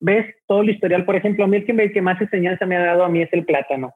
ves 0.00 0.34
todo 0.46 0.62
el 0.62 0.70
historial, 0.70 1.04
por 1.04 1.16
ejemplo, 1.16 1.44
a 1.44 1.48
mí 1.48 1.56
el 1.56 1.64
que, 1.66 1.92
que 1.92 2.02
más 2.02 2.20
enseñanza 2.20 2.66
me 2.66 2.76
ha 2.76 2.84
dado 2.84 3.04
a 3.04 3.08
mí 3.08 3.22
es 3.22 3.32
el 3.32 3.44
plátano. 3.44 3.94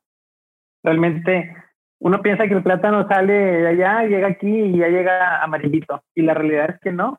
Realmente 0.83 1.55
uno 2.01 2.23
piensa 2.23 2.49
que 2.49 2.55
el 2.55 2.63
plátano 2.63 3.07
sale 3.09 3.33
de 3.33 3.69
allá, 3.69 4.05
llega 4.05 4.29
aquí 4.29 4.49
y 4.49 4.79
ya 4.79 4.89
llega 4.89 5.43
amarillito. 5.43 6.03
Y 6.15 6.23
la 6.23 6.35
realidad 6.35 6.71
es 6.71 6.81
que 6.81 6.93
no. 6.93 7.19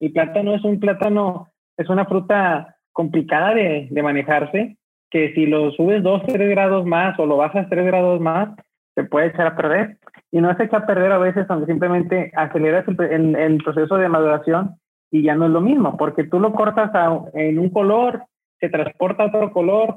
El 0.00 0.12
plátano 0.12 0.54
es 0.54 0.64
un 0.64 0.80
plátano, 0.80 1.48
es 1.76 1.88
una 1.88 2.06
fruta 2.06 2.76
complicada 2.92 3.54
de, 3.54 3.88
de 3.90 4.02
manejarse, 4.02 4.76
que 5.10 5.32
si 5.34 5.46
lo 5.46 5.70
subes 5.72 6.02
dos, 6.02 6.22
tres 6.26 6.48
grados 6.48 6.86
más 6.86 7.18
o 7.18 7.26
lo 7.26 7.36
bajas 7.36 7.68
tres 7.68 7.84
grados 7.84 8.20
más, 8.20 8.48
se 8.94 9.04
puede 9.04 9.28
echar 9.28 9.46
a 9.46 9.56
perder. 9.56 9.98
Y 10.30 10.40
no 10.40 10.54
se 10.56 10.64
echa 10.64 10.78
a 10.78 10.86
perder 10.86 11.12
a 11.12 11.18
veces, 11.18 11.46
aunque 11.48 11.70
simplemente 11.70 12.32
aceleras 12.34 12.86
el, 12.88 13.36
el, 13.36 13.58
proceso 13.58 13.96
de 13.96 14.08
maduración 14.08 14.76
y 15.10 15.22
ya 15.22 15.34
no 15.34 15.46
es 15.46 15.52
lo 15.52 15.60
mismo, 15.60 15.96
porque 15.96 16.24
tú 16.24 16.40
lo 16.40 16.52
cortas 16.52 16.90
en 17.34 17.58
un 17.58 17.70
color, 17.70 18.24
se 18.60 18.68
transporta 18.68 19.24
a 19.24 19.26
otro 19.26 19.52
color, 19.52 19.96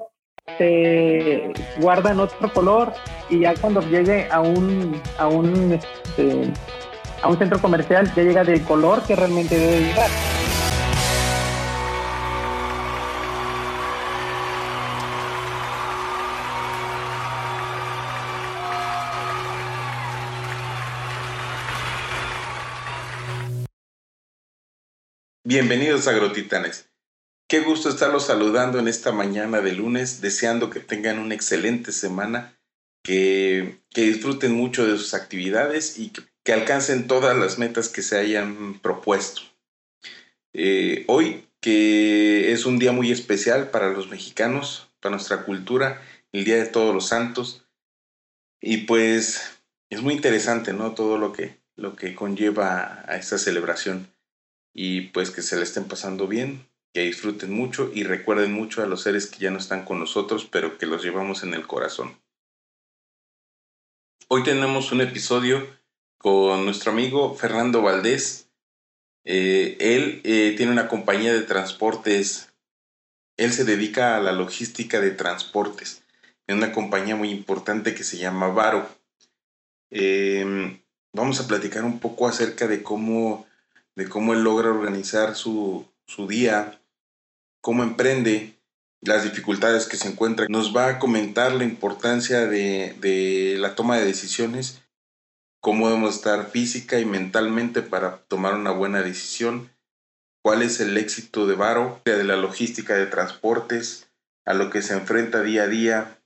se 0.58 1.52
guarda 1.82 2.12
en 2.12 2.20
otro 2.20 2.52
color 2.52 2.94
y 3.30 3.40
ya 3.40 3.54
cuando 3.56 3.82
llegue 3.82 4.28
a 4.32 4.42
un, 4.42 5.00
a 5.18 5.28
un, 5.28 5.74
este, 5.74 6.52
a 7.22 7.30
un 7.30 7.38
centro 7.38 7.60
comercial 7.60 8.12
ya 8.16 8.24
llega 8.24 8.44
del 8.44 8.64
color 8.64 9.02
que 9.06 9.16
realmente 9.16 9.58
debe 9.58 9.80
llegar. 9.80 10.39
Bienvenidos 25.50 26.08
Agrotitanes. 26.08 26.92
Qué 27.48 27.62
gusto 27.62 27.90
estarlos 27.90 28.28
saludando 28.28 28.78
en 28.78 28.88
esta 28.88 29.12
mañana 29.12 29.62
de 29.62 29.72
lunes, 29.72 30.22
deseando 30.22 30.70
que 30.70 30.80
tengan 30.80 31.18
una 31.18 31.34
excelente 31.34 31.92
semana, 31.92 32.56
que, 33.04 33.80
disfruten 33.96 34.54
mucho 34.54 34.86
de 34.86 34.96
sus 34.96 35.16
actividades 35.16 35.98
y 35.98 36.14
que, 36.44 36.54
alcancen 36.54 37.08
todas 37.08 37.36
las 37.36 37.58
metas 37.58 37.90
que 37.90 38.04
se 38.04 38.20
hayan 38.20 38.78
propuesto. 38.80 39.42
Eh, 40.54 41.06
hoy, 41.08 41.48
que 41.62 42.52
es 42.52 42.68
un 42.68 42.78
día 42.78 42.92
muy 42.92 43.12
especial 43.12 43.72
para 43.72 43.90
los 43.90 44.08
mexicanos, 44.08 44.92
para 45.00 45.16
nuestra 45.16 45.46
cultura, 45.46 46.00
el 46.32 46.46
Día 46.46 46.58
de 46.58 46.68
Todos 46.68 46.94
los 46.94 47.08
Santos, 47.08 47.66
y 48.62 48.86
pues 48.86 49.64
es 49.90 50.04
muy 50.04 50.14
interesante, 50.14 50.74
¿no? 50.74 50.94
Todo 50.94 51.18
lo 51.18 51.34
que, 51.34 51.60
lo 51.76 51.96
que 51.96 52.14
conlleva 52.14 53.04
a 53.08 53.18
esta 53.18 53.40
celebración 53.40 54.14
y 54.82 55.02
pues 55.02 55.30
que 55.30 55.42
se 55.42 55.58
le 55.58 55.64
estén 55.64 55.90
pasando 55.90 56.26
bien, 56.26 56.66
que 56.94 57.02
disfruten 57.02 57.52
mucho 57.52 57.92
y 57.94 58.04
recuerden 58.04 58.54
mucho 58.54 58.82
a 58.82 58.86
los 58.86 59.02
seres 59.02 59.28
que 59.28 59.40
ya 59.40 59.52
no 59.52 59.58
están 59.58 59.84
con 59.84 60.00
nosotros, 60.00 60.48
pero 60.50 60.78
que 60.78 60.86
los 60.86 61.04
llevamos 61.04 61.44
en 61.44 61.54
el 61.54 61.68
corazón. 61.68 62.18
Hoy 64.30 64.42
tenemos 64.44 64.94
un 64.94 65.02
episodio 65.02 65.68
con 66.18 66.64
nuestro 66.64 66.94
amigo 66.94 67.36
Fernando 67.36 67.82
Valdés. 67.82 68.48
Eh, 69.26 69.76
él 69.82 70.22
eh, 70.24 70.54
tiene 70.56 70.72
una 70.72 70.88
compañía 70.88 71.34
de 71.34 71.42
transportes. 71.42 72.54
Él 73.36 73.52
se 73.52 73.66
dedica 73.66 74.16
a 74.16 74.22
la 74.22 74.32
logística 74.32 75.02
de 75.02 75.12
transportes 75.12 76.06
en 76.48 76.56
una 76.56 76.72
compañía 76.72 77.18
muy 77.18 77.32
importante 77.32 77.94
que 77.94 78.06
se 78.06 78.18
llama 78.18 78.48
Varo. 78.48 78.88
Em, 79.92 80.82
vamos 81.12 81.42
a 81.42 81.48
platicar 81.50 81.84
un 81.84 82.00
poco 82.00 82.30
acerca 82.30 82.66
de 82.66 82.82
cómo, 82.82 83.46
de 84.00 84.08
cómo 84.08 84.32
él 84.32 84.44
logra 84.44 84.70
organizar 84.70 85.36
su, 85.36 85.86
su 86.08 86.26
día, 86.26 86.82
cómo 87.62 87.84
emprende, 87.84 88.58
las 89.02 89.26
dificultades 89.26 89.88
que 89.88 89.98
se 89.98 90.08
encuentra. 90.08 90.46
Nos 90.48 90.76
va 90.76 90.88
a 90.88 91.00
comentar 91.00 91.52
la 91.52 91.66
importancia 91.66 92.48
de, 92.48 92.96
de 93.02 93.58
la 93.60 93.76
toma 93.76 93.98
de 93.98 94.06
decisiones, 94.06 94.82
cómo 95.62 95.90
debemos 95.90 96.16
estar 96.16 96.50
física 96.50 96.98
y 97.00 97.06
mentalmente 97.06 97.82
para 97.82 98.20
tomar 98.20 98.54
una 98.54 98.72
buena 98.72 99.02
decisión, 99.02 99.70
cuál 100.42 100.62
es 100.62 100.80
el 100.80 100.96
éxito 100.96 101.46
de 101.46 101.56
Varo, 101.56 102.02
de 102.06 102.24
la 102.24 102.38
logística 102.38 102.96
de 102.96 103.06
transportes, 103.06 104.10
a 104.46 104.54
lo 104.54 104.70
que 104.70 104.82
se 104.82 104.94
enfrenta 104.94 105.42
día 105.42 105.64
a 105.64 105.68
día. 105.68 106.22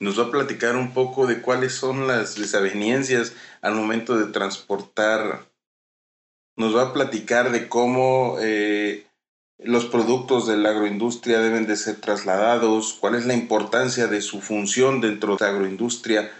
Nos 0.00 0.20
va 0.20 0.24
a 0.24 0.30
platicar 0.30 0.76
un 0.76 0.92
poco 0.92 1.26
de 1.26 1.40
cuáles 1.40 1.72
son 1.72 2.06
las 2.06 2.34
desavenencias 2.34 3.32
al 3.62 3.74
momento 3.74 4.18
de 4.18 4.30
transportar 4.30 5.50
nos 6.56 6.76
va 6.76 6.82
a 6.82 6.92
platicar 6.92 7.50
de 7.50 7.68
cómo 7.68 8.36
eh, 8.40 9.06
los 9.58 9.86
productos 9.86 10.46
de 10.46 10.56
la 10.56 10.70
agroindustria 10.70 11.40
deben 11.40 11.66
de 11.66 11.76
ser 11.76 11.96
trasladados, 11.96 12.94
cuál 12.94 13.14
es 13.14 13.26
la 13.26 13.34
importancia 13.34 14.06
de 14.06 14.20
su 14.20 14.40
función 14.40 15.00
dentro 15.00 15.36
de 15.36 15.44
la 15.44 15.52
agroindustria, 15.52 16.32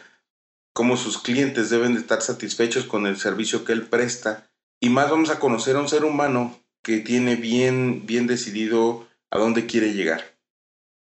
cómo 0.72 0.96
sus 0.96 1.18
clientes 1.18 1.70
deben 1.70 1.94
de 1.94 2.00
estar 2.00 2.22
satisfechos 2.22 2.84
con 2.84 3.06
el 3.06 3.16
servicio 3.16 3.64
que 3.64 3.72
él 3.72 3.86
presta. 3.86 4.48
Y 4.80 4.88
más 4.88 5.10
vamos 5.10 5.30
a 5.30 5.38
conocer 5.38 5.76
a 5.76 5.80
un 5.80 5.88
ser 5.88 6.04
humano 6.04 6.58
que 6.82 6.98
tiene 6.98 7.36
bien, 7.36 8.04
bien 8.06 8.26
decidido 8.26 9.06
a 9.30 9.38
dónde 9.38 9.66
quiere 9.66 9.92
llegar. 9.92 10.36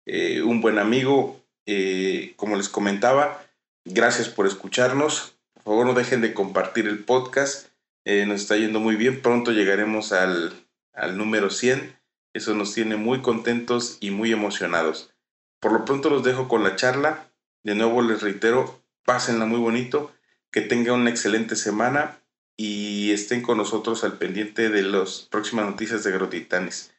Eh, 0.05 0.43
un 0.43 0.61
buen 0.61 0.77
amigo, 0.77 1.41
eh, 1.65 2.33
como 2.35 2.55
les 2.55 2.69
comentaba, 2.69 3.43
gracias 3.83 4.29
por 4.29 4.45
escucharnos. 4.45 5.35
Por 5.55 5.63
favor, 5.63 5.85
no 5.87 5.93
dejen 5.95 6.21
de 6.21 6.35
compartir 6.35 6.87
el 6.87 7.03
podcast 7.03 7.69
eh, 8.05 8.25
nos 8.25 8.41
está 8.41 8.55
yendo 8.55 8.79
muy 8.79 8.95
bien. 8.95 9.21
Pronto 9.21 9.51
llegaremos 9.51 10.13
al, 10.13 10.53
al 10.93 11.17
número 11.17 11.49
100. 11.49 11.99
Eso 12.33 12.53
nos 12.53 12.73
tiene 12.73 12.95
muy 12.95 13.21
contentos 13.21 13.97
y 13.99 14.11
muy 14.11 14.31
emocionados. 14.31 15.13
Por 15.59 15.73
lo 15.73 15.85
pronto 15.85 16.09
los 16.09 16.23
dejo 16.23 16.47
con 16.47 16.63
la 16.63 16.75
charla. 16.75 17.31
De 17.63 17.75
nuevo 17.75 18.01
les 18.01 18.21
reitero, 18.21 18.83
pásenla 19.03 19.45
muy 19.45 19.59
bonito, 19.59 20.13
que 20.51 20.61
tengan 20.61 21.01
una 21.01 21.09
excelente 21.09 21.55
semana 21.55 22.21
y 22.55 23.11
estén 23.11 23.41
con 23.41 23.57
nosotros 23.57 24.03
al 24.03 24.17
pendiente 24.17 24.69
de 24.69 24.83
las 24.83 25.27
próximas 25.31 25.65
noticias 25.65 26.03
de 26.03 26.11
Agrotitanes. 26.11 26.93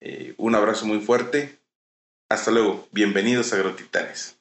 Eh, 0.00 0.34
un 0.36 0.54
abrazo 0.54 0.84
muy 0.84 1.00
fuerte. 1.00 1.58
Hasta 2.28 2.50
luego. 2.50 2.86
Bienvenidos 2.92 3.52
a 3.52 3.56
Agrotitanes. 3.56 4.38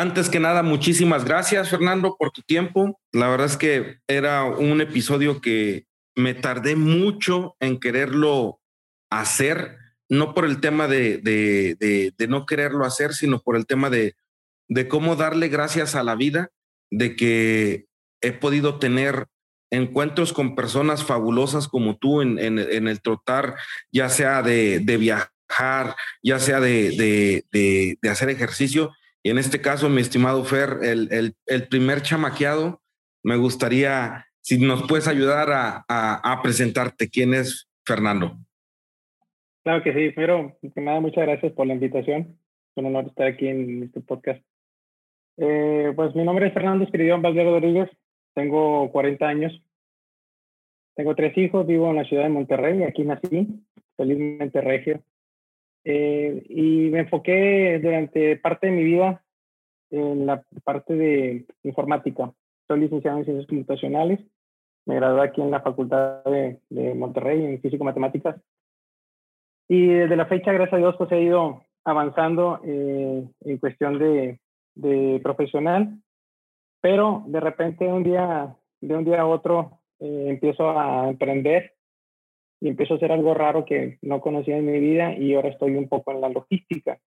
Antes 0.00 0.30
que 0.30 0.40
nada, 0.40 0.62
muchísimas 0.62 1.26
gracias, 1.26 1.68
Fernando, 1.68 2.16
por 2.18 2.30
tu 2.30 2.40
tiempo. 2.40 2.98
La 3.12 3.28
verdad 3.28 3.48
es 3.48 3.58
que 3.58 3.98
era 4.08 4.44
un 4.44 4.80
episodio 4.80 5.42
que 5.42 5.84
me 6.16 6.32
tardé 6.32 6.74
mucho 6.74 7.54
en 7.60 7.78
quererlo 7.78 8.62
hacer, 9.10 9.76
no 10.08 10.32
por 10.32 10.46
el 10.46 10.58
tema 10.58 10.88
de, 10.88 11.18
de, 11.18 12.28
no 12.28 12.46
quererlo 12.46 12.86
hacer, 12.86 13.12
sino 13.12 13.42
por 13.42 13.56
el 13.56 13.66
tema 13.66 13.90
de, 13.90 14.14
de 14.70 14.88
cómo 14.88 15.16
darle 15.16 15.48
gracias 15.48 15.94
a 15.94 16.02
la 16.02 16.14
vida, 16.14 16.48
de 16.90 17.14
que 17.14 17.84
he 18.22 18.32
podido 18.32 18.78
tener 18.78 19.26
encuentros 19.70 20.32
con 20.32 20.54
personas 20.54 21.04
fabulosas 21.04 21.68
como 21.68 21.98
tú 21.98 22.22
en, 22.22 22.38
el 22.38 23.02
trotar, 23.02 23.54
ya 23.92 24.08
sea 24.08 24.40
de, 24.40 24.78
viajar, 24.98 25.94
ya 26.22 26.38
sea 26.38 26.58
de 26.58 27.44
hacer 28.10 28.30
ejercicio, 28.30 28.94
y 29.22 29.30
en 29.30 29.38
este 29.38 29.60
caso, 29.60 29.88
mi 29.88 30.00
estimado 30.00 30.44
Fer, 30.44 30.78
el, 30.82 31.34
el, 31.46 31.68
primer 31.68 32.00
chamaqueado, 32.00 32.80
me 33.22 33.36
gustaría, 33.36 34.26
si 34.40 34.58
nos 34.58 34.86
puedes 34.88 35.08
ayudar 35.08 35.50
a, 35.52 35.84
a, 35.88 36.42
presentarte. 36.42 37.10
¿Quién 37.10 37.34
es 37.34 37.68
Fernando? 37.84 38.38
Claro 39.62 39.82
que 39.82 39.92
sí. 39.92 40.10
Primero, 40.10 40.56
nada, 40.76 41.00
muchas 41.00 41.26
gracias 41.26 41.52
por 41.52 41.66
la 41.66 41.74
invitación. 41.74 42.38
Es 42.70 42.76
un 42.76 42.86
honor 42.86 43.08
estar 43.08 43.26
aquí 43.26 43.46
en 43.46 43.82
este 43.82 44.00
podcast. 44.00 44.42
Eh, 45.36 45.92
pues 45.94 46.14
mi 46.14 46.24
nombre 46.24 46.46
es 46.46 46.54
Fernando 46.54 46.84
Espiridión 46.84 47.20
Valverde 47.20 47.50
Rodríguez. 47.50 47.90
Tengo 48.34 48.90
40 48.90 49.26
años. 49.26 49.62
Tengo 50.96 51.14
tres 51.14 51.36
hijos. 51.36 51.66
Vivo 51.66 51.90
en 51.90 51.96
la 51.96 52.04
ciudad 52.04 52.22
de 52.22 52.30
Monterrey. 52.30 52.84
Aquí 52.84 53.02
nací. 53.04 53.48
Felizmente 53.98 54.62
regio. 54.62 55.02
Eh, 55.84 56.44
y 56.48 56.90
me 56.90 57.00
enfoqué 57.00 57.78
durante 57.82 58.36
parte 58.36 58.66
de 58.66 58.72
mi 58.72 58.84
vida 58.84 59.22
en 59.90 60.26
la 60.26 60.44
parte 60.64 60.94
de 60.94 61.46
informática. 61.62 62.32
Soy 62.68 62.80
licenciado 62.80 63.18
en 63.18 63.24
Ciencias 63.24 63.48
Computacionales. 63.48 64.20
Me 64.86 64.96
gradué 64.96 65.22
aquí 65.22 65.40
en 65.40 65.50
la 65.50 65.60
Facultad 65.60 66.24
de, 66.24 66.60
de 66.68 66.94
Monterrey 66.94 67.44
en 67.44 67.60
Físico-Matemáticas. 67.60 68.36
Y 69.68 69.86
desde 69.86 70.16
la 70.16 70.26
fecha, 70.26 70.52
gracias 70.52 70.74
a 70.74 70.78
Dios, 70.78 70.96
pues 70.98 71.12
he 71.12 71.20
ido 71.20 71.62
avanzando 71.84 72.60
eh, 72.64 73.24
en 73.40 73.58
cuestión 73.58 73.98
de, 73.98 74.40
de, 74.74 75.20
profesional, 75.22 75.98
pero 76.80 77.24
de 77.26 77.40
repente 77.40 77.86
un 77.86 78.02
día, 78.02 78.56
de 78.80 78.96
un 78.96 79.04
día 79.04 79.20
a 79.20 79.26
otro, 79.26 79.80
eh, 80.00 80.26
empiezo 80.28 80.78
a 80.78 81.08
emprender 81.08 81.74
y 82.60 82.68
empiezo 82.68 82.94
a 82.94 82.96
hacer 82.98 83.10
algo 83.10 83.34
raro 83.34 83.64
que 83.64 83.98
no 84.02 84.20
conocía 84.20 84.56
en 84.58 84.66
mi 84.66 84.78
vida 84.78 85.14
y 85.16 85.34
ahora 85.34 85.48
estoy 85.48 85.74
un 85.76 85.88
poco 85.88 86.12
en 86.12 86.20
la 86.20 86.28
logística, 86.28 87.00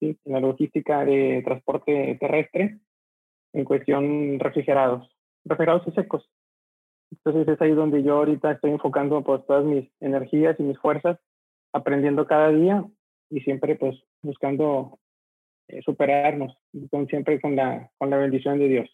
¿sí? 0.00 0.18
en 0.24 0.32
la 0.32 0.40
logística 0.40 1.04
de 1.04 1.42
transporte 1.44 2.16
terrestre 2.20 2.80
en 3.52 3.64
cuestión 3.64 4.38
refrigerados, 4.38 5.08
refrigerados 5.44 5.86
y 5.86 5.92
secos. 5.92 6.28
Entonces 7.10 7.48
es 7.48 7.60
ahí 7.62 7.70
donde 7.70 8.02
yo 8.02 8.16
ahorita 8.16 8.52
estoy 8.52 8.72
enfocando 8.72 9.22
pues 9.22 9.46
todas 9.46 9.64
mis 9.64 9.88
energías 10.00 10.58
y 10.58 10.64
mis 10.64 10.78
fuerzas, 10.78 11.18
aprendiendo 11.72 12.26
cada 12.26 12.50
día 12.50 12.84
y 13.30 13.40
siempre 13.40 13.76
pues 13.76 13.96
buscando 14.22 14.98
eh, 15.68 15.80
superarnos, 15.82 16.56
con, 16.90 17.06
siempre 17.06 17.40
con 17.40 17.56
la, 17.56 17.90
con 17.96 18.10
la 18.10 18.16
bendición 18.16 18.58
de 18.58 18.68
Dios. 18.68 18.90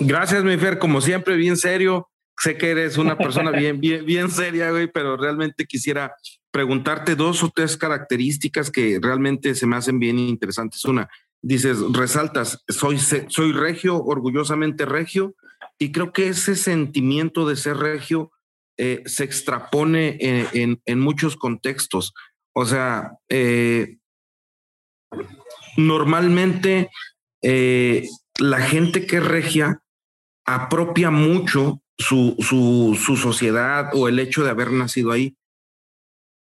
Gracias, 0.00 0.42
mi 0.44 0.56
Fer, 0.56 0.78
como 0.78 1.00
siempre, 1.00 1.36
bien 1.36 1.56
serio. 1.56 2.08
Sé 2.40 2.56
que 2.56 2.70
eres 2.70 2.96
una 2.96 3.18
persona 3.18 3.50
bien, 3.50 3.80
bien, 3.80 4.04
bien 4.06 4.30
seria, 4.30 4.70
güey, 4.70 4.90
pero 4.90 5.16
realmente 5.16 5.66
quisiera 5.66 6.14
preguntarte 6.50 7.14
dos 7.14 7.42
o 7.42 7.50
tres 7.54 7.76
características 7.76 8.70
que 8.70 8.98
realmente 9.00 9.54
se 9.54 9.66
me 9.66 9.76
hacen 9.76 9.98
bien 9.98 10.18
interesantes. 10.18 10.84
Una, 10.84 11.08
dices, 11.42 11.78
resaltas, 11.92 12.64
soy, 12.68 12.98
soy 12.98 13.52
regio, 13.52 14.02
orgullosamente 14.02 14.86
regio, 14.86 15.34
y 15.78 15.92
creo 15.92 16.12
que 16.12 16.28
ese 16.28 16.56
sentimiento 16.56 17.46
de 17.46 17.56
ser 17.56 17.76
regio 17.76 18.32
eh, 18.78 19.02
se 19.04 19.24
extrapone 19.24 20.16
en, 20.20 20.80
en, 20.84 21.00
muchos 21.00 21.36
contextos. 21.36 22.14
O 22.54 22.64
sea, 22.64 23.12
eh, 23.28 23.98
normalmente 25.76 26.90
eh, 27.42 28.08
la 28.38 28.60
gente 28.60 29.06
que 29.06 29.18
es 29.18 29.24
regia 29.24 29.82
apropia 30.46 31.10
mucho 31.10 31.82
su, 32.00 32.34
su, 32.38 32.96
su, 32.98 33.16
sociedad 33.16 33.90
o 33.94 34.08
el 34.08 34.18
hecho 34.18 34.42
de 34.42 34.50
haber 34.50 34.72
nacido 34.72 35.12
ahí. 35.12 35.36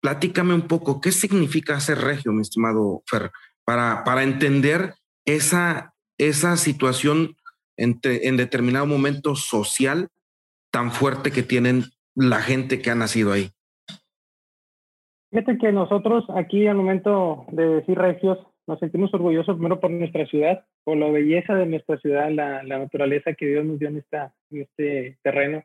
Platícame 0.01 0.55
un 0.55 0.63
poco, 0.63 1.01
¿qué 1.01 1.13
significa 1.13 1.79
ser 1.81 1.99
regio, 1.99 2.33
mi 2.33 2.43
estimado 2.43 3.03
Fer? 3.07 3.31
Para, 3.65 4.05
para 4.05 4.23
entender 4.23 4.95
esa, 5.25 5.95
esa 6.19 6.57
situación 6.57 7.37
en, 7.77 8.01
en 8.03 8.37
determinado 8.37 8.87
momento 8.87 9.35
social 9.35 10.09
tan 10.71 10.91
fuerte 10.93 11.31
que 11.31 11.43
tienen 11.43 11.85
la 12.15 12.41
gente 12.41 12.81
que 12.81 12.91
ha 12.91 12.95
nacido 12.95 13.33
ahí. 13.33 13.51
Fíjate 15.31 15.59
que 15.59 15.73
nosotros 15.73 16.25
aquí 16.37 16.67
al 16.67 16.77
momento 16.77 17.47
de 17.51 17.67
decir 17.67 17.99
regios 17.99 18.39
nos 18.67 18.79
sentimos 18.79 19.13
orgullosos 19.15 19.57
primero 19.57 19.81
por 19.81 19.91
nuestra 19.91 20.27
ciudad, 20.27 20.65
por 20.85 20.97
la 20.97 21.11
belleza 21.11 21.55
de 21.55 21.67
nuestra 21.67 21.99
ciudad, 21.99 22.31
la, 22.31 22.63
la 22.63 22.79
naturaleza 22.79 23.35
que 23.35 23.47
Dios 23.47 23.65
nos 23.65 23.79
dio 23.79 23.89
en, 23.89 23.99
esta, 23.99 24.35
en 24.51 24.63
este 24.63 25.19
terreno. 25.23 25.63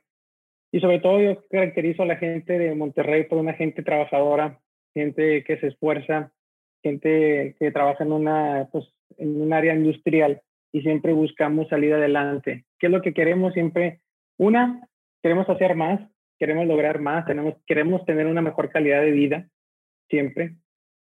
Y 0.71 0.79
sobre 0.79 0.99
todo 0.99 1.21
yo 1.21 1.43
caracterizo 1.49 2.03
a 2.03 2.07
la 2.07 2.17
gente 2.17 2.57
de 2.57 2.75
Monterrey 2.75 3.23
por 3.23 3.37
una 3.37 3.53
gente 3.53 3.83
trabajadora, 3.83 4.59
gente 4.93 5.43
que 5.43 5.57
se 5.57 5.67
esfuerza, 5.67 6.31
gente 6.83 7.55
que 7.59 7.71
trabaja 7.71 8.03
en, 8.03 8.11
una, 8.11 8.67
pues, 8.71 8.85
en 9.17 9.41
un 9.41 9.53
área 9.53 9.73
industrial 9.73 10.41
y 10.71 10.81
siempre 10.81 11.13
buscamos 11.13 11.67
salir 11.69 11.93
adelante. 11.93 12.65
¿Qué 12.79 12.87
es 12.87 12.91
lo 12.91 13.01
que 13.01 13.13
queremos 13.13 13.53
siempre? 13.53 14.01
Una, 14.37 14.87
queremos 15.23 15.49
hacer 15.49 15.75
más, 15.75 16.01
queremos 16.37 16.67
lograr 16.67 16.99
más, 16.99 17.25
tenemos, 17.25 17.55
queremos 17.65 18.05
tener 18.05 18.27
una 18.27 18.41
mejor 18.41 18.69
calidad 18.69 19.01
de 19.01 19.11
vida, 19.11 19.49
siempre. 20.09 20.55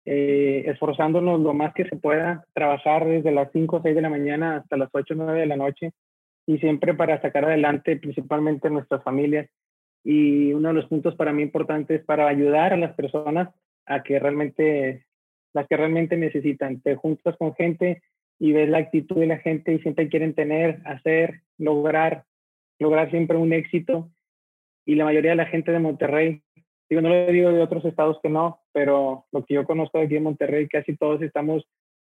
Eh, 0.06 0.64
esforzándonos 0.66 1.40
lo 1.40 1.52
más 1.52 1.74
que 1.74 1.84
se 1.84 1.96
pueda, 1.96 2.46
trabajar 2.54 3.06
desde 3.06 3.32
las 3.32 3.52
5 3.52 3.76
o 3.76 3.82
6 3.82 3.94
de 3.94 4.00
la 4.00 4.08
mañana 4.08 4.56
hasta 4.56 4.76
las 4.76 4.88
8 4.92 5.14
o 5.14 5.16
9 5.16 5.40
de 5.40 5.46
la 5.46 5.56
noche 5.56 5.92
y 6.46 6.58
siempre 6.58 6.94
para 6.94 7.20
sacar 7.20 7.44
adelante 7.44 7.96
principalmente 7.96 8.70
nuestras 8.70 9.02
familias. 9.04 9.48
Y 10.02 10.52
uno 10.54 10.68
de 10.68 10.74
los 10.74 10.86
puntos 10.86 11.14
para 11.14 11.32
mí 11.32 11.42
importantes 11.42 12.00
es 12.00 12.06
para 12.06 12.26
ayudar 12.28 12.72
a 12.72 12.78
las 12.78 12.94
personas 12.94 13.50
a 13.86 14.02
que 14.02 14.18
realmente, 14.18 15.04
las 15.52 15.68
que 15.68 15.76
realmente 15.76 16.16
necesitan. 16.16 16.80
Te 16.80 16.96
juntas 16.96 17.36
con 17.36 17.54
gente 17.54 18.02
y 18.38 18.52
ves 18.52 18.70
la 18.70 18.78
actitud 18.78 19.16
de 19.16 19.26
la 19.26 19.38
gente 19.38 19.74
y 19.74 19.80
siempre 19.80 20.08
quieren 20.08 20.34
tener, 20.34 20.80
hacer, 20.86 21.42
lograr, 21.58 22.24
lograr 22.78 23.10
siempre 23.10 23.36
un 23.36 23.52
éxito. 23.52 24.10
Y 24.86 24.94
la 24.94 25.04
mayoría 25.04 25.32
de 25.32 25.36
la 25.36 25.46
gente 25.46 25.70
de 25.70 25.78
Monterrey 25.78 26.42
digo, 26.90 27.02
no 27.02 27.08
lo 27.08 27.26
digo 27.26 27.52
de 27.52 27.62
otros 27.62 27.84
estados 27.84 28.18
que 28.20 28.28
no, 28.28 28.60
pero 28.72 29.24
lo 29.30 29.44
que 29.44 29.54
yo 29.54 29.64
conozco 29.64 29.98
aquí 29.98 30.16
en 30.16 30.24
Monterrey, 30.24 30.68
casi 30.68 30.96
todos 30.96 31.22
estamos 31.22 31.64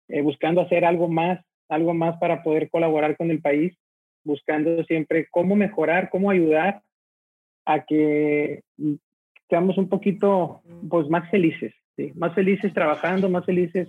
eh, 0.08 0.22
buscando 0.22 0.62
hacer 0.62 0.86
algo 0.86 1.06
más, 1.06 1.38
algo 1.68 1.92
más 1.92 2.18
para 2.18 2.42
poder 2.42 2.70
colaborar 2.70 3.16
con 3.16 3.30
el 3.30 3.42
país, 3.42 3.76
buscando 4.24 4.82
siempre 4.84 5.28
cómo 5.30 5.54
mejorar, 5.54 6.08
cómo 6.10 6.30
ayudar 6.30 6.82
a 7.66 7.84
que 7.84 8.62
seamos 9.50 9.76
un 9.76 9.88
poquito 9.88 10.62
pues, 10.88 11.08
más 11.08 11.30
felices, 11.30 11.74
más 12.14 12.34
felices 12.34 12.72
trabajando, 12.72 13.28
más 13.28 13.44
felices 13.44 13.88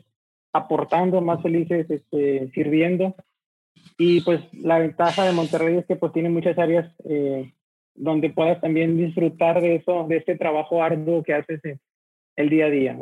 aportando, 0.52 1.22
más 1.22 1.42
felices 1.42 1.90
este, 1.90 2.52
sirviendo. 2.52 3.16
Y 3.98 4.22
pues 4.22 4.42
la 4.54 4.80
ventaja 4.80 5.24
de 5.24 5.32
Monterrey 5.32 5.78
es 5.78 5.86
que 5.86 5.96
pues 5.96 6.12
tiene 6.12 6.30
muchas 6.30 6.58
áreas 6.58 6.94
eh, 7.06 7.54
donde 7.96 8.30
puedas 8.30 8.60
también 8.62 8.98
disfrutar 8.98 9.62
de 9.62 9.76
eso, 9.76 10.06
de 10.08 10.18
este 10.18 10.38
trabajo 10.38 10.84
arduo 10.84 11.24
que 11.24 11.34
haces 11.34 11.62
el 12.36 12.50
día 12.50 12.66
a 12.66 12.70
día. 12.70 12.98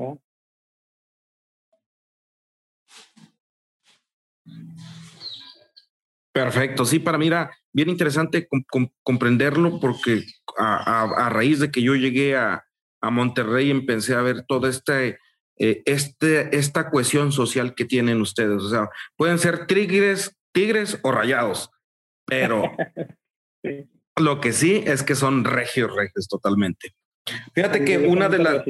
Perfecto, 6.32 6.86
sí, 6.86 7.00
para 7.00 7.18
mí 7.18 7.28
era 7.28 7.52
bien 7.72 7.90
interesante 7.90 8.48
comprenderlo 9.04 9.80
porque 9.80 10.24
a, 10.58 11.30
raíz 11.30 11.60
de 11.60 11.72
que 11.72 11.82
yo 11.82 11.96
llegué 11.96 12.36
a, 12.36 12.66
a 13.02 13.10
Monterrey 13.10 13.70
empecé 13.72 14.16
a 14.16 14.22
ver 14.22 14.46
toda 14.46 14.70
este, 14.70 15.20
eh, 15.58 15.84
este, 15.86 16.56
esta 16.56 16.90
cohesión 16.90 17.32
social 17.32 17.76
que 17.76 17.86
tienen 17.86 18.22
ustedes. 18.22 18.64
O 18.64 18.70
sea, 18.70 18.90
pueden 19.18 19.40
ser 19.40 19.68
tigres, 19.68 20.38
tigres 20.54 21.00
o 21.04 21.12
rayados, 21.12 21.70
pero 22.26 22.64
Lo 24.20 24.42
que 24.42 24.54
sí 24.54 24.84
es 24.86 25.04
que 25.04 25.16
son 25.16 25.46
regios, 25.46 25.96
regios 25.96 26.28
totalmente. 26.28 26.94
Fíjate 27.54 27.84
que 27.86 27.98
una 27.98 28.30
de 28.30 28.40
las 28.40 28.64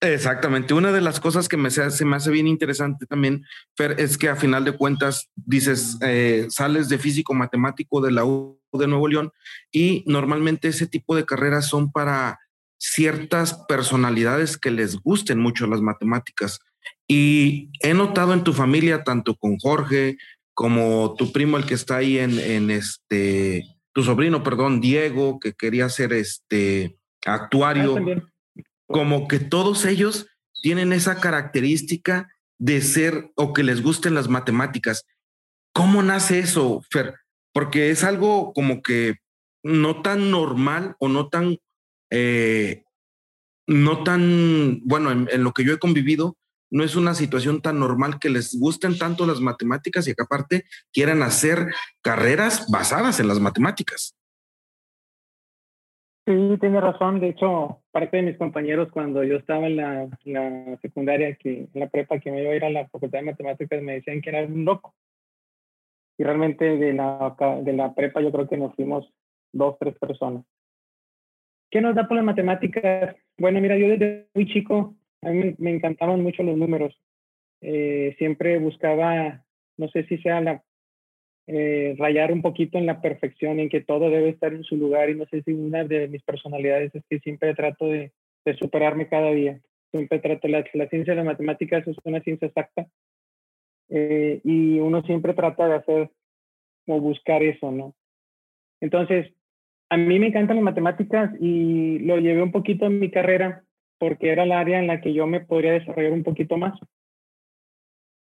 exactamente 0.00 0.72
una 0.74 0.92
de 0.92 1.00
las 1.00 1.20
cosas 1.20 1.48
que 1.48 1.56
me 1.56 1.70
se, 1.70 2.04
me 2.04 2.16
hace 2.16 2.30
bien 2.30 2.46
interesante 2.46 3.06
también, 3.06 3.44
Fer, 3.76 3.96
es 3.98 4.16
que 4.16 4.28
a 4.28 4.36
final 4.36 4.64
de 4.64 4.72
cuentas 4.72 5.28
dices 5.34 5.98
eh, 6.00 6.46
sales 6.48 6.88
de 6.88 6.98
físico 6.98 7.34
matemático 7.34 8.00
de 8.00 8.12
la 8.12 8.24
U 8.24 8.60
de 8.72 8.86
Nuevo 8.86 9.08
León 9.08 9.32
y 9.72 10.04
normalmente 10.06 10.68
ese 10.68 10.86
tipo 10.86 11.16
de 11.16 11.26
carreras 11.26 11.66
son 11.66 11.92
para 11.92 12.38
ciertas 12.78 13.64
personalidades 13.68 14.56
que 14.56 14.70
les 14.70 14.96
gusten 14.96 15.38
mucho 15.38 15.66
las 15.66 15.80
matemáticas. 15.80 16.60
Y 17.06 17.70
he 17.80 17.92
notado 17.92 18.32
en 18.32 18.44
tu 18.44 18.52
familia, 18.52 19.02
tanto 19.02 19.34
con 19.34 19.58
Jorge 19.58 20.16
como 20.54 21.14
tu 21.16 21.32
primo, 21.32 21.56
el 21.56 21.66
que 21.66 21.74
está 21.74 21.96
ahí 21.96 22.18
en, 22.18 22.38
en 22.38 22.70
este 22.70 23.64
tu 23.98 24.04
sobrino, 24.04 24.44
perdón, 24.44 24.80
Diego, 24.80 25.40
que 25.40 25.54
quería 25.54 25.88
ser 25.88 26.12
este 26.12 27.00
actuario, 27.26 27.96
ah, 27.96 28.22
como 28.86 29.26
que 29.26 29.40
todos 29.40 29.84
ellos 29.86 30.28
tienen 30.62 30.92
esa 30.92 31.18
característica 31.18 32.28
de 32.60 32.80
ser 32.80 33.32
o 33.34 33.52
que 33.52 33.64
les 33.64 33.82
gusten 33.82 34.14
las 34.14 34.28
matemáticas. 34.28 35.04
¿Cómo 35.72 36.00
nace 36.04 36.38
eso, 36.38 36.80
Fer? 36.92 37.16
Porque 37.52 37.90
es 37.90 38.04
algo 38.04 38.52
como 38.52 38.82
que 38.82 39.16
no 39.64 40.00
tan 40.00 40.30
normal 40.30 40.94
o 41.00 41.08
no 41.08 41.26
tan, 41.26 41.58
eh, 42.10 42.84
no 43.66 44.04
tan, 44.04 44.80
bueno, 44.84 45.10
en, 45.10 45.42
lo 45.42 45.52
que 45.52 45.64
yo 45.64 45.74
he 45.74 45.80
convivido, 45.80 46.36
no 46.70 46.84
es 46.84 46.96
una 46.96 47.14
situación 47.14 47.60
tan 47.62 47.78
normal 47.78 48.18
que 48.20 48.28
les 48.28 48.58
gusten 48.58 48.98
tanto 48.98 49.26
las 49.26 49.40
matemáticas 49.40 50.06
y 50.06 50.14
que 50.14 50.22
aparte 50.22 50.64
quieran 50.92 51.22
hacer 51.22 51.66
carreras 52.02 52.66
basadas 52.70 53.20
en 53.20 53.28
las 53.28 53.40
matemáticas. 53.40 54.14
Sí, 56.26 56.58
tiene 56.60 56.78
razón. 56.78 57.20
De 57.20 57.30
hecho, 57.30 57.80
parte 57.90 58.18
de 58.18 58.22
mis 58.22 58.36
compañeros 58.36 58.90
cuando 58.92 59.24
yo 59.24 59.36
estaba 59.36 59.66
en 59.66 59.76
la, 59.76 60.78
secundaria, 60.82 61.34
que, 61.36 61.68
en 61.72 61.80
la 61.80 61.88
prepa, 61.88 62.18
que 62.18 62.30
me 62.30 62.42
iba 62.42 62.52
a 62.52 62.56
ir 62.56 62.64
a 62.66 62.70
la 62.70 62.86
Facultad 62.88 63.20
de 63.20 63.24
Matemáticas, 63.24 63.82
me 63.82 63.94
decían 63.94 64.20
que 64.20 64.28
era 64.28 64.44
un 64.44 64.66
loco. 64.66 64.94
Y 66.18 66.24
realmente 66.24 66.76
de 66.76 66.92
la, 66.92 67.34
de 67.62 67.72
la 67.72 67.94
prepa 67.94 68.20
yo 68.20 68.30
creo 68.30 68.46
que 68.46 68.58
nos 68.58 68.74
fuimos 68.74 69.10
dos, 69.54 69.78
tres 69.80 69.98
personas. 69.98 70.44
¿Qué 71.70 71.80
nos 71.80 71.94
da 71.94 72.06
por 72.06 72.18
las 72.18 72.26
matemáticas? 72.26 73.16
Bueno, 73.38 73.58
mira, 73.62 73.78
yo 73.78 73.88
desde 73.88 74.28
muy 74.34 74.46
chico 74.52 74.97
a 75.22 75.30
mí 75.30 75.54
me 75.58 75.74
encantaban 75.74 76.22
mucho 76.22 76.42
los 76.42 76.56
números. 76.56 76.94
Eh, 77.60 78.14
siempre 78.18 78.58
buscaba, 78.58 79.44
no 79.76 79.88
sé 79.88 80.04
si 80.04 80.18
sea 80.18 80.40
la, 80.40 80.62
eh, 81.46 81.96
rayar 81.98 82.30
un 82.30 82.42
poquito 82.42 82.78
en 82.78 82.86
la 82.86 83.00
perfección, 83.00 83.58
en 83.58 83.68
que 83.68 83.80
todo 83.80 84.10
debe 84.10 84.28
estar 84.28 84.52
en 84.52 84.64
su 84.64 84.76
lugar 84.76 85.10
y 85.10 85.14
no 85.14 85.24
sé 85.26 85.42
si 85.42 85.52
una 85.52 85.82
de 85.82 86.06
mis 86.08 86.22
personalidades 86.22 86.94
es 86.94 87.02
que 87.08 87.20
siempre 87.20 87.54
trato 87.54 87.88
de, 87.88 88.12
superarme 88.58 89.08
cada 89.08 89.30
día. 89.30 89.60
siempre 89.90 90.20
trato, 90.20 90.48
la, 90.48 90.64
la 90.72 90.88
ciencia 90.88 91.12
de 91.12 91.16
las 91.16 91.26
matemáticas 91.26 91.86
es 91.86 91.96
una 92.04 92.20
ciencia 92.20 92.48
exacta 92.48 92.86
eh, 93.90 94.40
y 94.44 94.78
uno 94.78 95.02
siempre 95.02 95.34
trata 95.34 95.68
de 95.68 95.74
hacer 95.74 96.10
o 96.86 97.00
buscar 97.00 97.42
eso, 97.42 97.70
¿no? 97.70 97.94
Entonces, 98.80 99.30
a 99.90 99.96
mí 99.96 100.18
me 100.18 100.28
encantan 100.28 100.56
las 100.56 100.64
matemáticas 100.64 101.30
y 101.40 101.98
lo 102.00 102.18
llevé 102.18 102.42
un 102.42 102.52
poquito 102.52 102.86
en 102.86 103.00
mi 103.00 103.10
carrera 103.10 103.64
porque 103.98 104.30
era 104.30 104.44
el 104.44 104.52
área 104.52 104.78
en 104.78 104.86
la 104.86 105.00
que 105.00 105.12
yo 105.12 105.26
me 105.26 105.40
podría 105.40 105.72
desarrollar 105.72 106.12
un 106.12 106.22
poquito 106.22 106.56
más. 106.56 106.74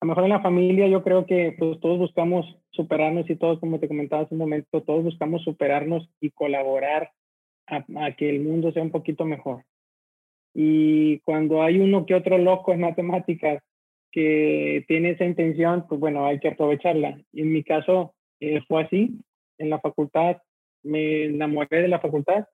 A 0.02 0.06
lo 0.06 0.10
mejor 0.10 0.24
en 0.26 0.30
la 0.30 0.42
familia 0.42 0.88
yo 0.88 1.04
creo 1.04 1.26
que 1.26 1.56
pues, 1.58 1.80
todos 1.80 1.98
buscamos 1.98 2.46
superarnos 2.72 3.30
y 3.30 3.36
todos, 3.36 3.60
como 3.60 3.80
te 3.80 3.88
comentaba 3.88 4.24
hace 4.24 4.36
un 4.36 4.40
momento, 4.40 4.82
todos 4.84 5.04
buscamos 5.04 5.44
superarnos 5.44 6.10
y 6.20 6.30
colaborar 6.32 7.12
a, 7.68 7.84
a 8.06 8.12
que 8.16 8.30
el 8.30 8.42
mundo 8.42 8.72
sea 8.72 8.84
un 8.84 8.92
poquito 8.92 9.26
mejor. 9.26 9.64
Y 10.54 11.20
cuando 11.20 11.62
hay 11.62 11.80
uno 11.80 12.06
que 12.06 12.16
otro 12.16 12.38
loco 12.38 12.72
en 12.72 12.80
matemáticas 12.80 13.62
que 14.16 14.86
tiene 14.88 15.10
esa 15.10 15.26
intención, 15.26 15.86
pues 15.90 16.00
bueno, 16.00 16.26
hay 16.26 16.40
que 16.40 16.48
aprovecharla. 16.48 17.20
Y 17.34 17.42
en 17.42 17.52
mi 17.52 17.64
caso 17.64 18.16
eh, 18.40 18.62
fue 18.66 18.84
así. 18.84 19.20
En 19.58 19.70
la 19.70 19.82
facultad 19.82 20.38
me 20.84 21.26
enamoré 21.26 21.82
de 21.82 21.90
la 21.90 22.00
facultad. 22.00 22.46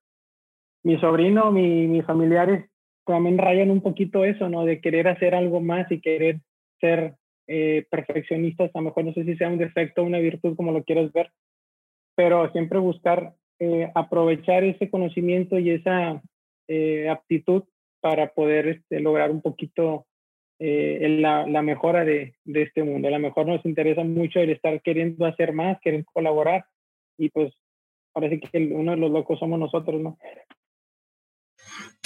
Mi 0.84 1.00
sobrino, 1.00 1.52
mi, 1.52 1.86
mis 1.86 2.04
familiares 2.04 2.71
también 3.12 3.38
rayan 3.38 3.72
un 3.72 3.82
poquito 3.82 4.26
eso, 4.26 4.50
¿no? 4.50 4.66
De 4.66 4.82
querer 4.82 5.08
hacer 5.08 5.36
algo 5.36 5.62
más 5.62 5.92
y 5.92 6.02
querer 6.02 6.40
ser 6.80 7.16
eh, 7.48 7.86
perfeccionistas. 7.90 8.72
A 8.74 8.80
lo 8.80 8.86
mejor 8.86 9.06
no 9.06 9.14
sé 9.14 9.24
si 9.24 9.36
sea 9.36 9.50
un 9.50 9.58
defecto 9.58 10.02
o 10.02 10.06
una 10.06 10.20
virtud, 10.20 10.56
como 10.56 10.72
lo 10.72 10.84
quieras 10.84 11.12
ver, 11.14 11.32
pero 12.16 12.52
siempre 12.52 12.80
buscar 12.80 13.34
eh, 13.60 13.92
aprovechar 13.94 14.64
ese 14.64 14.90
conocimiento 14.90 15.60
y 15.60 15.72
esa 15.72 16.22
aptitud 17.10 17.64
para 18.00 18.34
poder 18.34 18.68
este, 18.68 19.02
lograr 19.02 19.30
un 19.30 19.42
poquito 19.42 20.06
eh, 20.64 21.18
la, 21.20 21.48
la, 21.48 21.64
mejora 21.64 22.06
de, 22.06 22.36
de, 22.44 22.62
este 22.62 22.84
mundo. 22.84 23.08
A 23.08 23.12
lo 23.12 23.20
mejor 23.20 23.48
nos 23.48 23.66
interesa 23.66 24.04
mucho 24.04 24.40
el 24.40 24.52
estar 24.52 24.80
queriendo 24.84 25.26
hacer 25.26 25.54
más, 25.54 25.80
querer 25.82 26.06
colaborar 26.06 26.66
y 27.18 27.30
pues 27.30 27.52
parece 28.14 28.40
que 28.40 28.60
uno 28.60 28.92
de 28.92 28.98
los 28.98 29.10
locos 29.10 29.40
somos 29.40 29.60
nosotros, 29.60 30.00
¿no? 30.00 30.20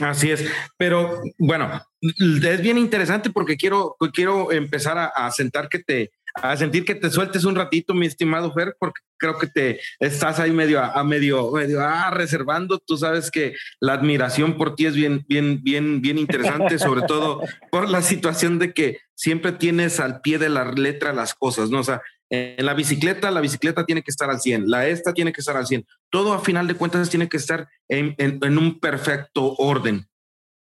Así 0.01 0.29
es, 0.29 0.45
pero 0.77 1.21
bueno, 1.37 1.81
es 2.01 2.61
bien 2.61 2.77
interesante 2.77 3.29
porque 3.29 3.55
quiero, 3.55 3.95
quiero 4.13 4.51
empezar 4.51 4.97
a, 4.97 5.05
a 5.05 5.31
sentar 5.31 5.69
que 5.69 5.79
te, 5.79 6.11
a 6.35 6.57
sentir 6.57 6.83
que 6.83 6.95
te 6.95 7.09
sueltes 7.09 7.45
un 7.45 7.55
ratito, 7.55 7.93
mi 7.93 8.05
estimado 8.05 8.53
Fer, 8.53 8.75
porque 8.79 9.01
creo 9.17 9.37
que 9.37 9.47
te 9.47 9.79
estás 9.99 10.39
ahí 10.39 10.51
medio 10.51 10.83
a, 10.83 11.03
medio, 11.03 11.51
medio 11.51 11.79
ah, 11.81 12.11
reservando. 12.11 12.79
Tú 12.79 12.97
sabes 12.97 13.31
que 13.31 13.55
la 13.79 13.93
admiración 13.93 14.57
por 14.57 14.75
ti 14.75 14.85
es 14.85 14.95
bien, 14.95 15.25
bien, 15.27 15.61
bien, 15.63 16.01
bien 16.01 16.17
interesante, 16.17 16.77
sobre 16.77 17.03
todo 17.03 17.41
por 17.71 17.89
la 17.89 18.01
situación 18.01 18.59
de 18.59 18.73
que 18.73 18.99
siempre 19.15 19.53
tienes 19.53 19.99
al 19.99 20.19
pie 20.21 20.37
de 20.37 20.49
la 20.49 20.71
letra 20.71 21.13
las 21.13 21.33
cosas, 21.33 21.69
¿no? 21.69 21.79
O 21.79 21.83
sea, 21.83 22.01
en 22.29 22.65
la 22.65 22.73
bicicleta, 22.73 23.29
la 23.29 23.41
bicicleta 23.41 23.85
tiene 23.85 24.01
que 24.01 24.11
estar 24.11 24.29
al 24.29 24.39
100, 24.39 24.69
la 24.69 24.87
esta 24.87 25.13
tiene 25.13 25.31
que 25.31 25.41
estar 25.41 25.57
al 25.57 25.67
100. 25.67 25.85
Todo 26.09 26.33
a 26.33 26.39
final 26.39 26.67
de 26.67 26.75
cuentas 26.75 27.09
tiene 27.09 27.29
que 27.29 27.37
estar 27.37 27.67
en, 27.87 28.57
un 28.57 28.79
perfecto 28.79 29.55
orden. 29.57 30.07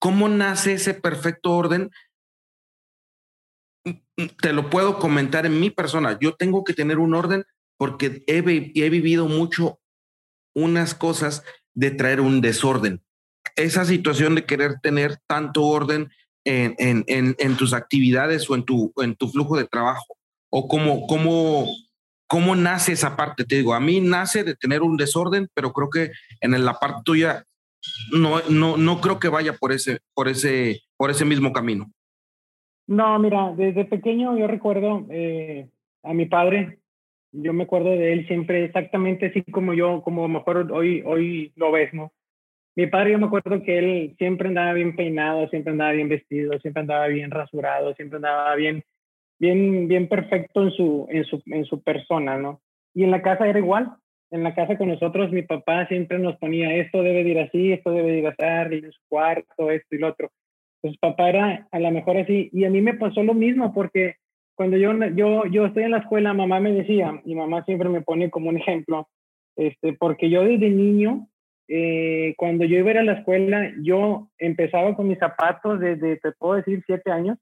¿Cómo 0.00 0.28
nace 0.28 0.74
ese 0.74 0.94
perfecto 0.94 1.52
orden? 1.52 1.90
te 4.42 4.52
lo 4.52 4.68
puedo 4.68 4.98
comentar 4.98 5.46
en 5.46 5.60
mi 5.60 5.70
persona. 5.70 6.18
Yo 6.20 6.34
tengo 6.34 6.62
que 6.62 6.74
tener 6.74 6.98
un 6.98 7.14
orden 7.14 7.44
porque 7.78 8.22
he, 8.26 8.42
vivido 8.42 9.28
mucho 9.28 9.80
unas 10.54 10.94
cosas 10.94 11.42
de 11.74 11.92
traer 11.92 12.20
un 12.20 12.40
desorden. 12.40 13.02
Esa 13.56 13.84
situación 13.84 14.34
de 14.34 14.44
querer 14.44 14.80
tener 14.82 15.18
tanto 15.26 15.62
orden 15.62 16.10
en, 16.44 17.56
tus 17.56 17.72
actividades 17.72 18.50
o 18.50 18.56
en 18.56 18.64
tu 18.64 19.28
flujo 19.32 19.56
de 19.56 19.66
trabajo, 19.66 20.17
o 20.50 20.68
cómo, 20.68 21.06
cómo, 21.06 21.66
cómo 22.26 22.56
nace 22.56 22.92
esa 22.92 23.16
parte. 23.16 23.44
Te 23.44 23.56
digo, 23.56 23.74
a 23.74 23.80
mí 23.80 24.00
nace 24.00 24.44
de 24.44 24.54
tener 24.54 24.82
un 24.82 24.96
desorden, 24.96 25.48
pero 25.54 25.72
creo 25.72 25.90
que 25.90 26.10
en 26.40 26.64
la 26.64 26.74
parte 26.74 27.02
tuya 27.04 27.44
no, 28.12 28.40
no, 28.48 28.76
no 28.76 29.00
creo 29.00 29.18
que 29.18 29.28
vaya 29.28 29.52
por 29.52 29.72
ese, 29.72 29.98
por 30.14 30.28
ese, 30.28 30.80
por 30.96 31.10
ese 31.10 31.24
mismo 31.24 31.52
camino. 31.52 31.90
No, 32.86 33.18
mira, 33.18 33.52
desde 33.56 33.84
pequeño 33.84 34.36
yo 34.38 34.46
recuerdo 34.46 35.06
eh, 35.10 35.68
a 36.02 36.14
mi 36.14 36.26
padre, 36.26 36.78
yo 37.32 37.52
me 37.52 37.64
acuerdo 37.64 37.90
de 37.90 38.12
él 38.14 38.26
siempre 38.26 38.64
exactamente 38.64 39.26
así 39.26 39.42
como 39.42 39.74
yo, 39.74 40.00
como 40.02 40.26
mejor 40.26 40.72
hoy, 40.72 41.02
hoy 41.04 41.52
lo 41.56 41.70
ves, 41.70 41.92
¿no? 41.92 42.12
Mi 42.76 42.86
padre, 42.86 43.12
yo 43.12 43.18
me 43.18 43.26
acuerdo 43.26 43.62
que 43.62 43.78
él 43.78 44.14
siempre 44.18 44.48
andaba 44.48 44.72
bien 44.72 44.94
peinado, 44.94 45.48
siempre 45.48 45.72
andaba 45.72 45.92
bien 45.92 46.08
vestido, 46.08 46.58
siempre 46.60 46.80
andaba 46.80 47.08
bien 47.08 47.30
rasurado, 47.30 47.92
siempre 47.94 48.16
andaba 48.16 48.54
bien, 48.54 48.84
bien, 49.38 49.88
bien 49.88 50.08
perfecto 50.08 50.62
en 50.62 50.70
su, 50.72 51.06
en 51.10 51.24
su, 51.24 51.42
en 51.46 51.64
su 51.64 51.82
persona, 51.82 52.36
¿no? 52.36 52.60
Y 52.94 53.04
en 53.04 53.10
la 53.10 53.22
casa 53.22 53.48
era 53.48 53.58
igual. 53.58 53.92
En 54.30 54.42
la 54.42 54.54
casa 54.54 54.76
con 54.76 54.88
nosotros, 54.88 55.32
mi 55.32 55.42
papá 55.42 55.86
siempre 55.86 56.18
nos 56.18 56.36
ponía 56.36 56.74
esto 56.74 57.02
debe 57.02 57.22
ir 57.22 57.38
así, 57.38 57.72
esto 57.72 57.92
debe 57.92 58.18
ir 58.18 58.26
así, 58.26 58.74
en 58.74 58.92
su 58.92 59.00
cuarto, 59.08 59.70
esto 59.70 59.94
y 59.94 59.98
lo 59.98 60.08
otro 60.08 60.30
pues 60.80 60.96
papá 60.98 61.28
era 61.28 61.68
a 61.70 61.80
lo 61.80 61.90
mejor 61.90 62.16
así. 62.16 62.50
Y 62.52 62.64
a 62.64 62.70
mí 62.70 62.80
me 62.80 62.94
pasó 62.94 63.22
lo 63.22 63.34
mismo 63.34 63.72
porque 63.74 64.16
cuando 64.54 64.76
yo, 64.76 64.92
yo, 65.14 65.46
yo 65.46 65.66
estoy 65.66 65.84
en 65.84 65.92
la 65.92 65.98
escuela, 65.98 66.34
mamá 66.34 66.60
me 66.60 66.72
decía, 66.72 67.20
y 67.24 67.34
mamá 67.34 67.64
siempre 67.64 67.88
me 67.88 68.02
pone 68.02 68.30
como 68.30 68.48
un 68.48 68.56
ejemplo, 68.56 69.08
este, 69.56 69.92
porque 69.92 70.30
yo 70.30 70.42
desde 70.42 70.70
niño, 70.70 71.28
eh, 71.68 72.34
cuando 72.36 72.64
yo 72.64 72.78
iba 72.78 72.88
a, 72.88 72.92
ir 72.92 72.98
a 72.98 73.04
la 73.04 73.12
escuela, 73.12 73.72
yo 73.82 74.28
empezaba 74.38 74.96
con 74.96 75.08
mis 75.08 75.18
zapatos 75.18 75.78
desde, 75.80 76.16
te 76.16 76.32
puedo 76.32 76.54
decir, 76.54 76.82
siete 76.86 77.10
años. 77.10 77.38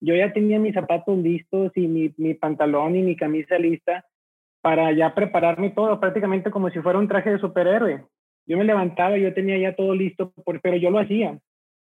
Yo 0.00 0.14
ya 0.14 0.32
tenía 0.32 0.58
mis 0.58 0.74
zapatos 0.74 1.18
listos 1.18 1.72
y 1.76 1.86
mi, 1.86 2.12
mi 2.16 2.34
pantalón 2.34 2.96
y 2.96 3.02
mi 3.02 3.16
camisa 3.16 3.58
lista 3.58 4.04
para 4.62 4.92
ya 4.92 5.14
prepararme 5.14 5.70
todo, 5.70 6.00
prácticamente 6.00 6.50
como 6.50 6.70
si 6.70 6.80
fuera 6.80 6.98
un 6.98 7.08
traje 7.08 7.30
de 7.30 7.38
superhéroe. 7.38 8.04
Yo 8.46 8.58
me 8.58 8.64
levantaba, 8.64 9.16
yo 9.16 9.32
tenía 9.32 9.58
ya 9.58 9.76
todo 9.76 9.94
listo, 9.94 10.32
pero 10.62 10.76
yo 10.76 10.90
lo 10.90 10.98
hacía. 10.98 11.38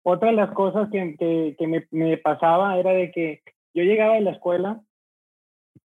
Otra 0.04 0.30
de 0.30 0.36
las 0.36 0.50
cosas 0.52 0.88
que, 0.90 1.16
que, 1.18 1.56
que 1.58 1.86
me, 1.90 2.16
pasaba 2.18 2.78
era 2.78 2.92
de 2.92 3.10
que 3.10 3.42
yo 3.74 3.84
llegaba 3.84 4.14
de 4.14 4.22
la 4.22 4.32
escuela 4.32 4.80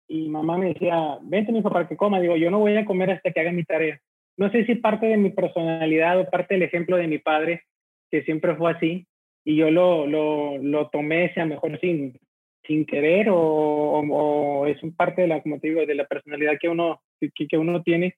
y 0.07 0.29
mamá 0.29 0.57
me 0.57 0.73
decía, 0.73 1.17
vente 1.21 1.51
mi 1.51 1.59
hijo 1.59 1.71
para 1.71 1.87
que 1.87 1.97
coma. 1.97 2.19
Digo, 2.19 2.35
yo 2.35 2.49
no 2.49 2.59
voy 2.59 2.75
a 2.77 2.85
comer 2.85 3.11
hasta 3.11 3.31
que 3.31 3.39
haga 3.39 3.51
mi 3.51 3.63
tarea. 3.63 3.99
No 4.37 4.49
sé 4.51 4.65
si 4.65 4.75
parte 4.75 5.07
de 5.07 5.17
mi 5.17 5.31
personalidad 5.31 6.19
o 6.19 6.29
parte 6.29 6.53
del 6.53 6.63
ejemplo 6.63 6.97
de 6.97 7.07
mi 7.07 7.19
padre, 7.19 7.63
que 8.09 8.23
siempre 8.23 8.55
fue 8.55 8.71
así, 8.71 9.07
y 9.47 9.55
yo 9.55 9.71
lo, 9.71 10.05
lo, 10.05 10.57
lo 10.57 10.89
tomé, 10.89 11.33
sea 11.33 11.45
mejor 11.45 11.79
sin, 11.79 12.19
sin 12.65 12.85
querer 12.85 13.29
o, 13.29 13.37
o, 13.37 14.67
es 14.67 14.83
un 14.83 14.93
parte 14.93 15.21
de 15.21 15.29
la, 15.29 15.41
como 15.41 15.57
te 15.57 15.69
digo, 15.69 15.85
de 15.85 15.95
la 15.95 16.03
personalidad 16.03 16.57
que 16.59 16.67
uno, 16.67 16.99
que, 17.17 17.47
que 17.47 17.57
uno 17.57 17.81
tiene. 17.81 18.15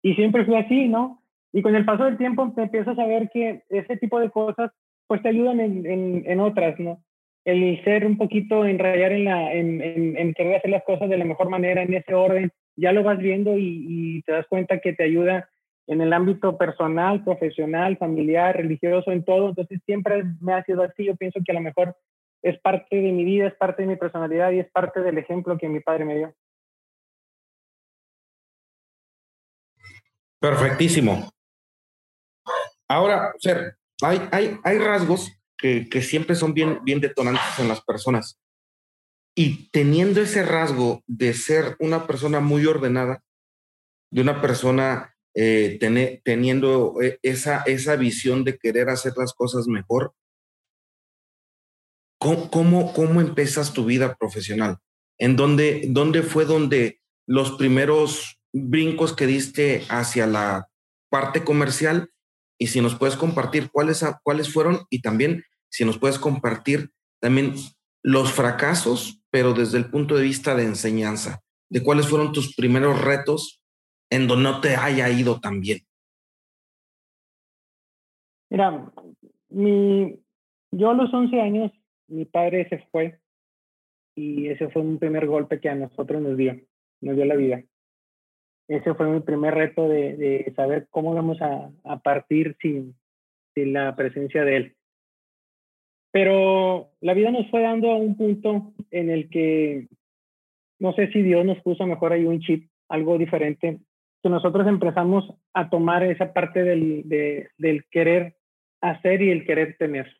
Y 0.00 0.14
siempre 0.14 0.46
fue 0.46 0.58
así, 0.58 0.88
¿no? 0.88 1.22
Y 1.52 1.60
con 1.60 1.76
el 1.76 1.84
paso 1.84 2.04
del 2.04 2.16
tiempo 2.16 2.50
te 2.56 2.62
empiezo 2.62 2.92
a 2.92 2.96
saber 2.96 3.28
que 3.30 3.60
ese 3.68 3.98
tipo 3.98 4.18
de 4.18 4.30
cosas 4.30 4.70
pues 5.06 5.20
te 5.20 5.28
ayudan 5.28 5.60
en, 5.60 5.84
en, 5.84 6.22
en 6.24 6.40
otras, 6.40 6.80
¿no? 6.80 7.04
El 7.44 7.84
ser 7.84 8.06
un 8.06 8.16
poquito, 8.16 8.64
enrayar 8.64 9.12
en, 9.12 9.24
la, 9.26 9.52
en, 9.52 9.82
en, 9.82 10.16
en, 10.16 10.32
querer 10.32 10.56
hacer 10.56 10.70
las 10.70 10.84
cosas 10.84 11.10
de 11.10 11.18
la 11.18 11.26
mejor 11.26 11.50
manera, 11.50 11.82
en 11.82 11.92
ese 11.92 12.14
orden, 12.14 12.50
ya 12.74 12.92
lo 12.92 13.02
vas 13.02 13.18
viendo 13.18 13.58
y, 13.58 13.84
y 13.86 14.22
te 14.22 14.32
das 14.32 14.46
cuenta 14.46 14.78
que 14.78 14.94
te 14.94 15.04
ayuda 15.04 15.46
en 15.86 16.00
el 16.00 16.12
ámbito 16.12 16.56
personal, 16.56 17.22
profesional, 17.24 17.96
familiar, 17.98 18.56
religioso, 18.56 19.10
en 19.12 19.24
todo. 19.24 19.50
Entonces 19.50 19.80
siempre 19.84 20.24
me 20.40 20.54
ha 20.54 20.64
sido 20.64 20.82
así. 20.82 21.04
Yo 21.04 21.16
pienso 21.16 21.40
que 21.44 21.52
a 21.52 21.54
lo 21.54 21.60
mejor 21.60 21.96
es 22.42 22.58
parte 22.60 22.96
de 22.96 23.12
mi 23.12 23.24
vida, 23.24 23.46
es 23.48 23.54
parte 23.54 23.82
de 23.82 23.88
mi 23.88 23.96
personalidad 23.96 24.52
y 24.52 24.60
es 24.60 24.70
parte 24.70 25.00
del 25.00 25.18
ejemplo 25.18 25.58
que 25.58 25.68
mi 25.68 25.80
padre 25.80 26.04
me 26.04 26.16
dio. 26.16 26.34
Perfectísimo. 30.40 31.30
Ahora, 32.88 33.32
Ser, 33.38 33.76
hay, 34.02 34.20
hay, 34.30 34.58
hay 34.62 34.78
rasgos 34.78 35.32
que, 35.56 35.88
que, 35.88 36.02
siempre 36.02 36.34
son 36.34 36.52
bien, 36.52 36.80
bien 36.84 37.00
detonantes 37.00 37.58
en 37.58 37.68
las 37.68 37.80
personas. 37.80 38.38
Y 39.34 39.70
teniendo 39.70 40.20
ese 40.20 40.44
rasgo 40.44 41.02
de 41.06 41.32
ser 41.32 41.76
una 41.80 42.06
persona 42.06 42.40
muy 42.40 42.66
ordenada, 42.66 43.22
de 44.10 44.20
una 44.20 44.42
persona 44.42 45.13
eh, 45.34 45.76
ten, 45.80 46.20
teniendo 46.24 47.00
eh, 47.02 47.18
esa, 47.22 47.62
esa 47.66 47.96
visión 47.96 48.44
de 48.44 48.56
querer 48.56 48.88
hacer 48.88 49.14
las 49.16 49.32
cosas 49.32 49.66
mejor, 49.66 50.14
¿cómo, 52.18 52.50
cómo, 52.50 52.92
cómo 52.92 53.20
empiezas 53.20 53.72
tu 53.72 53.84
vida 53.84 54.16
profesional? 54.16 54.78
¿En 55.18 55.36
dónde, 55.36 55.86
dónde 55.88 56.22
fue 56.22 56.44
donde 56.44 57.00
los 57.26 57.52
primeros 57.52 58.38
brincos 58.52 59.14
que 59.14 59.26
diste 59.26 59.84
hacia 59.88 60.26
la 60.26 60.68
parte 61.10 61.44
comercial 61.44 62.10
y 62.58 62.68
si 62.68 62.80
nos 62.80 62.96
puedes 62.96 63.16
compartir 63.16 63.70
cuáles, 63.70 64.04
cuáles 64.22 64.52
fueron 64.52 64.86
y 64.90 65.02
también 65.02 65.44
si 65.68 65.84
nos 65.84 65.98
puedes 65.98 66.18
compartir 66.18 66.92
también 67.20 67.54
los 68.02 68.32
fracasos, 68.32 69.22
pero 69.30 69.54
desde 69.54 69.78
el 69.78 69.90
punto 69.90 70.14
de 70.14 70.22
vista 70.22 70.54
de 70.54 70.64
enseñanza, 70.64 71.40
de 71.68 71.82
cuáles 71.82 72.06
fueron 72.06 72.32
tus 72.32 72.54
primeros 72.54 73.00
retos 73.00 73.63
en 74.14 74.26
donde 74.26 74.44
no 74.44 74.60
te 74.60 74.76
haya 74.76 75.08
ido 75.10 75.40
tan 75.40 75.60
bien. 75.60 75.78
Mira, 78.50 78.92
mi, 79.48 80.20
yo 80.70 80.90
a 80.90 80.94
los 80.94 81.12
11 81.12 81.40
años, 81.40 81.72
mi 82.08 82.24
padre 82.24 82.68
se 82.68 82.78
fue 82.90 83.18
y 84.14 84.48
ese 84.48 84.68
fue 84.68 84.82
un 84.82 84.98
primer 84.98 85.26
golpe 85.26 85.60
que 85.60 85.68
a 85.68 85.74
nosotros 85.74 86.22
nos 86.22 86.36
dio, 86.36 86.54
nos 87.00 87.16
dio 87.16 87.24
la 87.24 87.34
vida. 87.34 87.64
Ese 88.68 88.94
fue 88.94 89.08
mi 89.08 89.20
primer 89.20 89.54
reto 89.54 89.88
de, 89.88 90.16
de 90.16 90.52
saber 90.54 90.86
cómo 90.90 91.14
vamos 91.14 91.40
a, 91.42 91.70
a 91.84 91.98
partir 91.98 92.56
sin, 92.60 92.94
sin 93.54 93.72
la 93.72 93.94
presencia 93.96 94.44
de 94.44 94.56
él. 94.56 94.76
Pero 96.12 96.92
la 97.00 97.12
vida 97.14 97.32
nos 97.32 97.50
fue 97.50 97.62
dando 97.62 97.90
a 97.90 97.96
un 97.96 98.16
punto 98.16 98.72
en 98.92 99.10
el 99.10 99.28
que 99.28 99.88
no 100.78 100.92
sé 100.92 101.10
si 101.12 101.22
Dios 101.22 101.44
nos 101.44 101.60
puso 101.62 101.86
mejor 101.86 102.12
ahí 102.12 102.24
un 102.24 102.40
chip, 102.40 102.70
algo 102.88 103.18
diferente, 103.18 103.80
que 104.24 104.30
nosotros 104.30 104.66
empezamos 104.66 105.30
a 105.52 105.68
tomar 105.68 106.02
esa 106.02 106.32
parte 106.32 106.64
del, 106.64 107.06
de, 107.06 107.50
del 107.58 107.84
querer 107.90 108.36
hacer 108.80 109.20
y 109.20 109.30
el 109.30 109.44
querer 109.44 109.76
tener. 109.78 110.16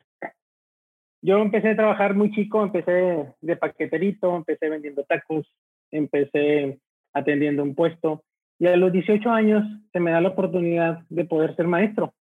Yo 1.23 1.39
empecé 1.39 1.71
a 1.71 1.75
trabajar 1.75 2.13
muy 2.13 2.29
chico, 2.29 2.61
empecé 2.61 3.33
de 3.41 3.57
paqueterito, 3.57 4.35
empecé 4.35 4.69
vendiendo 4.69 5.05
tacos, 5.05 5.51
empecé 5.89 6.77
atendiendo 7.13 7.63
un 7.63 7.73
puesto 7.73 8.23
y 8.59 8.67
a 8.67 8.77
los 8.77 8.91
18 8.91 9.27
años 9.27 9.63
se 9.91 9.99
me 9.99 10.11
da 10.11 10.21
la 10.21 10.29
oportunidad 10.29 10.99
de 11.09 11.25
poder 11.25 11.55
ser 11.55 11.65
maestro. 11.65 12.13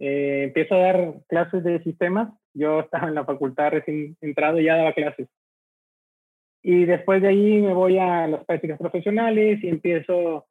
Eh, 0.00 0.42
empiezo 0.44 0.74
a 0.74 0.78
dar 0.78 1.14
clases 1.26 1.64
de 1.64 1.82
sistemas, 1.84 2.28
yo 2.52 2.80
estaba 2.80 3.08
en 3.08 3.14
la 3.14 3.24
facultad 3.24 3.70
recién 3.70 4.14
entrado 4.20 4.60
y 4.60 4.64
ya 4.64 4.76
daba 4.76 4.92
clases. 4.92 5.26
Y 6.62 6.84
después 6.84 7.22
de 7.22 7.28
ahí 7.28 7.62
me 7.62 7.72
voy 7.72 7.96
a 7.96 8.26
las 8.26 8.44
prácticas 8.44 8.78
profesionales 8.78 9.64
y 9.64 9.68
empiezo 9.68 10.44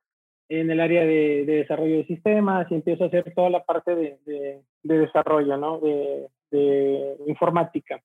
en 0.50 0.72
el 0.72 0.80
área 0.80 1.06
de, 1.06 1.46
desarrollo 1.46 1.98
de 1.98 2.06
sistemas 2.06 2.72
y 2.72 2.75
empiezo 2.75 3.04
a 3.04 3.08
hacer 3.08 3.34
toda 3.34 3.50
la 3.50 3.63
parte 3.63 3.96
de, 3.96 4.20
de, 4.25 4.62
de 4.84 5.00
desarrollo, 5.00 5.58
¿no? 5.58 5.80
De, 5.80 6.27
de 6.51 7.18
informática. 7.27 8.01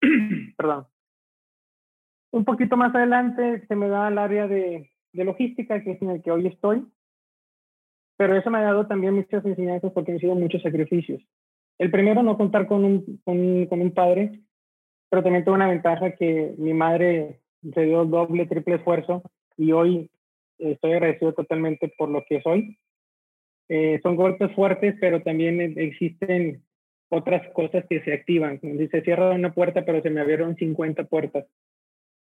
Perdón. 0.56 0.86
Un 2.30 2.44
poquito 2.44 2.76
más 2.76 2.94
adelante 2.94 3.66
se 3.66 3.74
me 3.74 3.88
da 3.88 4.08
el 4.08 4.18
área 4.18 4.46
de, 4.46 4.90
de 5.12 5.24
logística, 5.24 5.82
que 5.82 5.92
es 5.92 6.02
en 6.02 6.10
el 6.10 6.22
que 6.22 6.30
hoy 6.30 6.46
estoy, 6.46 6.86
pero 8.16 8.36
eso 8.36 8.50
me 8.50 8.58
ha 8.58 8.62
dado 8.62 8.86
también 8.86 9.14
muchas 9.14 9.44
enseñanzas 9.44 9.92
porque 9.92 10.12
han 10.12 10.18
sido 10.18 10.34
muchos 10.34 10.60
sacrificios. 10.62 11.22
El 11.78 11.90
primero, 11.90 12.22
no 12.22 12.36
contar 12.36 12.66
con 12.66 12.84
un, 12.84 13.20
con, 13.24 13.66
con 13.66 13.80
un 13.80 13.94
padre, 13.94 14.40
pero 15.08 15.22
también 15.22 15.44
tengo 15.44 15.54
una 15.54 15.68
ventaja 15.68 16.10
que 16.12 16.54
mi 16.58 16.74
madre 16.74 17.40
se 17.72 17.82
dio 17.82 18.04
doble, 18.04 18.46
triple 18.46 18.76
esfuerzo 18.76 19.22
y 19.56 19.72
hoy 19.72 20.10
estoy 20.58 20.92
agradecido 20.92 21.32
totalmente 21.32 21.92
por 21.96 22.08
lo 22.08 22.24
que 22.28 22.40
soy. 22.42 22.78
Eh, 23.68 24.00
son 24.02 24.16
golpes 24.16 24.52
fuertes, 24.54 24.94
pero 25.00 25.22
también 25.22 25.60
existen 25.78 26.62
otras 27.10 27.46
cosas 27.52 27.84
que 27.88 28.02
se 28.02 28.12
activan. 28.12 28.60
Si 28.60 28.88
se 28.88 29.02
cierra 29.02 29.30
una 29.30 29.52
puerta, 29.52 29.84
pero 29.84 30.02
se 30.02 30.10
me 30.10 30.20
abrieron 30.20 30.56
50 30.56 31.04
puertas. 31.04 31.46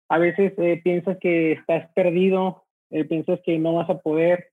A 0.09 0.19
veces 0.19 0.53
eh, 0.59 0.81
piensas 0.83 1.17
que 1.19 1.53
estás 1.53 1.91
perdido, 1.95 2.65
eh, 2.91 3.05
piensas 3.05 3.41
que 3.45 3.59
no 3.59 3.75
vas 3.75 3.89
a 3.89 3.99
poder 3.99 4.51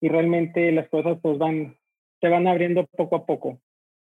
y 0.00 0.08
realmente 0.08 0.72
las 0.72 0.88
cosas 0.88 1.18
pues 1.22 1.38
van, 1.38 1.76
se 2.20 2.28
van 2.28 2.46
abriendo 2.46 2.86
poco 2.96 3.16
a 3.16 3.26
poco. 3.26 3.60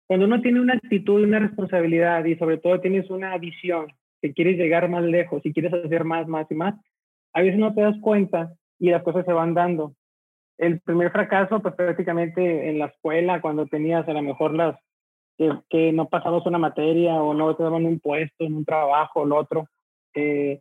Cuando 0.07 0.25
uno 0.25 0.41
tiene 0.41 0.61
una 0.61 0.73
actitud, 0.73 1.23
una 1.23 1.39
responsabilidad 1.39 2.23
y 2.25 2.35
sobre 2.35 2.57
todo 2.57 2.79
tienes 2.79 3.09
una 3.09 3.37
visión 3.37 3.87
que 4.21 4.33
quieres 4.33 4.57
llegar 4.57 4.89
más 4.89 5.03
lejos 5.03 5.41
y 5.45 5.53
quieres 5.53 5.73
hacer 5.73 6.03
más, 6.03 6.27
más 6.27 6.49
y 6.49 6.55
más, 6.55 6.75
a 7.33 7.41
veces 7.41 7.59
no 7.59 7.73
te 7.73 7.81
das 7.81 7.97
cuenta 8.01 8.53
y 8.83 8.89
las 8.89 9.01
cosas 9.01 9.23
se 9.25 9.31
van 9.31 9.53
dando. 9.53 9.93
El 10.57 10.81
primer 10.81 11.09
fracaso, 11.09 11.61
pues 11.61 11.73
prácticamente 11.73 12.69
en 12.69 12.79
la 12.79 12.87
escuela, 12.87 13.39
cuando 13.39 13.65
tenías 13.65 14.05
a 14.09 14.11
lo 14.11 14.21
mejor 14.21 14.53
las 14.53 14.77
que, 15.69 15.93
no 15.93 16.09
pasabas 16.09 16.45
una 16.45 16.57
materia 16.57 17.13
o 17.13 17.33
no 17.33 17.55
te 17.55 17.63
daban 17.63 17.85
un 17.85 18.01
puesto 18.01 18.43
en 18.43 18.55
un 18.55 18.65
trabajo 18.65 19.21
o 19.21 19.35
otro, 19.35 19.69
eh, 20.15 20.59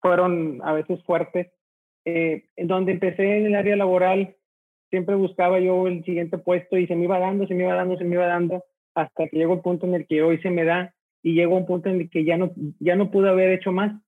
fueron 0.00 0.60
a 0.64 0.72
veces 0.72 1.04
fuertes. 1.04 1.52
Eh, 2.04 2.46
donde 2.56 2.90
empecé 2.90 3.38
en 3.38 3.46
el 3.46 3.54
área 3.54 3.76
laboral, 3.76 4.34
siempre 4.90 5.14
buscaba 5.14 5.60
yo 5.60 5.86
el 5.86 6.02
siguiente 6.04 6.36
puesto 6.36 6.76
y 6.76 6.88
se 6.88 6.96
me 6.96 7.04
iba 7.04 7.20
dando, 7.20 7.46
se 7.46 7.54
me 7.54 7.62
iba 7.62 7.74
dando, 7.74 7.96
se 7.96 8.04
me 8.04 8.16
iba 8.16 8.26
dando, 8.26 8.64
hasta 8.96 9.28
que 9.28 9.38
llegó 9.38 9.54
el 9.54 9.60
punto 9.60 9.86
en 9.86 9.94
el 9.94 10.06
que 10.08 10.20
hoy 10.24 10.38
se 10.38 10.50
me 10.50 10.64
da 10.64 10.92
y 11.22 11.34
llegó 11.34 11.56
un 11.56 11.64
punto 11.64 11.90
en 11.90 12.00
el 12.00 12.10
que 12.10 12.24
ya 12.24 12.36
no, 12.36 12.50
ya 12.80 12.96
no 12.96 13.12
pude 13.12 13.28
haber 13.28 13.52
hecho 13.52 13.70
más. 13.70 14.03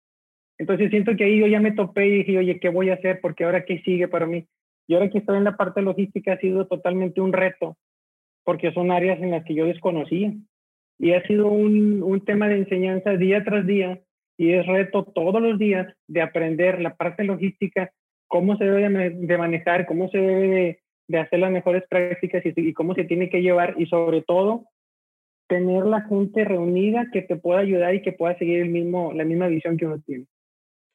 Entonces 0.59 0.91
siento 0.91 1.15
que 1.17 1.25
ahí 1.25 1.39
yo 1.39 1.47
ya 1.47 1.61
me 1.61 1.73
topé 1.73 2.07
y 2.07 2.19
dije, 2.19 2.39
oye, 2.39 2.59
¿qué 2.61 2.69
voy 2.69 2.91
a 2.91 2.95
hacer? 2.95 3.21
Porque 3.21 3.45
ahora 3.45 3.65
qué 3.65 3.81
sigue 3.81 4.09
para 4.09 4.27
mí. 4.27 4.47
Y 4.87 4.95
ahora 4.95 5.11
que 5.11 5.19
estoy 5.19 5.37
en 5.37 5.45
la 5.45 5.57
parte 5.57 5.83
logística 5.83 6.33
ha 6.33 6.39
sido 6.39 6.67
totalmente 6.67 7.21
un 7.21 7.33
reto, 7.33 7.77
porque 8.45 8.73
son 8.73 8.91
áreas 8.91 9.21
en 9.21 9.33
las 9.33 9.45
que 9.45 9.55
yo 9.55 9.67
desconocía. 9.67 10.33
Y 10.99 11.13
ha 11.13 11.23
sido 11.27 11.49
un, 11.49 12.03
un 12.03 12.25
tema 12.25 12.49
de 12.49 12.59
enseñanza 12.59 13.17
día 13.17 13.45
tras 13.45 13.67
día 13.67 14.01
y 14.39 14.53
es 14.53 14.67
reto 14.67 15.05
todos 15.05 15.43
los 15.43 15.59
días 15.59 15.93
de 16.07 16.23
aprender 16.23 16.81
la 16.81 16.95
parte 16.95 17.25
logística, 17.25 17.91
cómo 18.29 18.57
se 18.57 18.65
debe 18.65 19.11
de 19.15 19.39
manejar, 19.39 19.87
cómo 19.87 20.09
se 20.09 20.19
debe 20.19 20.81
de, 21.09 21.19
hacer 21.19 21.39
las 21.39 21.53
mejores 21.53 21.85
prácticas 21.89 22.45
y, 22.45 22.53
y, 22.57 22.73
cómo 22.73 22.95
se 22.95 23.05
tiene 23.05 23.31
que 23.31 23.41
llevar 23.41 23.75
y 23.79 23.87
sobre 23.87 24.23
todo 24.23 24.65
tener 25.49 25.87
la 25.87 26.03
gente 26.03 26.45
reunida 26.45 27.07
que 27.13 27.23
te 27.23 27.37
pueda 27.37 27.61
ayudar 27.61 27.95
y 27.95 28.03
que 28.03 28.13
pueda 28.13 28.37
seguir 28.37 28.61
el 28.61 28.71
mismo, 28.71 29.13
la 29.13 29.25
misma 29.25 29.47
visión 29.47 29.77
que 29.77 29.87
uno 29.87 30.01
tiene. 30.01 30.27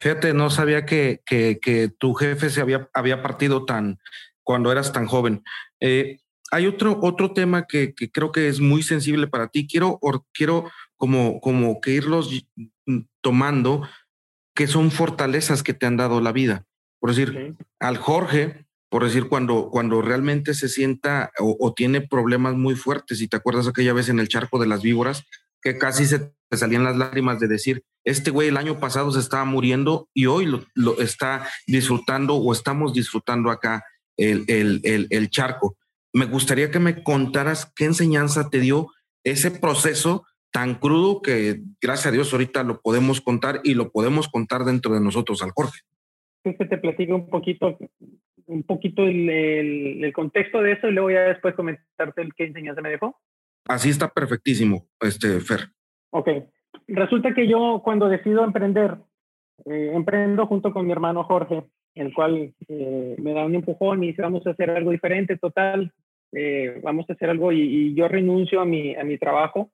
Fíjate, 0.01 0.33
no 0.33 0.49
sabía 0.49 0.85
que, 0.85 1.21
que, 1.25 1.59
que 1.61 1.87
tu 1.87 2.15
jefe 2.15 2.49
se 2.49 2.59
había, 2.59 2.89
había 2.91 3.21
partido 3.21 3.65
tan 3.65 3.99
cuando 4.43 4.71
eras 4.71 4.91
tan 4.91 5.05
joven. 5.05 5.43
Eh, 5.79 6.17
hay 6.49 6.65
otro, 6.65 6.99
otro 7.03 7.33
tema 7.33 7.67
que, 7.67 7.93
que, 7.93 8.11
creo 8.11 8.31
que 8.31 8.47
es 8.47 8.59
muy 8.59 8.81
sensible 8.81 9.27
para 9.27 9.49
ti. 9.49 9.67
Quiero, 9.67 9.99
or, 10.01 10.23
quiero 10.33 10.69
como, 10.97 11.39
como 11.39 11.79
que 11.81 11.91
irlos 11.91 12.45
tomando, 13.21 13.87
que 14.55 14.65
son 14.65 14.89
fortalezas 14.89 15.61
que 15.61 15.75
te 15.75 15.85
han 15.85 15.97
dado 15.97 16.19
la 16.19 16.31
vida. 16.31 16.65
Por 16.99 17.11
decir, 17.11 17.29
okay. 17.29 17.53
al 17.79 17.97
Jorge, 17.97 18.65
por 18.89 19.03
decir, 19.03 19.27
cuando, 19.29 19.69
cuando 19.69 20.01
realmente 20.01 20.55
se 20.55 20.67
sienta 20.67 21.31
o, 21.39 21.55
o, 21.59 21.73
tiene 21.73 22.01
problemas 22.01 22.55
muy 22.55 22.75
fuertes, 22.75 23.21
y 23.21 23.27
te 23.27 23.37
acuerdas 23.37 23.67
aquella 23.67 23.93
vez 23.93 24.09
en 24.09 24.19
el 24.19 24.27
charco 24.27 24.59
de 24.59 24.67
las 24.67 24.81
víboras, 24.81 25.25
que 25.61 25.77
casi 25.77 26.05
se 26.05 26.19
te 26.49 26.57
salían 26.57 26.83
las 26.83 26.97
lágrimas 26.97 27.39
de 27.39 27.47
decir, 27.47 27.83
este 28.03 28.31
güey 28.31 28.49
el 28.49 28.57
año 28.57 28.79
pasado 28.79 29.11
se 29.11 29.19
estaba 29.19 29.45
muriendo 29.45 30.09
y 30.13 30.25
hoy 30.25 30.45
lo, 30.45 30.63
lo 30.75 30.99
está 30.99 31.47
disfrutando 31.67 32.35
o 32.35 32.51
estamos 32.51 32.93
disfrutando 32.93 33.49
acá 33.49 33.83
el, 34.17 34.43
el, 34.47 34.81
el, 34.83 35.07
el, 35.09 35.29
charco. 35.29 35.77
Me 36.13 36.25
gustaría 36.25 36.71
que 36.71 36.79
me 36.79 37.03
contaras 37.03 37.71
qué 37.75 37.85
enseñanza 37.85 38.49
te 38.49 38.59
dio 38.59 38.87
ese 39.23 39.51
proceso 39.51 40.25
tan 40.51 40.75
crudo 40.75 41.21
que 41.21 41.61
gracias 41.81 42.07
a 42.07 42.11
Dios 42.11 42.31
ahorita 42.33 42.63
lo 42.63 42.81
podemos 42.81 43.21
contar 43.21 43.61
y 43.63 43.73
lo 43.73 43.91
podemos 43.91 44.27
contar 44.27 44.65
dentro 44.65 44.93
de 44.93 44.99
nosotros 44.99 45.41
al 45.41 45.51
Jorge. 45.51 45.79
Es 46.43 46.57
que 46.57 46.65
te 46.65 46.77
platico 46.77 47.15
un 47.15 47.29
poquito, 47.29 47.77
un 48.47 48.63
poquito 48.63 49.03
el, 49.03 50.11
contexto 50.13 50.61
de 50.61 50.73
eso 50.73 50.87
y 50.87 50.91
luego 50.91 51.11
ya 51.11 51.21
después 51.21 51.55
comentarte 51.55 52.21
el 52.21 52.33
qué 52.33 52.45
enseñanza 52.45 52.81
me 52.81 52.89
dejó. 52.89 53.17
Así 53.67 53.89
está 53.89 54.09
perfectísimo, 54.09 54.87
este 54.99 55.39
Fer. 55.39 55.69
Ok, 56.11 56.29
resulta 56.87 57.33
que 57.33 57.47
yo 57.47 57.81
cuando 57.83 58.09
decido 58.09 58.43
emprender, 58.43 58.97
eh, 59.65 59.91
emprendo 59.93 60.47
junto 60.47 60.73
con 60.73 60.85
mi 60.85 60.91
hermano 60.91 61.23
Jorge, 61.23 61.63
el 61.95 62.13
cual 62.13 62.53
eh, 62.67 63.15
me 63.19 63.33
da 63.33 63.45
un 63.45 63.55
empujón 63.55 64.03
y 64.03 64.07
dice, 64.07 64.21
vamos 64.21 64.45
a 64.45 64.51
hacer 64.51 64.69
algo 64.69 64.91
diferente, 64.91 65.37
total, 65.37 65.91
eh, 66.31 66.79
vamos 66.83 67.09
a 67.09 67.13
hacer 67.13 67.29
algo 67.29 67.51
y, 67.51 67.93
yo 67.93 68.07
renuncio 68.07 68.61
a 68.61 68.65
mi, 68.65 68.95
a 68.95 69.03
mi 69.03 69.17
trabajo 69.17 69.71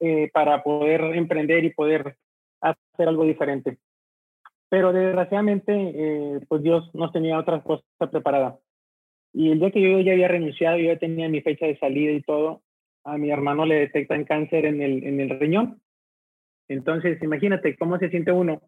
eh, 0.00 0.30
para 0.32 0.62
poder 0.62 1.00
emprender 1.16 1.64
y 1.64 1.70
poder 1.70 2.16
hacer 2.60 3.08
algo 3.08 3.24
diferente. 3.24 3.78
Pero 4.68 4.92
desgraciadamente, 4.92 6.40
pues 6.46 6.62
Dios 6.62 6.94
nos 6.94 7.10
tenía 7.10 7.40
otras 7.40 7.60
cosas 7.64 7.84
preparadas. 8.08 8.54
Y 9.32 9.50
el 9.50 9.60
día 9.60 9.70
que 9.70 9.80
yo 9.80 10.00
ya 10.00 10.12
había 10.12 10.28
renunciado, 10.28 10.78
yo 10.78 10.86
ya 10.86 10.98
tenía 10.98 11.28
mi 11.28 11.40
fecha 11.40 11.66
de 11.66 11.78
salida 11.78 12.12
y 12.12 12.22
todo, 12.22 12.62
a 13.04 13.16
mi 13.16 13.30
hermano 13.30 13.64
le 13.64 13.76
detectan 13.76 14.24
cáncer 14.24 14.66
en 14.66 14.82
el, 14.82 15.04
en 15.04 15.20
el 15.20 15.38
riñón. 15.38 15.80
Entonces, 16.68 17.22
imagínate 17.22 17.76
cómo 17.76 17.98
se 17.98 18.10
siente 18.10 18.32
uno 18.32 18.62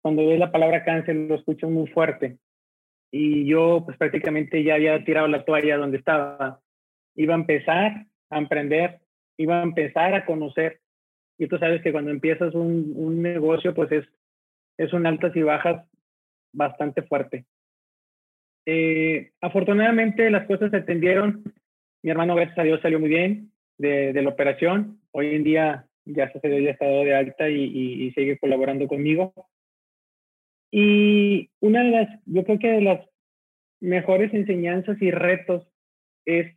cuando 0.00 0.26
ve 0.26 0.38
la 0.38 0.52
palabra 0.52 0.84
cáncer, 0.84 1.16
lo 1.16 1.34
escucho 1.34 1.68
muy 1.68 1.86
fuerte. 1.88 2.38
Y 3.10 3.46
yo, 3.46 3.82
pues 3.84 3.96
prácticamente 3.96 4.62
ya 4.62 4.74
había 4.74 5.04
tirado 5.04 5.28
la 5.28 5.44
toalla 5.44 5.76
donde 5.76 5.98
estaba. 5.98 6.60
Iba 7.14 7.34
a 7.34 7.38
empezar 7.38 8.06
a 8.30 8.38
emprender, 8.38 9.00
iba 9.36 9.60
a 9.60 9.62
empezar 9.62 10.14
a 10.14 10.24
conocer. 10.24 10.80
Y 11.38 11.46
tú 11.46 11.58
sabes 11.58 11.82
que 11.82 11.92
cuando 11.92 12.10
empiezas 12.10 12.54
un, 12.54 12.92
un 12.96 13.22
negocio, 13.22 13.74
pues 13.74 13.90
es, 13.92 14.06
es 14.76 14.92
un 14.92 15.06
altas 15.06 15.34
y 15.36 15.42
bajas 15.42 15.86
bastante 16.52 17.02
fuerte. 17.02 17.44
Eh, 18.70 19.30
afortunadamente 19.40 20.28
las 20.28 20.46
cosas 20.46 20.70
se 20.70 20.76
atendieron 20.76 21.42
mi 22.02 22.10
hermano, 22.10 22.34
gracias 22.34 22.58
a 22.58 22.64
Dios, 22.64 22.80
salió 22.82 23.00
muy 23.00 23.08
bien 23.08 23.50
de, 23.78 24.12
de 24.12 24.22
la 24.22 24.28
operación. 24.28 25.00
Hoy 25.10 25.34
en 25.34 25.42
día 25.42 25.86
ya 26.04 26.30
se 26.30 26.62
ya 26.62 26.70
estado 26.70 27.02
de 27.02 27.14
alta 27.14 27.48
y, 27.48 27.64
y, 27.64 28.06
y, 28.06 28.12
sigue 28.12 28.38
colaborando 28.38 28.86
conmigo. 28.86 29.32
Y 30.70 31.50
una 31.60 31.82
de 31.82 31.90
las, 31.90 32.20
yo 32.26 32.44
creo 32.44 32.58
que 32.58 32.68
de 32.68 32.80
las 32.82 33.08
mejores 33.80 34.32
enseñanzas 34.34 35.00
y 35.00 35.10
retos 35.10 35.66
es, 36.26 36.54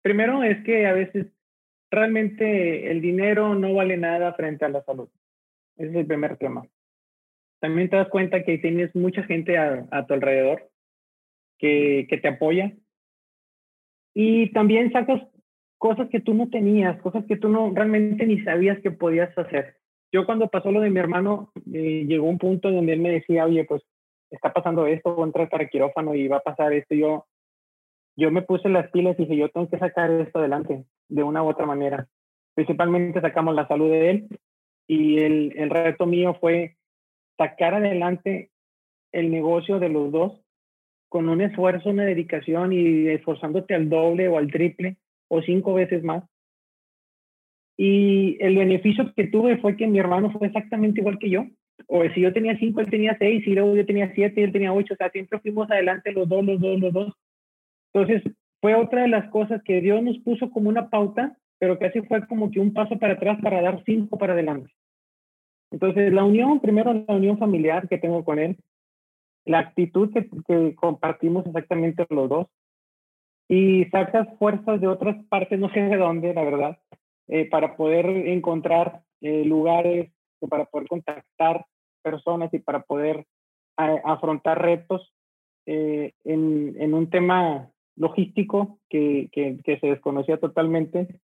primero 0.00 0.42
es 0.44 0.62
que 0.64 0.86
a 0.86 0.92
veces 0.92 1.26
realmente 1.90 2.90
el 2.90 3.00
dinero 3.00 3.54
no 3.54 3.74
vale 3.74 3.96
nada 3.96 4.32
frente 4.34 4.64
a 4.64 4.68
la 4.68 4.82
salud. 4.84 5.08
Ese 5.76 5.90
es 5.90 5.96
el 5.96 6.06
primer 6.06 6.36
tema. 6.36 6.64
También 7.60 7.90
te 7.90 7.96
das 7.96 8.08
cuenta 8.08 8.42
que 8.42 8.58
tienes 8.58 8.94
mucha 8.94 9.22
gente 9.24 9.58
a, 9.58 10.06
tu 10.06 10.14
alrededor 10.14 10.71
que, 11.62 12.18
te 12.20 12.28
apoya. 12.28 12.72
Y 14.14 14.52
también 14.52 14.92
sacas 14.92 15.22
cosas 15.78 16.08
que 16.10 16.20
tú 16.20 16.34
no 16.34 16.50
tenías, 16.50 17.00
cosas 17.00 17.24
que 17.26 17.36
tú 17.36 17.48
no 17.48 17.72
realmente 17.74 18.26
ni 18.26 18.40
sabías 18.42 18.80
que 18.80 18.90
podías 18.90 19.36
hacer. 19.38 19.76
Yo 20.12 20.26
cuando 20.26 20.48
pasó 20.48 20.70
lo 20.70 20.80
de 20.80 20.90
mi 20.90 20.98
hermano, 20.98 21.52
eh, 21.72 22.04
llegó 22.06 22.26
un 22.26 22.38
punto 22.38 22.70
donde 22.70 22.92
él 22.92 23.00
me 23.00 23.10
decía, 23.10 23.46
oye, 23.46 23.64
pues 23.64 23.82
está 24.30 24.52
pasando 24.52 24.86
esto, 24.86 25.14
voy 25.14 25.30
a 25.34 25.48
para 25.48 25.68
quirófano 25.68 26.14
y 26.14 26.28
va 26.28 26.38
a 26.38 26.42
pasar 26.42 26.72
esto. 26.72 26.94
yo, 26.94 27.26
yo 28.16 28.30
me 28.30 28.42
puse 28.42 28.68
las 28.68 28.90
pilas 28.90 29.18
y 29.18 29.22
dije, 29.22 29.36
yo 29.36 29.48
tengo 29.48 29.70
que 29.70 29.78
sacar 29.78 30.10
esto 30.10 30.40
adelante 30.40 30.84
de 31.08 31.22
una 31.22 31.42
u 31.42 31.48
otra 31.48 31.64
manera. 31.64 32.08
Principalmente 32.54 33.20
sacamos 33.20 33.54
la 33.54 33.68
salud 33.68 33.90
de 33.90 34.10
él 34.10 34.28
y 34.86 35.20
el, 35.20 35.54
el 35.56 35.70
reto 35.70 36.06
mío 36.06 36.36
fue 36.38 36.76
sacar 37.38 37.74
adelante 37.74 38.50
el 39.12 39.30
negocio 39.30 39.78
de 39.78 39.88
los 39.88 40.12
dos 40.12 40.41
con 41.12 41.28
un 41.28 41.42
esfuerzo, 41.42 41.90
una 41.90 42.06
dedicación 42.06 42.72
y 42.72 43.06
esforzándote 43.08 43.74
al 43.74 43.90
doble 43.90 44.28
o 44.28 44.38
al 44.38 44.50
triple 44.50 44.96
o 45.28 45.42
cinco 45.42 45.74
veces 45.74 46.02
más. 46.02 46.24
Y 47.76 48.38
el 48.40 48.56
beneficio 48.56 49.12
que 49.14 49.26
tuve 49.26 49.58
fue 49.58 49.76
que 49.76 49.86
mi 49.86 49.98
hermano 49.98 50.30
fue 50.32 50.46
exactamente 50.46 51.00
igual 51.00 51.18
que 51.18 51.28
yo. 51.28 51.44
O 51.86 52.02
si 52.14 52.22
yo 52.22 52.32
tenía 52.32 52.56
cinco, 52.56 52.80
él 52.80 52.88
tenía 52.88 53.14
seis, 53.18 53.46
y 53.46 53.52
luego 53.52 53.76
yo 53.76 53.84
tenía 53.84 54.10
siete, 54.14 54.42
él 54.42 54.52
tenía 54.52 54.72
ocho. 54.72 54.94
O 54.94 54.96
sea, 54.96 55.10
siempre 55.10 55.38
fuimos 55.40 55.70
adelante 55.70 56.12
los 56.12 56.26
dos, 56.26 56.46
los 56.46 56.58
dos, 56.58 56.80
los 56.80 56.92
dos. 56.94 57.12
Entonces, 57.92 58.22
fue 58.62 58.74
otra 58.74 59.02
de 59.02 59.08
las 59.08 59.28
cosas 59.28 59.62
que 59.64 59.82
Dios 59.82 60.02
nos 60.02 60.18
puso 60.20 60.48
como 60.48 60.70
una 60.70 60.88
pauta, 60.88 61.36
pero 61.58 61.78
casi 61.78 62.00
fue 62.00 62.26
como 62.26 62.50
que 62.50 62.58
un 62.58 62.72
paso 62.72 62.98
para 62.98 63.14
atrás 63.14 63.38
para 63.42 63.60
dar 63.60 63.82
cinco 63.84 64.16
para 64.16 64.32
adelante. 64.32 64.72
Entonces, 65.70 66.10
la 66.10 66.24
unión, 66.24 66.60
primero 66.60 67.04
la 67.06 67.14
unión 67.14 67.36
familiar 67.36 67.86
que 67.86 67.98
tengo 67.98 68.24
con 68.24 68.38
él, 68.38 68.56
la 69.44 69.58
actitud 69.58 70.10
que, 70.12 70.74
compartimos 70.74 71.46
exactamente 71.46 72.06
los 72.10 72.28
dos, 72.28 72.46
y 73.48 73.84
sacas 73.86 74.28
fuerzas 74.38 74.80
de 74.80 74.86
otras 74.88 75.22
partes, 75.26 75.58
no 75.58 75.68
sé 75.70 75.80
de 75.80 75.96
dónde, 75.96 76.32
la 76.32 76.44
verdad, 76.44 76.78
eh, 77.28 77.48
para 77.48 77.76
poder 77.76 78.06
encontrar 78.06 79.02
eh, 79.20 79.44
lugares, 79.44 80.10
para 80.48 80.64
poder 80.64 80.88
contactar 80.88 81.66
personas 82.02 82.52
y 82.52 82.58
para 82.58 82.82
poder 82.82 83.26
afrontar 83.76 84.60
retos 84.60 85.12
eh, 85.66 86.12
en, 86.24 86.94
un 86.94 87.08
tema 87.10 87.70
logístico 87.96 88.78
que, 88.88 89.28
se 89.32 89.86
desconocía 89.86 90.38
totalmente 90.38 91.20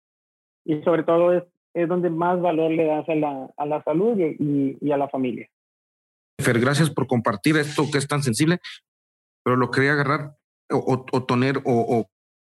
y 0.65 0.81
sobre 0.83 1.03
todo 1.03 1.33
es, 1.33 1.45
donde 1.89 2.11
más 2.11 2.41
valor 2.41 2.71
le 2.71 2.85
das 2.85 3.09
a 3.09 3.15
la, 3.15 3.83
salud 3.85 4.19
y, 4.19 4.91
a 4.91 4.97
la 4.97 5.09
familia. 5.09 5.49
Fer, 6.41 6.61
gracias 6.61 6.91
por 6.91 7.07
compartir 7.07 7.57
esto 7.57 7.91
que 7.91 7.99
es 7.99 8.07
tan 8.07 8.23
sensible, 8.23 8.61
pero 9.45 9.57
lo 9.57 9.71
quería 9.71 9.93
agarrar 9.93 10.37
o, 10.71 11.05
o, 11.11 11.25
tener 11.25 11.61
o, 11.65 12.09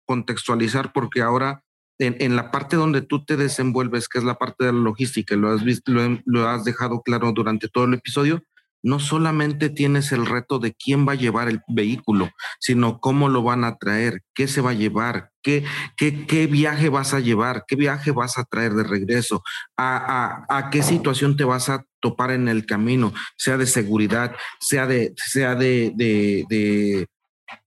contextualizar 0.07 0.93
porque 0.93 1.21
ahora 1.21 1.63
en, 1.97 2.35
la 2.35 2.51
parte 2.51 2.75
donde 2.75 3.01
tú 3.01 3.23
te 3.25 3.37
desenvuelves, 3.37 4.09
que 4.09 4.17
es 4.17 4.23
la 4.23 4.37
parte 4.37 4.65
de 4.65 4.73
la 4.73 4.79
logística, 4.79 5.35
lo 5.35 5.49
has, 5.49 5.63
visto, 5.63 5.91
lo 6.25 6.49
has 6.49 6.65
dejado 6.65 7.01
claro 7.01 7.31
durante 7.31 7.69
todo 7.69 7.85
el 7.85 7.93
episodio, 7.93 8.43
no 8.85 8.99
solamente 8.99 9.69
tienes 9.69 10.11
el 10.11 10.27
reto 10.27 10.59
de 10.59 10.75
quién 10.75 11.07
va 11.07 11.13
a 11.13 11.15
llevar 11.15 11.49
el 11.49 11.59
vehículo, 11.67 12.29
sino 12.59 12.99
cómo 12.99 13.29
lo 13.29 13.41
van 13.41 13.63
a 13.63 13.77
traer, 13.77 14.21
qué 14.35 14.47
se 14.47 14.61
va 14.61 14.69
a 14.69 14.75
llevar, 14.75 15.31
qué, 15.41 15.65
qué, 15.97 16.27
qué 16.27 16.45
viaje 16.45 16.89
vas 16.89 17.15
a 17.15 17.19
llevar, 17.19 17.65
qué 17.67 17.75
viaje 17.75 18.11
vas 18.11 18.37
a 18.37 18.43
traer 18.43 18.73
de 18.73 18.83
regreso, 18.83 19.41
a, 19.75 20.45
a, 20.47 20.57
a, 20.57 20.69
qué 20.69 20.83
situación 20.83 21.35
te 21.35 21.43
vas 21.43 21.67
a 21.69 21.83
topar 21.99 22.29
en 22.29 22.47
el 22.47 22.67
camino, 22.67 23.11
sea 23.37 23.57
de 23.57 23.65
seguridad, 23.65 24.35
sea 24.59 24.85
de, 24.85 25.15
sea 25.17 25.55
de, 25.55 25.91
de, 25.95 26.45
de, 26.47 27.07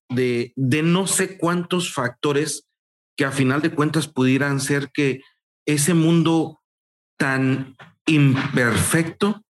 de, 0.08 0.52
de 0.54 0.82
no 0.84 1.08
sé 1.08 1.36
cuántos 1.36 1.92
factores 1.92 2.68
que 3.16 3.24
a 3.24 3.32
final 3.32 3.60
de 3.60 3.74
cuentas 3.74 4.06
pudieran 4.06 4.60
ser 4.60 4.92
que 4.94 5.22
ese 5.66 5.94
mundo 5.94 6.60
tan 7.16 7.76
imperfecto 8.06 9.42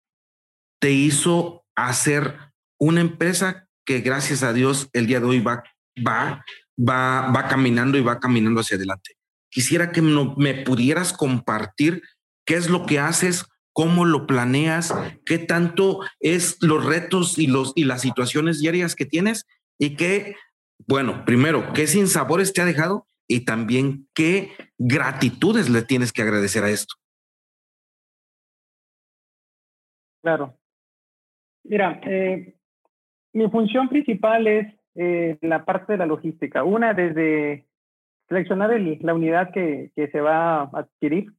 te 0.80 0.92
hizo 0.92 1.57
hacer 1.86 2.36
una 2.78 3.00
empresa 3.00 3.68
que 3.84 4.00
gracias 4.00 4.42
a 4.42 4.52
Dios 4.52 4.88
el 4.92 5.06
día 5.06 5.20
de 5.20 5.26
hoy 5.26 5.40
va, 5.40 5.62
va, 6.06 6.44
va, 6.78 7.30
va 7.30 7.48
caminando 7.48 7.96
y 7.96 8.02
va 8.02 8.20
caminando 8.20 8.60
hacia 8.60 8.76
adelante. 8.76 9.16
Quisiera 9.50 9.92
que 9.92 10.02
me 10.02 10.62
pudieras 10.62 11.12
compartir 11.12 12.02
qué 12.44 12.54
es 12.54 12.68
lo 12.68 12.84
que 12.84 12.98
haces, 12.98 13.46
cómo 13.72 14.04
lo 14.04 14.26
planeas, 14.26 14.92
qué 15.24 15.38
tanto 15.38 16.00
es 16.20 16.56
los 16.60 16.84
retos 16.84 17.38
y, 17.38 17.46
los, 17.46 17.72
y 17.76 17.84
las 17.84 18.02
situaciones 18.02 18.60
diarias 18.60 18.94
que 18.94 19.06
tienes 19.06 19.46
y 19.78 19.96
qué, 19.96 20.34
bueno, 20.86 21.24
primero, 21.24 21.72
qué 21.72 21.86
sinsabores 21.86 22.52
te 22.52 22.60
ha 22.60 22.64
dejado 22.64 23.06
y 23.28 23.40
también 23.40 24.08
qué 24.14 24.54
gratitudes 24.78 25.68
le 25.68 25.82
tienes 25.82 26.12
que 26.12 26.22
agradecer 26.22 26.64
a 26.64 26.70
esto. 26.70 26.94
Claro. 30.22 30.57
Mira, 31.68 32.00
eh, 32.04 32.54
mi 33.34 33.48
función 33.50 33.88
principal 33.88 34.46
es 34.46 34.74
eh, 34.94 35.36
la 35.42 35.64
parte 35.66 35.92
de 35.92 35.98
la 35.98 36.06
logística. 36.06 36.64
Una, 36.64 36.94
desde 36.94 37.66
seleccionar 38.26 38.72
el, 38.72 38.98
la 39.02 39.14
unidad 39.14 39.52
que, 39.52 39.90
que, 39.94 40.08
se 40.08 40.20
va 40.20 40.62
a 40.62 40.70
adquirir, 40.72 41.32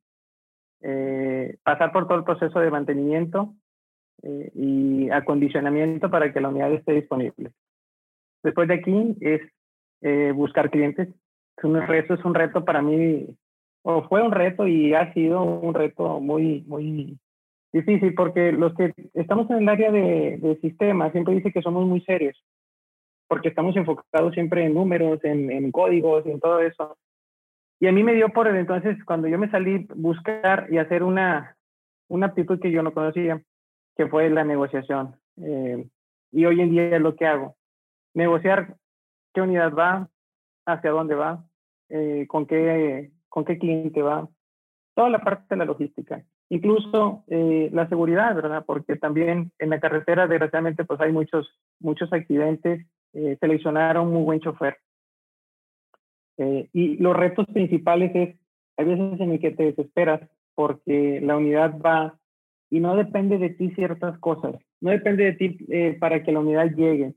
eh, 0.82 1.58
pasar 1.64 1.92
por 1.92 2.08
todo 2.08 2.20
el 2.20 2.24
proceso 2.24 2.60
de 2.60 2.70
mantenimiento 2.70 3.56
eh, 4.22 4.52
y 4.54 5.10
acondicionamiento 5.10 6.12
para 6.12 6.32
que 6.32 6.42
la 6.42 6.50
unidad 6.50 6.74
esté 6.74 6.94
disponible. 6.94 7.52
Después 8.44 8.68
de 8.68 8.76
aquí 8.76 9.16
es 9.22 9.42
eh, 10.02 10.32
buscar 10.34 10.70
clientes. 10.70 11.10
Es 11.58 11.64
un, 11.64 11.76
reto, 11.82 12.14
es 12.14 12.24
un 12.24 12.36
reto 12.36 12.64
para 12.64 12.82
mí, 12.82 13.36
o 13.82 14.04
fue 14.08 14.22
un 14.22 14.32
reto 14.32 14.68
y 14.68 14.94
ha 14.94 15.12
sido 15.14 15.44
un 15.44 15.74
reto 15.74 16.20
muy, 16.20 16.64
muy 16.68 17.18
difícil 17.72 18.14
porque 18.14 18.52
los 18.52 18.74
que 18.76 18.94
estamos 19.14 19.50
en 19.50 19.58
el 19.58 19.70
área 19.70 19.92
de, 19.92 20.38
de 20.38 20.58
sistemas 20.62 21.12
siempre 21.12 21.36
dice 21.36 21.52
que 21.52 21.62
somos 21.62 21.86
muy 21.86 22.02
serios, 22.02 22.42
porque 23.28 23.50
estamos 23.50 23.76
enfocados 23.76 24.34
siempre 24.34 24.66
en 24.66 24.74
números, 24.74 25.24
en, 25.24 25.52
en 25.52 25.72
códigos, 25.72 26.26
en 26.26 26.40
todo 26.40 26.60
eso. 26.62 26.98
Y 27.80 27.88
a 27.88 27.92
mí 27.92 28.04
me 28.04 28.14
dio 28.14 28.30
por 28.30 28.48
entonces, 28.48 28.98
cuando 29.06 29.28
yo 29.28 29.38
me 29.40 29.50
salí, 29.50 29.88
buscar 29.96 30.68
y 30.70 30.78
hacer 30.78 31.04
una, 31.04 31.56
una 32.10 32.28
aptitud 32.28 32.60
que 32.60 32.72
yo 32.72 32.84
no 32.84 32.94
conocía, 32.94 33.42
que 33.96 34.08
fue 34.08 34.30
la 34.30 34.44
negociación. 34.44 35.16
Eh, 35.38 35.88
y 36.32 36.46
hoy 36.46 36.62
en 36.62 36.72
día 36.72 36.96
es 36.96 37.02
lo 37.02 37.16
que 37.16 37.26
hago. 37.26 37.56
Negociar 38.14 38.76
qué 39.34 39.42
unidad 39.42 39.74
va, 39.74 40.10
hacia 40.66 40.92
dónde 40.92 41.16
va, 41.16 41.46
eh, 41.90 42.26
con, 42.28 42.46
qué, 42.46 43.12
con 43.30 43.46
qué 43.46 43.58
cliente 43.58 44.02
va, 44.02 44.28
toda 44.96 45.10
la 45.10 45.20
parte 45.20 45.46
de 45.50 45.58
la 45.58 45.66
logística. 45.66 46.24
Incluso 46.50 47.24
eh, 47.28 47.70
la 47.72 47.88
seguridad, 47.88 48.36
¿verdad? 48.36 48.64
Porque 48.66 48.96
también 48.96 49.52
en 49.60 49.70
la 49.70 49.80
carretera, 49.80 50.28
desgraciadamente, 50.28 50.84
pues 50.84 51.00
hay 51.00 51.12
muchos, 51.12 51.48
muchos 51.80 52.12
accidentes. 52.12 52.86
Eh, 53.14 53.38
seleccionar 53.40 53.98
a 53.98 54.02
un 54.02 54.14
muy 54.14 54.24
buen 54.24 54.40
chofer. 54.40 54.78
Eh, 56.38 56.70
y 56.74 56.98
los 56.98 57.16
retos 57.16 57.48
principales 57.48 58.12
es, 58.14 58.38
hay 58.78 58.86
veces 58.86 59.20
en 59.20 59.32
el 59.32 59.40
que 59.40 59.52
te 59.52 59.64
desesperas 59.64 60.30
porque 60.54 61.20
la 61.22 61.38
unidad 61.38 61.80
va 61.80 62.20
y 62.70 62.80
no 62.80 62.96
depende 62.96 63.40
de 63.40 63.50
ti 63.50 63.72
ciertas 63.72 64.18
cosas. 64.20 64.56
No 64.80 64.92
depende 64.92 65.24
de 65.24 65.34
ti 65.34 65.58
eh, 65.70 65.98
para 66.00 66.24
que 66.24 66.32
la 66.32 66.40
unidad 66.40 66.68
llegue. 66.76 67.16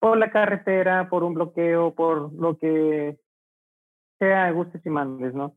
Por 0.00 0.18
la 0.18 0.30
carretera, 0.30 1.08
por 1.08 1.22
un 1.22 1.34
bloqueo, 1.34 1.94
por 1.94 2.32
lo 2.32 2.58
que 2.58 3.18
sea, 4.18 4.50
gustes 4.50 4.84
y 4.84 4.90
mandes, 4.90 5.32
¿no? 5.32 5.54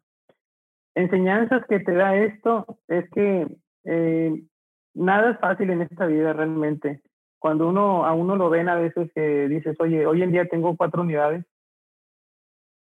Enseñanzas 0.95 1.65
que 1.67 1.79
te 1.79 1.93
da 1.93 2.15
esto 2.15 2.79
es 2.87 3.09
que 3.11 3.47
eh, 3.85 4.43
nada 4.93 5.31
es 5.31 5.39
fácil 5.39 5.69
en 5.69 5.81
esta 5.81 6.05
vida 6.05 6.33
realmente. 6.33 7.01
Cuando 7.39 7.67
uno 7.67 8.05
a 8.05 8.13
uno 8.13 8.35
lo 8.35 8.49
ven 8.49 8.69
a 8.69 8.75
veces 8.75 9.11
que 9.13 9.47
dices, 9.49 9.75
oye, 9.79 10.05
hoy 10.05 10.23
en 10.23 10.31
día 10.31 10.47
tengo 10.47 10.77
cuatro 10.77 11.01
unidades. 11.01 11.45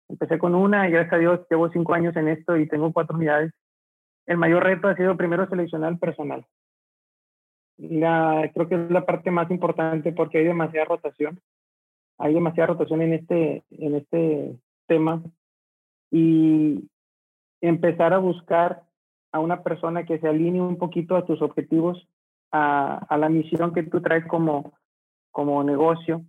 Empecé 0.09 0.39
con 0.39 0.55
una 0.55 0.87
y 0.87 0.91
gracias 0.91 1.13
a 1.13 1.17
Dios 1.17 1.39
llevo 1.49 1.69
cinco 1.69 1.93
años 1.93 2.15
en 2.15 2.27
esto 2.27 2.57
y 2.57 2.67
tengo 2.67 2.91
cuatro 2.91 3.15
unidades. 3.15 3.53
El 4.25 4.37
mayor 4.37 4.63
reto 4.63 4.87
ha 4.87 4.95
sido 4.95 5.15
primero 5.15 5.47
seleccionar 5.47 5.93
el 5.93 5.99
personal. 5.99 6.45
La, 7.77 8.51
creo 8.53 8.67
que 8.67 8.75
es 8.75 8.91
la 8.91 9.05
parte 9.05 9.31
más 9.31 9.49
importante 9.49 10.11
porque 10.11 10.39
hay 10.39 10.45
demasiada 10.45 10.85
rotación. 10.85 11.39
Hay 12.17 12.33
demasiada 12.33 12.67
rotación 12.67 13.01
en 13.01 13.13
este, 13.13 13.63
en 13.71 13.95
este 13.95 14.59
tema. 14.87 15.23
Y 16.11 16.89
empezar 17.61 18.13
a 18.13 18.19
buscar 18.19 18.83
a 19.31 19.39
una 19.39 19.63
persona 19.63 20.05
que 20.05 20.19
se 20.19 20.27
alinee 20.27 20.61
un 20.61 20.77
poquito 20.77 21.15
a 21.15 21.25
tus 21.25 21.41
objetivos, 21.41 22.07
a, 22.51 22.97
a 23.09 23.17
la 23.17 23.29
misión 23.29 23.73
que 23.73 23.83
tú 23.83 24.01
traes 24.01 24.25
como, 24.25 24.73
como 25.31 25.63
negocio 25.63 26.23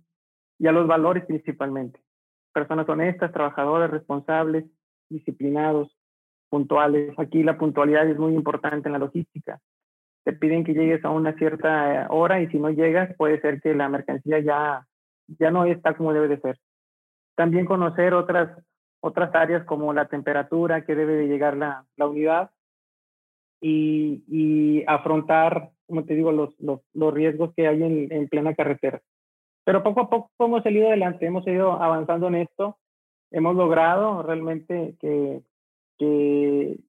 y 0.59 0.67
a 0.67 0.71
los 0.71 0.87
valores 0.87 1.25
principalmente. 1.25 1.99
Personas 2.53 2.87
honestas, 2.89 3.31
trabajadoras, 3.31 3.89
responsables, 3.89 4.65
disciplinados. 5.09 5.89
puntuales. 6.49 7.17
Aquí 7.17 7.43
la 7.43 7.57
puntualidad 7.57 8.07
es 8.09 8.17
muy 8.19 8.33
importante 8.35 8.89
en 8.89 8.93
la 8.93 8.99
logística. 8.99 9.59
Te 10.25 10.33
piden 10.33 10.63
que 10.63 10.73
llegues 10.73 11.03
a 11.05 11.09
una 11.09 11.33
cierta 11.33 12.07
hora 12.09 12.41
y 12.41 12.47
si 12.47 12.59
no 12.59 12.69
llegas 12.69 13.15
puede 13.15 13.39
ser 13.39 13.61
que 13.61 13.73
la 13.73 13.87
mercancía 13.87 14.39
ya, 14.39 14.85
ya 15.39 15.49
no 15.49 15.63
está 15.63 15.95
como 15.95 16.13
debe 16.13 16.27
de 16.27 16.41
ser. 16.41 16.59
También 17.35 17.65
conocer 17.65 18.13
otras, 18.13 18.49
otras 19.01 19.33
áreas 19.35 19.65
como 19.65 19.93
la 19.93 20.07
temperatura 20.07 20.85
que 20.85 20.95
debe 20.95 21.15
de 21.15 21.27
llegar 21.27 21.57
la, 21.57 21.85
la 21.97 22.07
unidad 22.07 22.51
y, 23.59 24.23
y, 24.27 24.83
afrontar, 24.87 25.71
como 25.87 26.05
te 26.05 26.15
digo, 26.15 26.31
los, 26.31 26.57
los, 26.59 26.81
los 26.93 27.13
riesgos 27.13 27.53
que 27.55 27.67
hay 27.67 27.83
en, 27.83 28.11
en 28.11 28.27
plena 28.27 28.55
carretera. 28.55 29.01
Pero 29.63 29.83
poco 29.83 30.01
a 30.01 30.09
poco 30.09 30.31
hemos 30.39 30.63
salido 30.63 30.87
adelante, 30.87 31.25
hemos 31.25 31.45
ido 31.47 31.73
avanzando 31.73 32.27
en 32.27 32.35
esto, 32.35 32.77
hemos 33.31 33.55
logrado 33.55 34.23
realmente 34.23 34.95
que, 34.99 35.41
que 35.97 36.79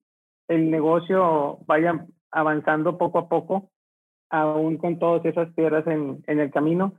el 0.49 0.71
negocio 0.71 1.59
vaya 1.67 2.07
avanzando 2.31 2.97
poco 2.97 3.19
a 3.19 3.29
poco, 3.29 3.71
aún 4.31 4.79
con 4.79 4.99
todas 4.99 5.25
esas 5.27 5.53
piedras 5.53 5.87
en, 5.87 6.23
en 6.27 6.41
el 6.41 6.51
camino. 6.51 6.95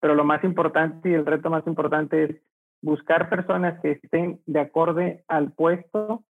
Pero 0.00 0.14
lo 0.14 0.24
más 0.24 0.44
importante 0.44 1.10
y 1.10 1.14
el 1.14 1.26
reto 1.26 1.50
más 1.50 1.66
importante 1.66 2.24
es 2.24 2.36
buscar 2.82 3.28
personas 3.28 3.80
que 3.80 3.92
estén 3.92 4.40
de 4.46 4.60
acorde 4.60 5.24
al 5.28 5.52
puesto 5.52 6.24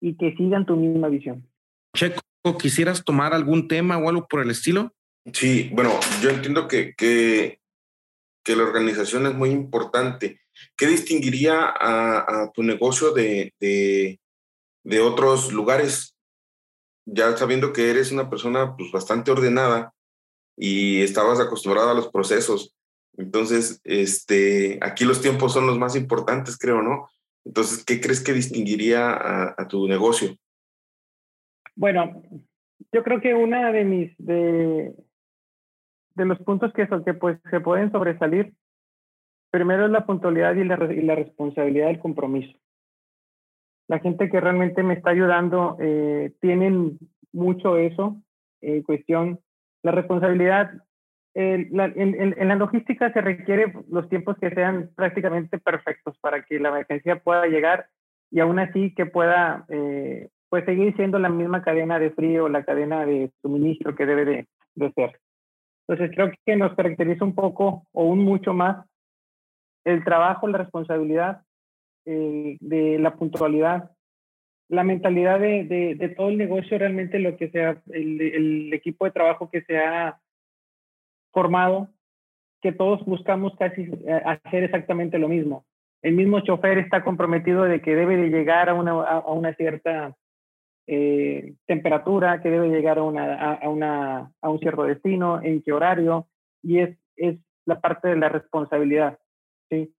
y 0.00 0.16
que 0.16 0.34
sigan 0.36 0.66
tu 0.66 0.76
misma 0.76 1.08
visión. 1.08 1.48
Checo, 1.96 2.20
¿quisieras 2.58 3.04
tomar 3.04 3.32
algún 3.32 3.68
tema 3.68 3.98
o 3.98 4.08
algo 4.08 4.26
por 4.26 4.42
el 4.42 4.50
estilo? 4.50 4.92
Sí, 5.32 5.70
bueno, 5.72 5.90
yo 6.22 6.30
entiendo 6.30 6.68
que, 6.68 6.94
que 6.94 7.60
que 8.44 8.54
la 8.54 8.62
organización 8.62 9.26
es 9.26 9.34
muy 9.34 9.50
importante. 9.50 10.42
¿Qué 10.76 10.86
distinguiría 10.86 11.74
a, 11.74 12.52
tu 12.52 12.62
negocio 12.62 13.12
de, 13.12 13.52
de, 13.58 15.00
otros 15.00 15.52
lugares? 15.52 16.14
Ya 17.06 17.36
sabiendo 17.36 17.72
que 17.72 17.90
eres 17.90 18.12
una 18.12 18.30
persona 18.30 18.76
pues, 18.76 18.92
bastante 18.92 19.30
ordenada 19.30 19.94
y 20.56 21.02
estabas 21.02 21.40
acostumbrada 21.40 21.90
a 21.90 21.94
los 21.94 22.08
procesos. 22.08 22.76
Entonces, 23.16 23.80
este, 23.84 24.78
aquí 24.82 25.04
los 25.04 25.20
tiempos 25.22 25.52
son 25.52 25.66
los 25.66 25.78
más 25.78 25.96
importantes, 25.96 26.58
creo, 26.58 26.82
¿no? 26.82 27.08
Entonces, 27.44 27.84
¿qué 27.84 28.00
crees 28.00 28.22
que 28.22 28.32
distinguiría 28.32 29.52
a, 29.56 29.68
tu 29.68 29.86
negocio? 29.86 30.36
Bueno, 31.76 32.22
yo 32.92 33.02
creo 33.02 33.20
que 33.20 33.34
una 33.34 33.70
de 33.70 33.84
mis, 33.84 34.16
de, 34.18 34.94
de 36.14 36.24
los 36.24 36.38
puntos 36.38 36.72
que, 36.72 36.88
que 37.04 37.14
pues, 37.14 37.38
se 37.50 37.60
pueden 37.60 37.92
sobresalir, 37.92 38.54
primero 39.50 39.84
es 39.84 39.90
la 39.90 40.06
puntualidad 40.06 40.54
y 40.54 40.64
la, 40.64 40.76
la 40.76 41.14
responsabilidad 41.14 41.88
del 41.88 42.00
compromiso. 42.00 42.58
La 43.86 43.98
gente 43.98 44.30
que 44.30 44.40
realmente 44.40 44.82
me 44.82 44.94
está 44.94 45.10
ayudando 45.10 45.76
eh, 45.78 46.32
tienen 46.40 46.98
mucho 47.32 47.76
eso 47.76 48.22
en 48.62 48.82
cuestión. 48.82 49.40
La 49.82 49.92
responsabilidad, 49.92 50.72
en, 51.34 52.34
en, 52.38 52.48
la 52.48 52.54
logística 52.54 53.12
se 53.12 53.20
requiere 53.20 53.72
los 53.90 54.08
tiempos 54.08 54.36
que 54.38 54.50
sean 54.50 54.90
prácticamente 54.94 55.58
perfectos 55.58 56.16
para 56.20 56.42
que 56.44 56.60
la 56.60 56.70
mercancía 56.70 57.18
pueda 57.18 57.46
llegar 57.46 57.88
y 58.30 58.40
aún 58.40 58.58
así 58.58 58.94
que 58.94 59.06
pueda 59.06 59.64
eh, 59.68 60.28
pues 60.48 60.64
seguir 60.64 60.94
siendo 60.94 61.18
la 61.18 61.28
misma 61.28 61.62
cadena 61.62 61.98
de 61.98 62.10
frío, 62.10 62.48
la 62.48 62.64
cadena 62.64 63.04
de 63.04 63.32
suministro 63.42 63.96
que 63.96 64.06
debe 64.06 64.24
de, 64.24 64.46
de 64.76 64.92
ser. 64.92 65.18
Entonces 65.86 66.14
creo 66.14 66.32
que 66.46 66.56
nos 66.56 66.74
caracteriza 66.74 67.24
un 67.24 67.34
poco 67.34 67.86
o 67.92 68.04
un 68.04 68.20
mucho 68.20 68.54
más 68.54 68.86
el 69.84 70.04
trabajo, 70.04 70.46
la 70.46 70.58
responsabilidad 70.58 71.42
eh, 72.06 72.56
de 72.60 72.98
la 72.98 73.16
puntualidad, 73.16 73.90
la 74.68 74.84
mentalidad 74.84 75.40
de, 75.40 75.64
de, 75.98 76.08
todo 76.10 76.28
el 76.28 76.38
negocio, 76.38 76.78
realmente 76.78 77.18
lo 77.18 77.36
que 77.36 77.50
sea, 77.50 77.82
el, 77.92 78.20
el 78.20 78.72
equipo 78.72 79.04
de 79.04 79.10
trabajo 79.10 79.50
que 79.50 79.62
se 79.62 79.78
ha 79.78 80.18
formado, 81.34 81.88
que 82.62 82.72
todos 82.72 83.04
buscamos 83.04 83.54
casi 83.58 83.82
eh, 83.82 84.22
hacer 84.24 84.64
exactamente 84.64 85.18
lo 85.18 85.28
mismo. 85.28 85.66
El 86.00 86.14
mismo 86.14 86.40
chofer 86.40 86.78
está 86.78 87.04
comprometido 87.04 87.64
de 87.64 87.82
que 87.82 87.94
debe 87.94 88.16
de 88.16 88.30
llegar 88.30 88.70
a 88.70 88.74
una, 88.74 88.92
a 88.92 89.32
una 89.32 89.54
cierta 89.54 90.16
eh, 90.86 91.54
temperatura 91.66 92.42
que 92.42 92.50
debe 92.50 92.68
llegar 92.68 92.98
a, 92.98 93.02
una, 93.02 93.54
a, 93.54 93.68
una, 93.70 94.32
a 94.42 94.50
un 94.50 94.58
cierto 94.58 94.84
destino, 94.84 95.42
en 95.42 95.62
qué 95.62 95.72
horario, 95.72 96.28
y 96.62 96.80
es, 96.80 96.98
es 97.16 97.38
la 97.64 97.80
parte 97.80 98.08
de 98.08 98.16
la 98.16 98.28
responsabilidad, 98.28 99.18
¿sí? 99.70 99.94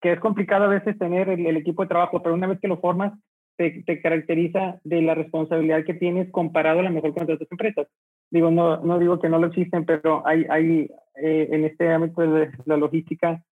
Que 0.00 0.12
es 0.12 0.20
complicado 0.20 0.64
a 0.64 0.68
veces 0.68 0.98
tener 0.98 1.28
el, 1.28 1.56
equipo 1.56 1.82
de 1.82 1.88
trabajo, 1.88 2.22
pero 2.22 2.34
una 2.34 2.48
vez 2.48 2.58
que 2.58 2.66
lo 2.66 2.80
formas, 2.80 3.12
te, 3.56 3.84
te, 3.84 4.00
caracteriza 4.00 4.80
de 4.82 5.02
la 5.02 5.14
responsabilidad 5.14 5.84
que 5.84 5.94
tienes 5.94 6.30
comparado 6.32 6.80
a 6.80 6.82
lo 6.82 6.90
mejor 6.90 7.14
con 7.14 7.24
otras 7.24 7.40
empresas. 7.48 7.86
Digo, 8.30 8.50
no, 8.50 8.78
no 8.78 8.98
digo 8.98 9.18
que 9.18 9.28
no 9.28 9.38
lo 9.38 9.48
existen, 9.48 9.84
pero 9.84 10.22
hay, 10.26 10.46
hay 10.48 10.90
eh, 11.16 11.48
en 11.50 11.64
este 11.64 11.92
ámbito 11.92 12.22
de 12.22 12.50
la 12.64 12.76
logística, 12.76 13.42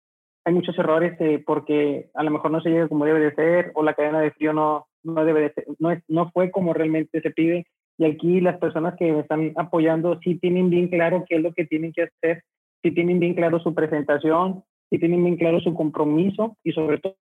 hay 0.44 0.54
muchos 0.54 0.78
errores 0.78 1.14
eh, 1.20 1.42
porque 1.44 2.10
a 2.14 2.22
lo 2.22 2.30
mejor 2.30 2.50
no 2.50 2.60
se 2.60 2.70
llega 2.70 2.88
como 2.88 3.04
debe 3.04 3.20
de 3.20 3.34
ser 3.34 3.72
o 3.74 3.82
la 3.82 3.94
cadena 3.94 4.20
de 4.20 4.30
frío 4.30 4.52
no, 4.52 4.86
no 5.02 5.24
debe 5.24 5.52
no, 5.78 5.90
es, 5.90 6.02
no 6.08 6.30
fue 6.30 6.50
como 6.50 6.72
realmente 6.72 7.20
se 7.20 7.30
pide. 7.30 7.66
Y 7.98 8.04
aquí 8.04 8.40
las 8.40 8.58
personas 8.58 8.94
que 8.96 9.12
me 9.12 9.20
están 9.20 9.52
apoyando 9.56 10.18
sí 10.22 10.38
tienen 10.38 10.70
bien 10.70 10.88
claro 10.88 11.24
qué 11.28 11.36
es 11.36 11.42
lo 11.42 11.52
que 11.52 11.66
tienen 11.66 11.92
que 11.92 12.04
hacer, 12.04 12.44
sí 12.82 12.92
tienen 12.92 13.18
bien 13.18 13.34
claro 13.34 13.58
su 13.58 13.74
presentación, 13.74 14.62
sí 14.88 14.98
tienen 14.98 15.22
bien 15.22 15.36
claro 15.36 15.60
su 15.60 15.74
compromiso 15.74 16.56
y 16.64 16.72
sobre 16.72 16.98
todo 16.98 17.16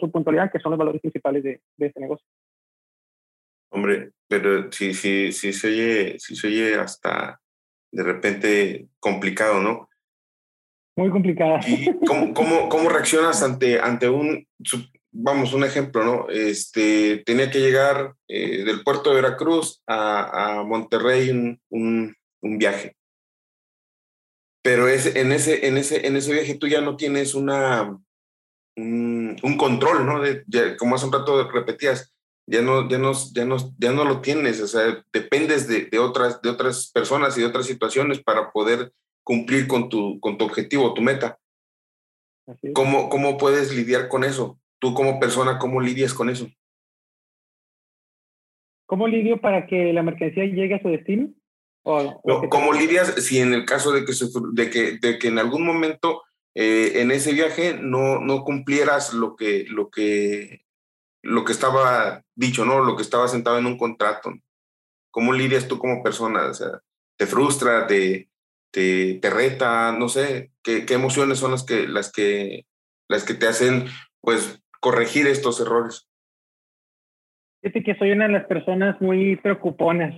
su 0.00 0.10
puntualidad, 0.10 0.50
que 0.50 0.58
son 0.58 0.70
los 0.70 0.78
valores 0.78 1.02
principales 1.02 1.44
de, 1.44 1.60
de 1.76 1.86
este 1.86 2.00
negocio. 2.00 2.26
Hombre, 3.72 4.12
pero 4.28 4.70
sí, 4.70 4.92
sí, 4.92 5.32
sí 5.32 5.52
se 5.52 5.68
oye, 5.68 6.18
sí 6.18 6.36
se 6.36 6.46
oye 6.46 6.74
hasta 6.74 7.40
de 7.90 8.02
repente 8.02 8.88
complicado, 9.00 9.60
¿no? 9.60 9.88
Muy 10.96 11.10
complicada. 11.10 11.60
¿Y 11.66 11.98
cómo, 12.06 12.34
cómo, 12.34 12.68
cómo 12.68 12.88
reaccionas 12.90 13.42
ante, 13.42 13.80
ante 13.80 14.10
un, 14.10 14.46
vamos, 15.10 15.54
un 15.54 15.64
ejemplo, 15.64 16.04
¿no? 16.04 16.28
Este, 16.28 17.22
tenía 17.24 17.50
que 17.50 17.60
llegar 17.60 18.14
eh, 18.28 18.62
del 18.64 18.82
puerto 18.82 19.10
de 19.10 19.16
Veracruz 19.16 19.82
a, 19.86 20.58
a 20.58 20.64
Monterrey 20.64 21.30
un, 21.30 21.60
un, 21.70 22.14
un, 22.42 22.58
viaje. 22.58 22.94
Pero 24.62 24.86
es, 24.86 25.16
en, 25.16 25.32
ese, 25.32 25.66
en, 25.66 25.78
ese, 25.78 26.06
en 26.06 26.16
ese 26.16 26.32
viaje 26.32 26.56
tú 26.56 26.68
ya 26.68 26.82
no 26.82 26.96
tienes 26.96 27.34
una, 27.34 27.98
un, 28.76 29.36
un 29.42 29.56
control, 29.56 30.04
¿no? 30.04 30.20
De, 30.20 30.44
ya, 30.46 30.76
como 30.76 30.94
hace 30.94 31.06
un 31.06 31.12
rato 31.12 31.50
repetías, 31.50 32.11
ya 32.46 32.62
no, 32.62 32.88
ya, 32.88 32.98
no, 32.98 33.12
ya, 33.34 33.44
no, 33.44 33.56
ya 33.78 33.92
no 33.92 34.04
lo 34.04 34.20
tienes, 34.20 34.60
o 34.60 34.66
sea, 34.66 35.04
dependes 35.12 35.68
de, 35.68 35.86
de, 35.86 35.98
otras, 35.98 36.42
de 36.42 36.50
otras 36.50 36.90
personas 36.92 37.36
y 37.36 37.40
de 37.40 37.46
otras 37.46 37.66
situaciones 37.66 38.22
para 38.22 38.50
poder 38.52 38.92
cumplir 39.24 39.68
con 39.68 39.88
tu, 39.88 40.18
con 40.20 40.38
tu 40.38 40.44
objetivo, 40.44 40.94
tu 40.94 41.02
meta. 41.02 41.38
¿Cómo, 42.74 43.08
¿Cómo 43.08 43.38
puedes 43.38 43.74
lidiar 43.74 44.08
con 44.08 44.24
eso? 44.24 44.58
tú 44.82 44.94
como 44.94 45.20
persona, 45.20 45.60
¿cómo 45.60 45.80
lidias 45.80 46.12
con 46.12 46.28
eso? 46.28 46.48
¿Cómo 48.86 49.06
lidio 49.06 49.40
para 49.40 49.66
que 49.68 49.92
la 49.92 50.02
mercancía 50.02 50.44
llegue 50.44 50.74
a 50.74 50.82
su 50.82 50.88
destino? 50.88 51.32
¿O, 51.84 52.20
¿Cómo 52.50 52.72
lidias 52.72 53.14
si 53.24 53.38
en 53.38 53.54
el 53.54 53.64
caso 53.64 53.92
de 53.92 54.04
que, 54.04 54.12
de 54.52 54.70
que, 54.70 54.98
de 54.98 55.18
que 55.18 55.28
en 55.28 55.38
algún 55.38 55.64
momento 55.64 56.22
eh, 56.54 56.94
en 56.96 57.12
ese 57.12 57.32
viaje 57.32 57.78
no, 57.80 58.20
no 58.20 58.42
cumplieras 58.42 59.14
lo 59.14 59.36
que, 59.36 59.64
lo, 59.68 59.88
que, 59.88 60.64
lo 61.22 61.44
que 61.44 61.52
estaba 61.52 62.22
dicho, 62.34 62.64
¿no? 62.64 62.80
Lo 62.80 62.96
que 62.96 63.02
estaba 63.02 63.28
sentado 63.28 63.58
en 63.58 63.66
un 63.66 63.78
contrato. 63.78 64.32
¿Cómo 65.10 65.32
lidias 65.32 65.68
tú 65.68 65.78
como 65.78 66.02
persona? 66.02 66.46
O 66.46 66.54
sea, 66.54 66.80
¿te 67.16 67.26
frustra, 67.26 67.86
te, 67.86 68.28
te, 68.72 69.18
te 69.20 69.30
reta? 69.30 69.92
No 69.92 70.08
sé, 70.08 70.52
¿qué, 70.62 70.84
¿qué, 70.84 70.94
emociones 70.94 71.38
son 71.38 71.52
las 71.52 71.64
que, 71.64 71.86
las, 71.86 72.10
que, 72.10 72.66
las 73.08 73.24
que 73.24 73.34
te 73.34 73.46
hacen 73.46 73.86
pues 74.20 74.62
corregir 74.80 75.26
estos 75.26 75.60
errores? 75.60 76.08
Fíjate 77.62 77.84
que 77.84 77.94
soy 77.94 78.10
una 78.10 78.26
de 78.26 78.32
las 78.32 78.46
personas 78.46 79.00
muy 79.00 79.36
preocuponas. 79.36 80.14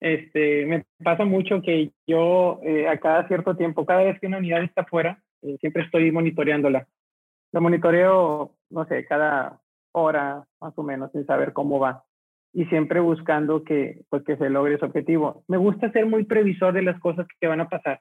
Este, 0.00 0.66
me 0.66 0.84
pasa 1.02 1.24
mucho 1.24 1.62
que 1.62 1.92
yo 2.06 2.60
eh, 2.62 2.86
a 2.88 2.98
cada 2.98 3.26
cierto 3.26 3.56
tiempo, 3.56 3.86
cada 3.86 4.02
vez 4.02 4.20
que 4.20 4.26
una 4.26 4.36
unidad 4.36 4.62
está 4.62 4.82
afuera, 4.82 5.22
eh, 5.40 5.56
siempre 5.60 5.82
estoy 5.82 6.12
monitoreándola. 6.12 6.86
La 7.52 7.60
monitoreo, 7.60 8.54
no 8.68 8.86
sé, 8.86 9.06
cada 9.06 9.62
hora 9.94 10.44
más 10.60 10.72
o 10.76 10.82
menos, 10.82 11.10
sin 11.12 11.24
saber 11.26 11.52
cómo 11.52 11.78
va. 11.78 12.04
Y 12.52 12.66
siempre 12.66 13.00
buscando 13.00 13.64
que, 13.64 14.02
pues, 14.10 14.22
que 14.24 14.36
se 14.36 14.50
logre 14.50 14.74
ese 14.74 14.84
objetivo. 14.84 15.44
Me 15.48 15.56
gusta 15.56 15.90
ser 15.92 16.06
muy 16.06 16.24
previsor 16.24 16.72
de 16.72 16.82
las 16.82 17.00
cosas 17.00 17.26
que 17.40 17.46
van 17.46 17.60
a 17.60 17.68
pasar. 17.68 18.00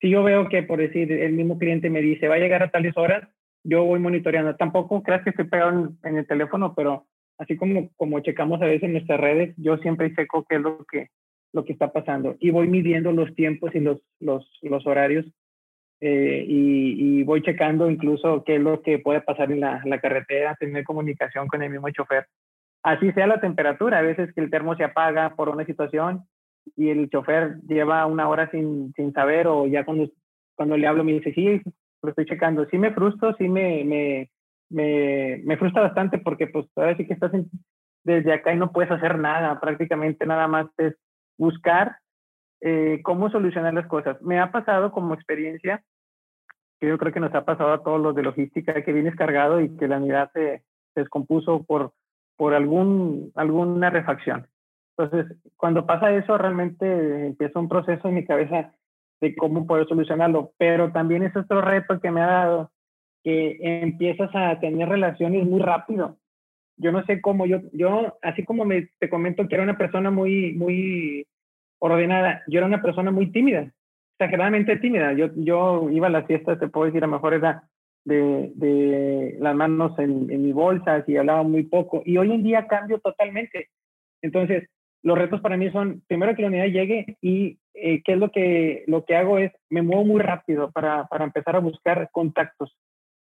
Si 0.00 0.10
yo 0.10 0.22
veo 0.22 0.48
que, 0.48 0.62
por 0.62 0.78
decir, 0.78 1.12
el 1.12 1.32
mismo 1.32 1.58
cliente 1.58 1.90
me 1.90 2.00
dice, 2.00 2.28
va 2.28 2.36
a 2.36 2.38
llegar 2.38 2.62
a 2.62 2.70
tales 2.70 2.96
horas, 2.96 3.28
yo 3.64 3.84
voy 3.84 4.00
monitoreando. 4.00 4.56
Tampoco 4.56 5.02
creas 5.02 5.22
que 5.22 5.30
estoy 5.30 5.46
pegado 5.46 5.92
en, 6.02 6.16
el 6.16 6.26
teléfono, 6.26 6.74
pero 6.74 7.06
así 7.38 7.56
como, 7.56 7.90
como 7.96 8.20
checamos 8.20 8.60
a 8.62 8.66
veces 8.66 8.84
en 8.84 8.92
nuestras 8.92 9.20
redes, 9.20 9.54
yo 9.56 9.76
siempre 9.78 10.14
checo 10.14 10.44
qué 10.48 10.56
es 10.56 10.62
lo 10.62 10.84
que, 10.90 11.08
lo 11.52 11.64
que 11.64 11.72
está 11.72 11.92
pasando 11.92 12.36
y 12.40 12.50
voy 12.50 12.68
midiendo 12.68 13.12
los 13.12 13.34
tiempos 13.34 13.74
y 13.74 13.80
los, 13.80 14.00
los, 14.20 14.48
los 14.62 14.86
horarios 14.86 15.26
eh, 16.04 16.44
y, 16.46 17.20
y, 17.20 17.22
voy 17.22 17.42
checando 17.42 17.88
incluso 17.88 18.42
qué 18.44 18.56
es 18.56 18.60
lo 18.60 18.82
que 18.82 18.98
puede 18.98 19.20
pasar 19.20 19.52
en 19.52 19.60
la, 19.60 19.80
la, 19.84 20.00
carretera, 20.00 20.56
tener 20.56 20.82
comunicación 20.82 21.46
con 21.46 21.62
el 21.62 21.70
mismo 21.70 21.88
chofer 21.90 22.26
así 22.82 23.12
sea 23.12 23.26
la 23.26 23.40
temperatura, 23.40 23.98
a 23.98 24.02
veces 24.02 24.32
que 24.34 24.40
el 24.40 24.50
termo 24.50 24.76
se 24.76 24.84
apaga 24.84 25.34
por 25.36 25.48
una 25.48 25.64
situación 25.64 26.24
y 26.76 26.90
el 26.90 27.08
chofer 27.10 27.58
lleva 27.68 28.06
una 28.06 28.28
hora 28.28 28.50
sin, 28.50 28.92
sin 28.94 29.12
saber 29.12 29.46
o 29.46 29.66
ya 29.66 29.84
cuando, 29.84 30.08
cuando 30.54 30.76
le 30.76 30.86
hablo 30.86 31.04
me 31.04 31.12
dice, 31.12 31.32
sí, 31.32 31.60
lo 32.02 32.10
estoy 32.10 32.26
checando, 32.26 32.66
sí 32.66 32.78
me 32.78 32.92
frustro, 32.92 33.34
sí 33.36 33.48
me, 33.48 33.84
me, 33.84 34.30
me, 34.70 35.40
me 35.44 35.56
frustra 35.56 35.82
bastante 35.82 36.18
porque 36.18 36.46
pues 36.46 36.66
ahora 36.76 36.96
sí 36.96 37.06
que 37.06 37.14
estás 37.14 37.32
desde 38.04 38.32
acá 38.32 38.52
y 38.52 38.58
no 38.58 38.72
puedes 38.72 38.90
hacer 38.90 39.18
nada, 39.18 39.60
prácticamente 39.60 40.26
nada 40.26 40.48
más 40.48 40.66
es 40.78 40.94
buscar 41.38 41.96
eh, 42.60 43.00
cómo 43.02 43.30
solucionar 43.30 43.74
las 43.74 43.86
cosas. 43.86 44.20
Me 44.22 44.40
ha 44.40 44.50
pasado 44.50 44.90
como 44.90 45.14
experiencia, 45.14 45.82
que 46.82 46.88
yo 46.88 46.98
creo 46.98 47.12
que 47.12 47.20
nos 47.20 47.32
ha 47.32 47.44
pasado 47.44 47.72
a 47.72 47.84
todos 47.84 48.00
los 48.00 48.12
de 48.12 48.24
logística, 48.24 48.82
que 48.82 48.92
vienes 48.92 49.14
cargado 49.14 49.60
y 49.60 49.68
que 49.76 49.86
la 49.86 49.98
unidad 49.98 50.32
se, 50.32 50.64
se 50.92 51.00
descompuso 51.02 51.62
por, 51.62 51.92
por 52.36 52.54
algún, 52.54 53.30
alguna 53.36 53.88
refacción. 53.88 54.48
Entonces, 54.98 55.36
cuando 55.56 55.86
pasa 55.86 56.12
eso, 56.12 56.36
realmente 56.36 57.28
empieza 57.28 57.60
un 57.60 57.68
proceso 57.68 58.08
en 58.08 58.14
mi 58.14 58.24
cabeza 58.24 58.74
de 59.20 59.36
cómo 59.36 59.64
poder 59.64 59.86
solucionarlo, 59.86 60.54
pero 60.58 60.90
también 60.90 61.22
es 61.22 61.36
otro 61.36 61.60
reto 61.60 62.00
que 62.00 62.10
me 62.10 62.20
ha 62.20 62.26
dado, 62.26 62.72
que 63.22 63.58
empiezas 63.60 64.30
a 64.34 64.58
tener 64.58 64.88
relaciones 64.88 65.46
muy 65.46 65.60
rápido. 65.60 66.16
Yo 66.78 66.90
no 66.90 67.04
sé 67.04 67.20
cómo, 67.20 67.46
yo, 67.46 67.60
yo 67.72 68.18
así 68.22 68.44
como 68.44 68.64
me, 68.64 68.88
te 68.98 69.08
comento 69.08 69.46
que 69.46 69.54
era 69.54 69.62
una 69.62 69.78
persona 69.78 70.10
muy, 70.10 70.52
muy 70.54 71.28
ordenada, 71.78 72.42
yo 72.48 72.58
era 72.58 72.66
una 72.66 72.82
persona 72.82 73.12
muy 73.12 73.30
tímida, 73.30 73.70
exageradamente 74.18 74.76
tímida. 74.76 75.12
Yo, 75.12 75.28
yo 75.36 75.90
iba 75.90 76.06
a 76.06 76.10
las 76.10 76.26
fiestas, 76.26 76.58
te 76.58 76.68
puedo 76.68 76.86
decir, 76.86 77.02
a 77.02 77.06
lo 77.06 77.12
mejor 77.12 77.34
era 77.34 77.68
de, 78.04 78.52
de 78.54 79.36
las 79.40 79.54
manos 79.54 79.98
en, 79.98 80.30
en 80.30 80.42
mi 80.42 80.52
bolsa 80.52 81.04
y 81.06 81.16
hablaba 81.16 81.42
muy 81.42 81.64
poco. 81.64 82.02
Y 82.04 82.16
hoy 82.16 82.32
en 82.32 82.42
día 82.42 82.66
cambio 82.66 82.98
totalmente. 83.00 83.68
Entonces, 84.22 84.68
los 85.02 85.18
retos 85.18 85.40
para 85.40 85.56
mí 85.56 85.70
son, 85.70 86.02
primero 86.06 86.34
que 86.34 86.42
la 86.42 86.48
unidad 86.48 86.66
llegue 86.66 87.16
y 87.20 87.58
eh, 87.74 88.02
qué 88.04 88.12
es 88.12 88.18
lo 88.18 88.30
que, 88.30 88.84
lo 88.86 89.04
que 89.04 89.16
hago 89.16 89.38
es, 89.38 89.52
me 89.68 89.82
muevo 89.82 90.04
muy 90.04 90.20
rápido 90.20 90.70
para, 90.70 91.06
para 91.06 91.24
empezar 91.24 91.56
a 91.56 91.60
buscar 91.60 92.08
contactos, 92.12 92.76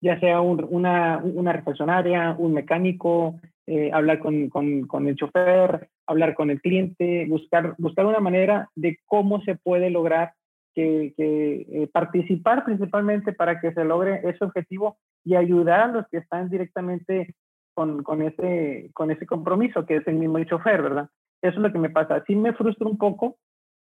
ya 0.02 0.20
sea 0.20 0.41
una, 0.41 1.22
una 1.24 1.54
refaccionaria, 1.54 2.36
un 2.38 2.54
mecánico, 2.54 3.39
eh, 3.67 3.91
hablar 3.94 4.20
con, 4.20 4.50
con, 4.50 4.88
con, 4.88 5.08
el 5.08 5.15
chofer, 5.15 5.89
hablar 6.08 6.34
con 6.34 6.50
el 6.50 6.60
cliente, 6.60 7.26
buscar, 7.30 7.76
buscar 7.78 8.06
una 8.06 8.20
manera 8.20 8.70
de 8.76 8.98
cómo 9.06 9.41
se 9.44 9.56
puede 9.56 9.89
lograr 9.89 10.34
que, 10.74 11.14
eh, 11.18 11.90
participar 11.92 12.64
principalmente 12.66 13.34
para 13.34 13.60
que 13.60 13.74
se 13.74 13.84
logre 13.84 14.22
ese 14.24 14.44
objetivo 14.44 14.98
y 15.24 15.36
ayudar 15.36 15.82
a 15.82 15.88
los 15.88 16.08
que 16.08 16.18
están 16.18 16.50
directamente 16.50 17.36
con, 17.74 18.04
con, 18.04 18.22
ese, 18.22 18.90
con 18.94 19.12
ese 19.12 19.26
compromiso, 19.26 19.86
que 19.86 19.98
es 19.98 20.08
el 20.08 20.16
mismo 20.16 20.44
chofer, 20.44 20.82
¿verdad? 20.82 21.10
Eso 21.42 21.56
es 21.56 21.62
lo 21.62 21.72
que 21.72 21.80
me 21.80 21.90
pasa. 21.90 22.24
Sí 22.28 22.36
me 22.36 22.54
frustra 22.54 22.88
un 22.88 22.98
poco, 22.98 23.38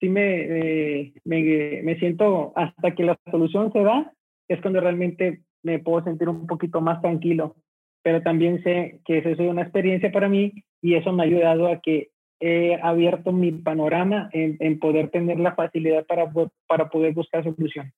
sí 0.00 0.08
me, 0.08 0.40
eh, 0.40 1.12
me, 1.24 1.82
me, 1.82 1.98
siento 1.98 2.52
hasta 2.56 2.94
que 2.94 3.04
la 3.04 3.18
solución 3.30 3.72
se 3.72 3.82
da, 3.82 4.12
es 4.48 4.60
cuando 4.60 4.80
realmente 4.80 5.42
me 5.62 5.78
puedo 5.78 6.02
sentir 6.04 6.28
un 6.28 6.46
poquito 6.46 6.80
más 6.80 7.00
tranquilo. 7.00 7.56
Pero 8.02 8.22
también 8.22 8.62
sé 8.64 9.00
que 9.04 9.18
eso 9.18 9.28
es 9.28 9.38
una 9.38 9.62
experiencia 9.62 10.10
para 10.10 10.28
mí 10.28 10.52
y 10.80 10.94
eso 10.94 11.12
me 11.12 11.22
ha 11.22 11.26
ayudado 11.26 11.68
a 11.68 11.80
que 11.80 12.11
he 12.42 12.74
abierto 12.82 13.30
mi 13.30 13.52
panorama 13.52 14.28
en, 14.32 14.56
en 14.58 14.80
poder 14.80 15.10
tener 15.10 15.38
la 15.38 15.54
facilidad 15.54 16.04
para, 16.06 16.30
para 16.66 16.90
poder 16.90 17.14
buscar 17.14 17.44
solución. 17.44 17.92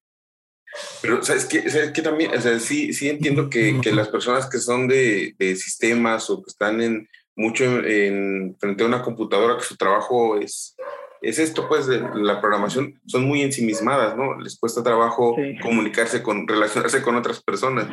Pero, 1.01 1.23
¿sabes 1.23 1.47
qué? 1.47 1.71
¿Sabes 1.71 1.93
qué 1.93 2.03
también? 2.03 2.31
O 2.37 2.41
sea, 2.41 2.59
sí, 2.59 2.93
sí 2.93 3.09
entiendo 3.09 3.49
que, 3.49 3.81
que 3.81 3.93
las 3.93 4.09
personas 4.09 4.49
que 4.49 4.59
son 4.59 4.87
de, 4.87 5.35
de, 5.39 5.57
sistemas 5.57 6.29
o 6.29 6.43
que 6.43 6.51
están 6.51 6.83
en 6.83 7.09
mucho 7.37 7.65
en, 7.65 8.57
frente 8.59 8.85
a 8.85 8.87
una 8.87 9.03
computadora, 9.03 9.57
que 9.57 9.65
su 9.65 9.77
trabajo 9.77 10.37
es, 10.39 10.77
es 11.23 11.39
esto, 11.39 11.69
pues, 11.69 11.87
de 11.87 12.03
la 12.15 12.41
programación, 12.41 13.01
son 13.07 13.25
muy 13.25 13.43
ensimismadas, 13.43 14.17
¿no? 14.17 14.39
Les 14.41 14.59
cuesta 14.59 14.83
trabajo 14.83 15.37
sí. 15.37 15.59
comunicarse 15.61 16.23
con, 16.23 16.47
relacionarse 16.47 17.03
con 17.03 17.17
otras 17.17 17.43
personas. 17.43 17.87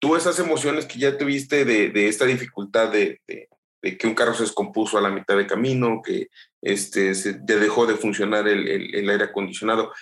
Tú 0.00 0.16
esas 0.16 0.38
emociones 0.38 0.86
que 0.86 0.98
ya 0.98 1.16
tuviste 1.16 1.64
de, 1.64 1.90
de 1.90 2.08
esta 2.08 2.24
dificultad 2.24 2.92
de, 2.92 3.20
de, 3.26 3.48
que 3.80 4.06
un 4.06 4.14
carro 4.14 4.34
se 4.34 4.42
descompuso 4.42 4.98
a 4.98 5.00
la 5.00 5.10
mitad 5.10 5.36
de 5.36 5.46
camino, 5.46 6.02
que 6.04 6.28
este, 6.62 7.14
se, 7.14 7.34
dejó 7.34 7.86
de 7.86 7.96
funcionar 7.96 8.48
el, 8.48 8.68
el, 8.68 8.94
el 8.94 9.10
aire 9.10 9.24
acondicionado, 9.24 9.92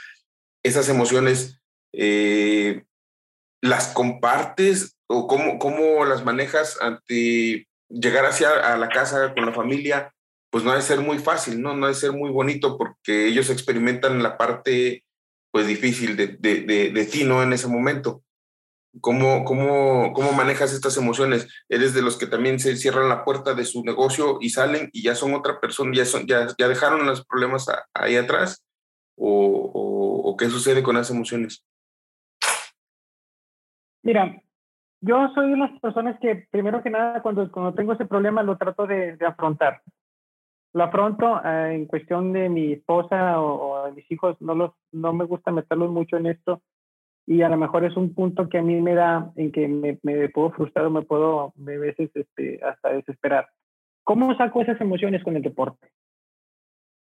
esas 0.63 0.89
emociones, 0.89 1.61
eh, 1.93 2.85
¿las 3.63 3.89
compartes 3.89 4.97
o 5.09 5.27
cómo, 5.27 5.59
cómo 5.59 6.05
las 6.05 6.25
manejas 6.25 6.81
ante 6.81 7.69
llegar 7.89 8.27
hacia 8.27 8.51
a 8.73 8.77
la 8.77 8.89
casa 8.89 9.33
con 9.35 9.47
la 9.47 9.53
familia, 9.53 10.13
pues 10.51 10.65
no 10.65 10.73
ha 10.73 10.77
de 10.77 10.83
ser 10.83 11.01
muy 11.01 11.19
fácil, 11.19 11.61
¿no? 11.61 11.77
No 11.77 11.87
ha 11.87 11.91
de 11.91 11.95
ser 11.95 12.13
muy 12.13 12.31
bonito 12.31 12.77
porque 12.77 13.27
ellos 13.27 13.51
experimentan 13.51 14.23
la 14.23 14.37
parte, 14.37 15.05
pues, 15.53 15.67
difícil 15.67 16.17
de, 16.17 16.29
de, 16.29 16.63
de, 16.63 16.91
de 16.91 17.05
ti, 17.07 17.25
¿no? 17.25 17.43
En 17.43 17.53
ese 17.53 17.69
momento. 17.69 18.23
¿Cómo, 19.01 19.45
cómo, 19.45 20.13
¿Cómo 20.13 20.33
manejas 20.33 20.73
estas 20.73 20.97
emociones? 20.97 21.49
¿Eres 21.69 21.93
de 21.95 22.03
los 22.03 22.17
que 22.17 22.27
también 22.27 22.59
se 22.59 22.77
cierran 22.77 23.09
la 23.09 23.25
puerta 23.25 23.55
de 23.55 23.65
su 23.65 23.85
negocio 23.85 24.39
y 24.41 24.51
salen 24.51 24.91
y 24.93 25.03
ya 25.03 25.15
son 25.15 25.35
otra 25.35 25.61
persona, 25.61 25.93
ya, 25.95 26.05
son, 26.05 26.27
ya, 26.27 26.47
ya 26.59 26.69
dejaron 26.69 27.05
los 27.07 27.25
problemas 27.27 27.69
a, 27.69 27.85
ahí 27.95 28.17
atrás? 28.17 28.65
¿O, 29.17 29.29
o, 29.29 30.31
o 30.31 30.37
qué 30.37 30.49
sucede 30.49 30.83
con 30.83 30.97
las 30.97 31.11
emociones? 31.11 31.65
Mira, 34.03 34.41
yo 35.01 35.29
soy 35.35 35.51
de 35.51 35.57
las 35.57 35.81
personas 35.81 36.19
que, 36.21 36.47
primero 36.51 36.83
que 36.83 36.91
nada, 36.91 37.23
cuando, 37.23 37.51
cuando 37.51 37.75
tengo 37.75 37.93
ese 37.93 38.07
problema, 38.07 38.43
lo 38.43 38.57
trato 38.57 38.87
de, 38.87 39.17
de 39.17 39.27
afrontar. 39.27 39.83
Lo 40.73 40.85
afronto 40.85 41.41
eh, 41.45 41.75
en 41.75 41.87
cuestión 41.87 42.33
de 42.33 42.49
mi 42.49 42.75
esposa 42.75 43.41
o, 43.41 43.73
o, 43.73 43.87
de 43.87 43.93
mis 43.93 44.11
hijos, 44.11 44.37
no, 44.41 44.55
los, 44.55 44.73
no 44.93 45.13
me 45.13 45.25
gusta 45.25 45.51
meterlos 45.51 45.91
mucho 45.91 46.17
en 46.17 46.27
esto 46.27 46.63
y 47.27 47.43
a 47.43 47.49
lo 47.49 47.57
mejor 47.57 47.85
es 47.85 47.97
un 47.97 48.15
punto 48.15 48.49
que 48.49 48.59
a 48.59 48.63
mí 48.63 48.81
me 48.81 48.95
da 48.95 49.33
en 49.37 49.53
que 49.53 49.67
me, 49.69 49.99
me 50.03 50.29
puedo 50.29 50.53
frustrar 50.53 50.87
o 50.87 50.91
me 50.91 51.03
puedo 51.03 51.41
a 51.41 51.53
veces 51.57 52.11
este, 52.15 52.61
hasta 52.65 52.93
desesperar. 52.93 53.49
¿Cómo 54.05 54.35
saco 54.37 54.63
esas 54.63 54.81
emociones 54.81 55.25
con 55.25 55.37
el 55.37 55.43
deporte? 55.43 55.89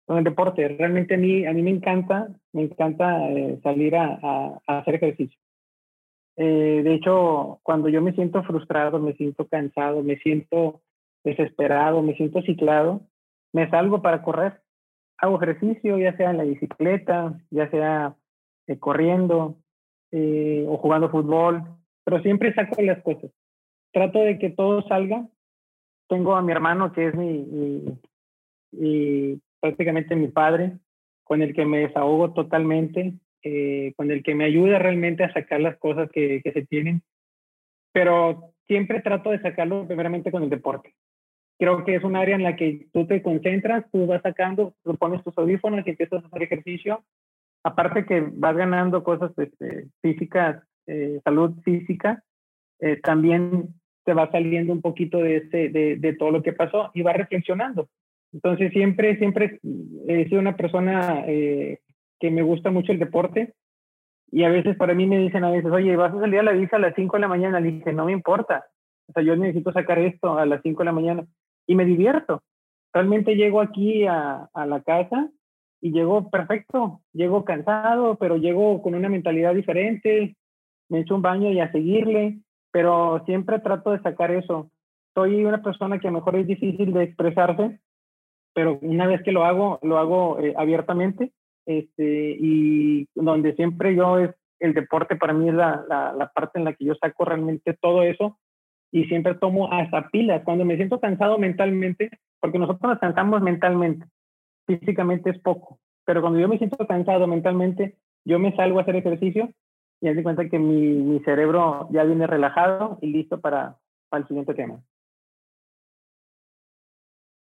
Con 0.05 0.17
el 0.17 0.23
deporte, 0.23 0.67
realmente 0.67 1.15
a 1.15 1.17
mí, 1.17 1.45
a 1.45 1.53
mí 1.53 1.61
me 1.61 1.71
encanta, 1.71 2.29
me 2.53 2.63
encanta 2.63 3.29
eh, 3.29 3.59
salir 3.63 3.95
a, 3.95 4.19
a, 4.21 4.61
a 4.67 4.79
hacer 4.79 4.95
ejercicio 4.95 5.37
eh, 6.35 6.81
de 6.83 6.93
hecho, 6.95 7.59
cuando 7.63 7.89
yo 7.89 8.01
me 8.01 8.13
siento 8.13 8.43
frustrado, 8.43 8.99
me 8.99 9.13
siento 9.13 9.47
cansado, 9.47 10.01
me 10.03 10.17
siento 10.17 10.81
desesperado, 11.23 12.01
me 12.01 12.15
siento 12.15 12.41
ciclado, 12.41 13.01
me 13.53 13.69
salgo 13.69 14.01
para 14.01 14.23
correr. 14.23 14.61
Hago 15.17 15.41
ejercicio, 15.41 15.97
ya 15.97 16.15
sea 16.17 16.31
en 16.31 16.37
la 16.37 16.43
bicicleta, 16.43 17.39
ya 17.51 17.69
sea 17.69 18.15
eh, 18.67 18.79
corriendo 18.79 19.57
eh, 20.13 20.65
o 20.67 20.77
jugando 20.77 21.09
fútbol, 21.09 21.63
pero 22.05 22.21
siempre 22.21 22.53
saco 22.53 22.81
las 22.81 23.01
cosas. 23.01 23.31
Trato 23.91 24.19
de 24.19 24.39
que 24.39 24.49
todo 24.49 24.87
salga. 24.87 25.27
Tengo 26.07 26.35
a 26.35 26.41
mi 26.41 26.51
hermano 26.51 26.93
que 26.93 27.07
es 27.07 27.15
mi, 27.15 27.45
mi, 28.71 29.41
prácticamente 29.59 30.15
mi 30.15 30.27
padre, 30.27 30.77
con 31.23 31.41
el 31.41 31.53
que 31.53 31.65
me 31.65 31.79
desahogo 31.79 32.33
totalmente 32.33 33.13
eh, 33.45 33.93
con 33.97 34.09
el 34.09 34.23
que 34.23 34.35
me 34.35 34.45
ayuda 34.45 34.79
realmente 34.79 35.25
a 35.25 35.33
sacar 35.33 35.59
las 35.59 35.75
cosas 35.77 36.09
que, 36.11 36.41
que 36.41 36.53
se 36.53 36.65
tienen. 36.65 37.01
Pero 37.91 38.53
siempre 38.67 39.01
trato 39.01 39.31
de 39.31 39.41
sacarlo 39.41 39.85
primeramente 39.85 40.31
con 40.31 40.43
el 40.43 40.49
deporte. 40.49 40.93
Creo 41.59 41.83
que 41.83 41.95
es 41.95 42.03
un 42.03 42.15
área 42.15 42.35
en 42.35 42.43
la 42.43 42.55
que 42.55 42.87
tú 42.93 43.05
te 43.05 43.21
concentras, 43.21 43.83
tú 43.91 44.05
vas 44.05 44.21
sacando, 44.21 44.75
tú 44.83 44.95
pones 44.95 45.23
tus 45.23 45.37
audífonos 45.37 45.85
y 45.85 45.89
empiezas 45.89 46.23
a 46.23 46.27
hacer 46.27 46.43
ejercicio. 46.43 47.03
Aparte 47.63 48.05
que 48.05 48.21
vas 48.33 48.55
ganando 48.55 49.03
cosas 49.03 49.31
este, 49.37 49.87
físicas, 50.01 50.61
eh, 50.87 51.21
salud 51.23 51.53
física, 51.63 52.23
eh, 52.79 52.99
también 53.01 53.69
te 54.03 54.13
va 54.13 54.29
saliendo 54.31 54.73
un 54.73 54.81
poquito 54.81 55.19
de, 55.19 55.37
ese, 55.37 55.69
de, 55.69 55.95
de, 55.95 56.13
todo 56.13 56.31
lo 56.31 56.43
que 56.43 56.51
pasó 56.51 56.91
y 56.93 57.01
vas 57.01 57.15
reflexionando. 57.15 57.87
Entonces 58.33 58.71
siempre, 58.73 59.17
siempre 59.17 59.59
he 60.07 60.27
sido 60.27 60.41
una 60.41 60.57
persona 60.57 61.23
eh, 61.27 61.79
que 62.19 62.31
me 62.31 62.41
gusta 62.41 62.71
mucho 62.71 62.91
el 62.91 62.99
deporte 62.99 63.53
y 64.31 64.43
a 64.43 64.49
veces 64.49 64.75
para 64.75 64.95
mí 64.95 65.05
me 65.05 65.19
dicen 65.19 65.43
a 65.43 65.51
veces, 65.51 65.71
oye, 65.71 65.95
vas 65.95 66.13
a 66.13 66.19
salir 66.19 66.39
a 66.39 66.43
la 66.43 66.53
visa 66.53 66.77
a 66.77 66.79
las 66.79 66.95
5 66.95 67.15
de 67.15 67.21
la 67.21 67.27
mañana. 67.27 67.59
Le 67.59 67.71
dije, 67.71 67.93
no 67.93 68.05
me 68.05 68.11
importa. 68.11 68.65
O 69.07 69.13
sea, 69.13 69.21
yo 69.21 69.35
necesito 69.35 69.71
sacar 69.71 69.99
esto 69.99 70.37
a 70.37 70.45
las 70.45 70.61
5 70.63 70.79
de 70.79 70.85
la 70.85 70.91
mañana 70.91 71.25
y 71.67 71.75
me 71.75 71.85
divierto. 71.85 72.41
Realmente 72.91 73.35
llego 73.35 73.61
aquí 73.61 74.05
a, 74.07 74.49
a 74.53 74.65
la 74.65 74.81
casa 74.81 75.29
y 75.83 75.91
llego 75.91 76.29
perfecto. 76.29 77.01
Llego 77.11 77.43
cansado, 77.43 78.15
pero 78.15 78.37
llego 78.37 78.81
con 78.81 78.95
una 78.95 79.09
mentalidad 79.09 79.53
diferente. 79.53 80.37
Me 80.87 81.01
echo 81.01 81.13
un 81.13 81.21
baño 81.21 81.51
y 81.51 81.59
a 81.59 81.73
seguirle, 81.73 82.39
pero 82.71 83.21
siempre 83.25 83.59
trato 83.59 83.91
de 83.91 83.99
sacar 83.99 84.31
eso. 84.31 84.71
Soy 85.13 85.43
una 85.43 85.61
persona 85.61 85.99
que 85.99 86.07
a 86.07 86.11
lo 86.11 86.19
mejor 86.19 86.37
es 86.37 86.47
difícil 86.47 86.93
de 86.93 87.03
expresarse, 87.03 87.81
pero 88.53 88.79
una 88.81 89.07
vez 89.07 89.23
que 89.23 89.33
lo 89.33 89.43
hago, 89.43 89.79
lo 89.83 89.97
hago 89.97 90.39
eh, 90.39 90.53
abiertamente 90.55 91.33
este, 91.65 92.37
y 92.39 93.05
donde 93.13 93.53
siempre 93.55 93.93
yo 93.93 94.19
es 94.19 94.31
el 94.59 94.73
deporte 94.73 95.17
para 95.17 95.33
mí 95.33 95.49
es 95.49 95.55
la, 95.55 95.83
la, 95.89 96.13
la, 96.13 96.31
parte 96.31 96.59
en 96.59 96.63
la 96.63 96.73
que 96.73 96.85
yo 96.85 96.95
saco 96.95 97.25
realmente 97.25 97.73
todo 97.73 98.03
eso 98.03 98.37
y 98.89 99.03
siempre 99.05 99.35
tomo 99.35 99.69
hasta 99.69 100.07
pilas. 100.07 100.43
Cuando 100.45 100.63
me 100.63 100.77
siento 100.77 101.01
cansado 101.01 101.37
mentalmente, 101.37 102.09
porque 102.39 102.57
nosotros 102.57 102.89
nos 102.89 102.99
cansamos 102.99 103.41
mentalmente, 103.41 104.05
físicamente 104.65 105.29
es 105.29 105.39
poco, 105.39 105.79
pero 106.05 106.21
cuando 106.21 106.39
yo 106.39 106.47
me 106.47 106.57
siento 106.57 106.85
cansado 106.87 107.27
mentalmente, 107.27 107.97
yo 108.25 108.39
me 108.39 108.55
salgo 108.55 108.79
a 108.79 108.83
hacer 108.83 108.95
ejercicio 108.95 109.53
y 110.01 110.05
me 110.05 110.13
doy 110.13 110.23
cuenta 110.23 110.49
que 110.49 110.59
mi, 110.59 110.93
mi 110.93 111.19
cerebro 111.21 111.87
ya 111.91 112.03
viene 112.03 112.27
relajado 112.27 112.97
y 113.01 113.07
listo 113.07 113.39
para, 113.39 113.77
para 114.09 114.21
el 114.21 114.27
siguiente 114.27 114.53
tema. 114.53 114.83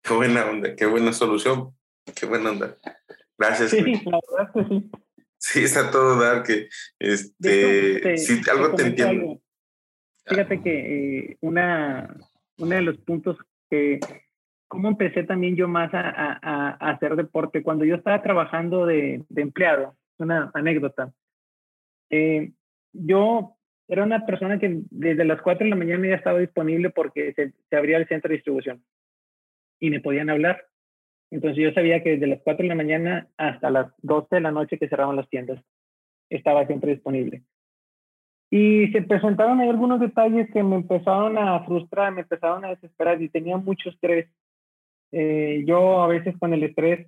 Qué 0.03 0.13
buena 0.13 0.45
onda, 0.45 0.75
qué 0.75 0.85
buena 0.85 1.13
solución, 1.13 1.73
qué 2.19 2.25
buena 2.25 2.51
onda. 2.51 2.77
Gracias. 3.37 3.71
Sí, 3.71 3.81
la 4.05 4.19
verdad 4.29 4.51
es 4.55 4.67
que 4.67 4.69
sí. 4.69 4.91
Sí, 5.37 5.63
está 5.63 5.91
todo 5.91 6.21
dar 6.21 6.43
que, 6.43 6.69
este, 6.99 8.17
si 8.17 8.41
algo 8.49 8.75
te 8.75 8.83
entiendo. 8.83 9.41
Fíjate 10.25 10.61
que 10.61 11.17
eh, 11.19 11.37
una, 11.41 12.15
uno 12.59 12.75
de 12.75 12.81
los 12.81 12.97
puntos 12.99 13.37
que, 13.69 13.99
cómo 14.73 14.87
empecé 14.87 15.23
también 15.23 15.55
yo 15.55 15.67
más 15.67 15.93
a, 15.93 15.99
a, 16.01 16.77
a 16.79 16.89
hacer 16.89 17.15
deporte, 17.15 17.61
cuando 17.61 17.85
yo 17.85 17.93
estaba 17.93 18.23
trabajando 18.23 18.87
de, 18.87 19.23
de 19.29 19.41
empleado, 19.43 19.95
una 20.17 20.49
anécdota. 20.55 21.13
Eh, 22.09 22.53
yo 22.91 23.55
era 23.87 24.03
una 24.03 24.25
persona 24.25 24.57
que 24.57 24.81
desde 24.89 25.25
las 25.25 25.43
4 25.43 25.63
de 25.63 25.69
la 25.69 25.75
mañana 25.75 26.07
ya 26.07 26.15
estaba 26.15 26.39
disponible 26.39 26.89
porque 26.89 27.33
se, 27.33 27.53
se 27.69 27.75
abría 27.75 27.97
el 27.97 28.07
centro 28.07 28.29
de 28.29 28.37
distribución 28.37 28.83
y 29.79 29.91
me 29.91 30.01
podían 30.01 30.31
hablar. 30.31 30.65
Entonces 31.29 31.63
yo 31.63 31.71
sabía 31.73 32.01
que 32.01 32.13
desde 32.13 32.25
las 32.25 32.41
4 32.43 32.63
de 32.63 32.69
la 32.69 32.75
mañana 32.75 33.27
hasta 33.37 33.69
las 33.69 33.93
12 34.01 34.37
de 34.37 34.41
la 34.41 34.51
noche 34.51 34.79
que 34.79 34.89
cerraban 34.89 35.17
las 35.17 35.29
tiendas, 35.29 35.63
estaba 36.31 36.65
siempre 36.65 36.93
disponible. 36.93 37.43
Y 38.49 38.87
se 38.87 39.03
presentaron 39.03 39.59
ahí 39.59 39.69
algunos 39.69 39.99
detalles 39.99 40.49
que 40.51 40.63
me 40.63 40.77
empezaron 40.77 41.37
a 41.37 41.63
frustrar, 41.63 42.11
me 42.11 42.21
empezaron 42.21 42.65
a 42.65 42.69
desesperar 42.69 43.21
y 43.21 43.29
tenía 43.29 43.57
mucho 43.57 43.89
estrés. 43.89 44.27
Eh, 45.15 45.63
yo 45.67 46.01
a 46.01 46.07
veces 46.07 46.35
con 46.39 46.53
el 46.53 46.63
estrés 46.63 47.07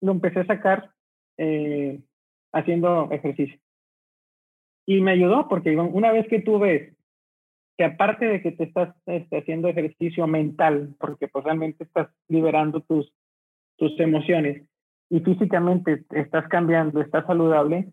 lo 0.00 0.12
empecé 0.12 0.40
a 0.40 0.46
sacar 0.46 0.90
eh, 1.36 2.00
haciendo 2.52 3.10
ejercicio. 3.12 3.60
Y 4.86 5.02
me 5.02 5.12
ayudó 5.12 5.46
porque 5.46 5.76
una 5.76 6.10
vez 6.10 6.26
que 6.28 6.40
tú 6.40 6.58
ves 6.58 6.96
que 7.76 7.84
aparte 7.84 8.26
de 8.26 8.42
que 8.42 8.52
te 8.52 8.64
estás 8.64 8.94
este, 9.06 9.38
haciendo 9.38 9.68
ejercicio 9.68 10.26
mental, 10.26 10.94
porque 10.98 11.28
pues 11.28 11.44
realmente 11.44 11.84
estás 11.84 12.08
liberando 12.28 12.80
tus, 12.80 13.12
tus 13.76 13.98
emociones 14.00 14.66
y 15.10 15.20
físicamente 15.20 16.04
estás 16.10 16.48
cambiando, 16.48 17.00
estás 17.02 17.26
saludable, 17.26 17.92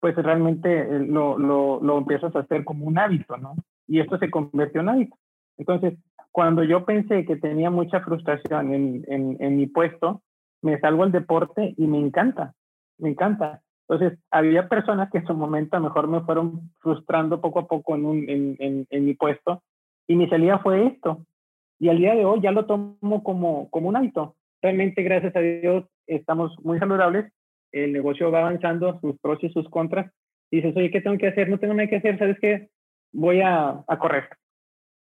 pues 0.00 0.16
realmente 0.16 0.80
eh, 0.80 0.98
lo, 1.06 1.38
lo, 1.38 1.80
lo 1.80 1.98
empiezas 1.98 2.34
a 2.34 2.40
hacer 2.40 2.64
como 2.64 2.84
un 2.84 2.98
hábito, 2.98 3.36
¿no? 3.36 3.54
Y 3.86 4.00
esto 4.00 4.18
se 4.18 4.30
convirtió 4.30 4.80
en 4.80 4.88
hábito. 4.88 5.16
Entonces, 5.56 5.94
cuando 6.34 6.64
yo 6.64 6.84
pensé 6.84 7.24
que 7.24 7.36
tenía 7.36 7.70
mucha 7.70 8.00
frustración 8.00 8.74
en, 8.74 9.04
en, 9.06 9.36
en 9.38 9.56
mi 9.56 9.68
puesto, 9.68 10.20
me 10.62 10.80
salgo 10.80 11.04
al 11.04 11.12
deporte 11.12 11.74
y 11.76 11.86
me 11.86 12.00
encanta, 12.00 12.54
me 12.98 13.10
encanta. 13.10 13.62
Entonces, 13.88 14.18
había 14.32 14.68
personas 14.68 15.12
que 15.12 15.18
en 15.18 15.26
su 15.28 15.34
momento 15.34 15.76
a 15.76 15.78
lo 15.78 15.84
mejor 15.84 16.08
me 16.08 16.22
fueron 16.22 16.72
frustrando 16.80 17.40
poco 17.40 17.60
a 17.60 17.68
poco 17.68 17.94
en, 17.94 18.04
un, 18.04 18.28
en, 18.28 18.56
en, 18.58 18.84
en, 18.90 19.04
mi 19.04 19.14
puesto 19.14 19.62
y 20.08 20.16
mi 20.16 20.28
salida 20.28 20.58
fue 20.58 20.88
esto. 20.88 21.24
Y 21.78 21.88
al 21.88 21.98
día 21.98 22.16
de 22.16 22.24
hoy 22.24 22.40
ya 22.40 22.50
lo 22.50 22.66
tomo 22.66 23.22
como, 23.22 23.70
como 23.70 23.88
un 23.88 23.94
hábito. 23.96 24.34
Realmente, 24.60 25.04
gracias 25.04 25.36
a 25.36 25.40
Dios, 25.40 25.84
estamos 26.08 26.52
muy 26.64 26.80
saludables. 26.80 27.32
El 27.70 27.92
negocio 27.92 28.32
va 28.32 28.40
avanzando, 28.40 28.98
sus 29.00 29.16
pros 29.20 29.38
y 29.44 29.50
sus 29.50 29.68
contras. 29.68 30.10
Y 30.50 30.56
dices, 30.56 30.76
oye, 30.76 30.90
¿qué 30.90 31.00
tengo 31.00 31.16
que 31.16 31.28
hacer? 31.28 31.48
No 31.48 31.60
tengo 31.60 31.74
nada 31.74 31.88
que 31.88 31.98
hacer, 31.98 32.18
¿sabes 32.18 32.40
qué? 32.40 32.70
Voy 33.12 33.40
a, 33.40 33.84
a 33.86 33.98
correr. 34.00 34.28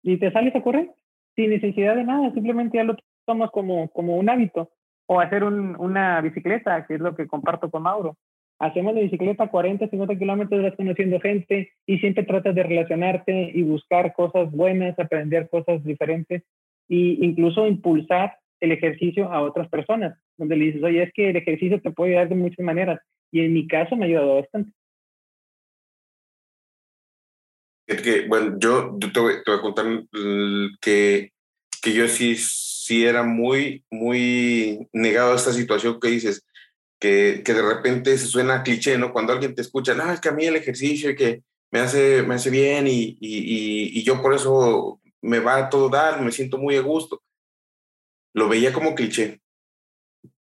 Y 0.04 0.18
te 0.18 0.30
sales 0.34 0.54
a 0.58 0.62
correr 0.62 0.92
sin 1.36 1.50
necesidad 1.50 1.96
de 1.96 2.04
nada, 2.04 2.32
simplemente 2.34 2.78
ya 2.78 2.84
lo 2.84 2.96
tomas 3.26 3.52
como, 3.52 3.90
como 3.90 4.18
un 4.18 4.30
hábito. 4.30 4.72
O 5.08 5.20
hacer 5.20 5.44
un, 5.44 5.76
una 5.78 6.22
bicicleta, 6.22 6.86
que 6.86 6.96
es 6.96 7.02
lo 7.02 7.16
que 7.16 7.28
comparto 7.28 7.70
con 7.70 7.84
Mauro 7.84 8.18
hacemos 8.62 8.94
la 8.94 9.02
bicicleta 9.02 9.48
40, 9.48 9.90
50 9.90 10.20
kilómetros, 10.20 10.62
vas 10.62 10.76
conociendo 10.76 11.20
gente 11.20 11.72
y 11.88 11.98
siempre 11.98 12.24
tratas 12.24 12.54
de 12.54 12.62
relacionarte 12.62 13.52
y 13.56 13.64
buscar 13.64 14.14
cosas 14.14 14.52
buenas, 14.52 14.98
aprender 15.00 15.50
cosas 15.50 15.84
diferentes 15.84 16.44
e 16.88 17.18
incluso 17.22 17.68
impulsar 17.68 18.38
el 18.60 18.72
ejercicio 18.72 19.32
a 19.32 19.42
otras 19.42 19.68
personas, 19.70 20.16
donde 20.38 20.56
le 20.56 20.66
dices, 20.66 20.84
oye, 20.84 21.02
es 21.02 21.12
que 21.14 21.32
el 21.32 21.38
ejercicio 21.38 21.82
te 21.82 21.90
puede 21.90 22.12
ayudar 22.12 22.30
de 22.30 22.36
muchas 22.36 22.64
maneras. 22.64 23.00
Y 23.32 23.42
en 23.44 23.54
mi 23.54 23.68
caso 23.68 23.96
me 23.96 24.06
ha 24.06 24.08
ayudado 24.10 24.36
bastante. 24.36 24.72
Que, 27.98 28.28
bueno, 28.28 28.58
yo, 28.60 28.98
te, 29.00 29.20
voy, 29.20 29.36
te, 29.44 29.52
voy, 29.52 29.60
a 29.60 29.62
contar 29.62 29.86
que, 30.82 31.34
que 31.82 31.94
yo 31.94 32.08
sí, 32.08 32.36
sí 32.38 33.06
era 33.06 33.24
muy, 33.24 33.84
muy 33.89 34.88
negado 34.94 35.34
a 35.34 35.36
esta 35.36 35.54
situación 35.54 36.00
que 36.00 36.10
dices 36.10 36.46
que, 37.00 37.42
que, 37.44 37.54
de 37.54 37.62
repente 37.62 38.18
se 38.18 38.28
suena 38.28 38.64
cliché, 38.64 38.98
¿no? 38.98 39.12
Cuando 39.12 39.34
alguien 39.34 39.56
te 39.56 39.62
escucha, 39.62 39.94
no, 39.96 40.12
es 40.12 40.22
que 40.22 40.30
a 40.30 40.34
mí 40.34 40.46
el 40.46 40.56
ejercicio 40.56 41.16
que 41.16 41.44
me 41.72 41.80
hace, 41.80 42.22
me 42.24 42.36
hace 42.36 42.50
bien 42.50 42.88
y, 42.88 43.18
y, 43.20 44.00
y 44.00 44.04
yo 44.04 44.22
por 44.22 44.34
eso 44.34 45.02
me 45.22 45.39
va 45.39 45.58
a 45.58 45.70
todo 45.70 45.89
dar, 45.89 46.22
me 46.22 46.32
siento 46.32 46.58
muy 46.58 46.76
a 46.76 46.82
gusto. 46.82 47.22
Lo 48.34 48.50
veía 48.50 48.74
como 48.74 48.96
cliché. 48.96 49.42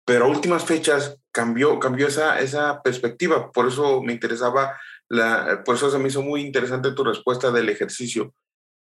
Pero 0.05 0.27
a 0.27 0.29
últimas 0.29 0.65
fechas 0.65 1.19
cambió, 1.33 1.79
cambió 1.81 2.07
esa, 2.07 2.41
esa 2.41 2.83
perspectiva. 2.83 3.51
Por 3.51 3.69
eso 3.69 4.03
me 4.03 4.13
interesaba, 4.13 4.79
la, 5.09 5.63
por 5.65 5.77
eso 5.77 5.91
se 5.91 5.99
me 5.99 6.09
hizo 6.09 6.23
muy 6.23 6.41
interesante 6.41 6.93
tu 6.93 7.05
respuesta 7.05 7.51
del 7.51 7.69
ejercicio. 7.69 8.35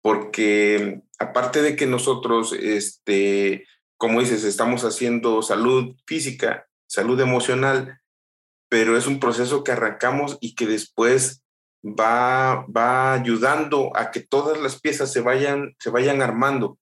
Porque 0.04 1.02
aparte 1.20 1.62
de 1.62 1.76
que 1.76 1.86
nosotros, 1.86 2.54
este, 2.54 3.68
como 3.98 4.20
dices, 4.20 4.44
estamos 4.44 4.84
haciendo 4.84 5.42
salud 5.42 5.96
física, 6.08 6.68
salud 6.88 7.20
emocional, 7.20 8.00
pero 8.70 8.98
es 8.98 9.06
un 9.06 9.20
proceso 9.20 9.64
que 9.64 9.74
arrancamos 9.74 10.38
y 10.42 10.56
que 10.56 10.66
después 10.66 11.44
va, 11.84 12.66
va 12.66 13.14
ayudando 13.14 13.92
a 13.96 14.12
que 14.12 14.22
todas 14.22 14.60
las 14.60 14.80
piezas 14.80 15.12
se 15.12 15.22
vayan, 15.22 15.76
se 15.80 15.90
vayan 15.90 16.22
armando. 16.22 16.80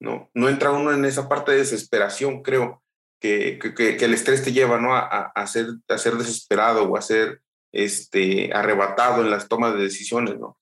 ¿no? 0.00 0.30
no 0.34 0.48
entra 0.48 0.72
uno 0.72 0.92
en 0.92 1.04
esa 1.04 1.28
parte 1.28 1.52
de 1.52 1.58
desesperación, 1.58 2.42
creo, 2.42 2.82
que, 3.20 3.58
que, 3.58 3.96
que 3.96 4.04
el 4.04 4.14
estrés 4.14 4.42
te 4.42 4.52
lleva 4.52 4.80
¿no? 4.80 4.96
a, 4.96 5.06
a, 5.06 5.46
ser, 5.46 5.66
a 5.88 5.98
ser 5.98 6.14
desesperado 6.14 6.84
o 6.84 6.96
a 6.96 7.02
ser 7.02 7.42
este, 7.72 8.52
arrebatado 8.52 9.22
en 9.22 9.30
las 9.30 9.48
tomas 9.48 9.74
de 9.74 9.82
decisiones. 9.82 10.38
¿no? 10.38 10.58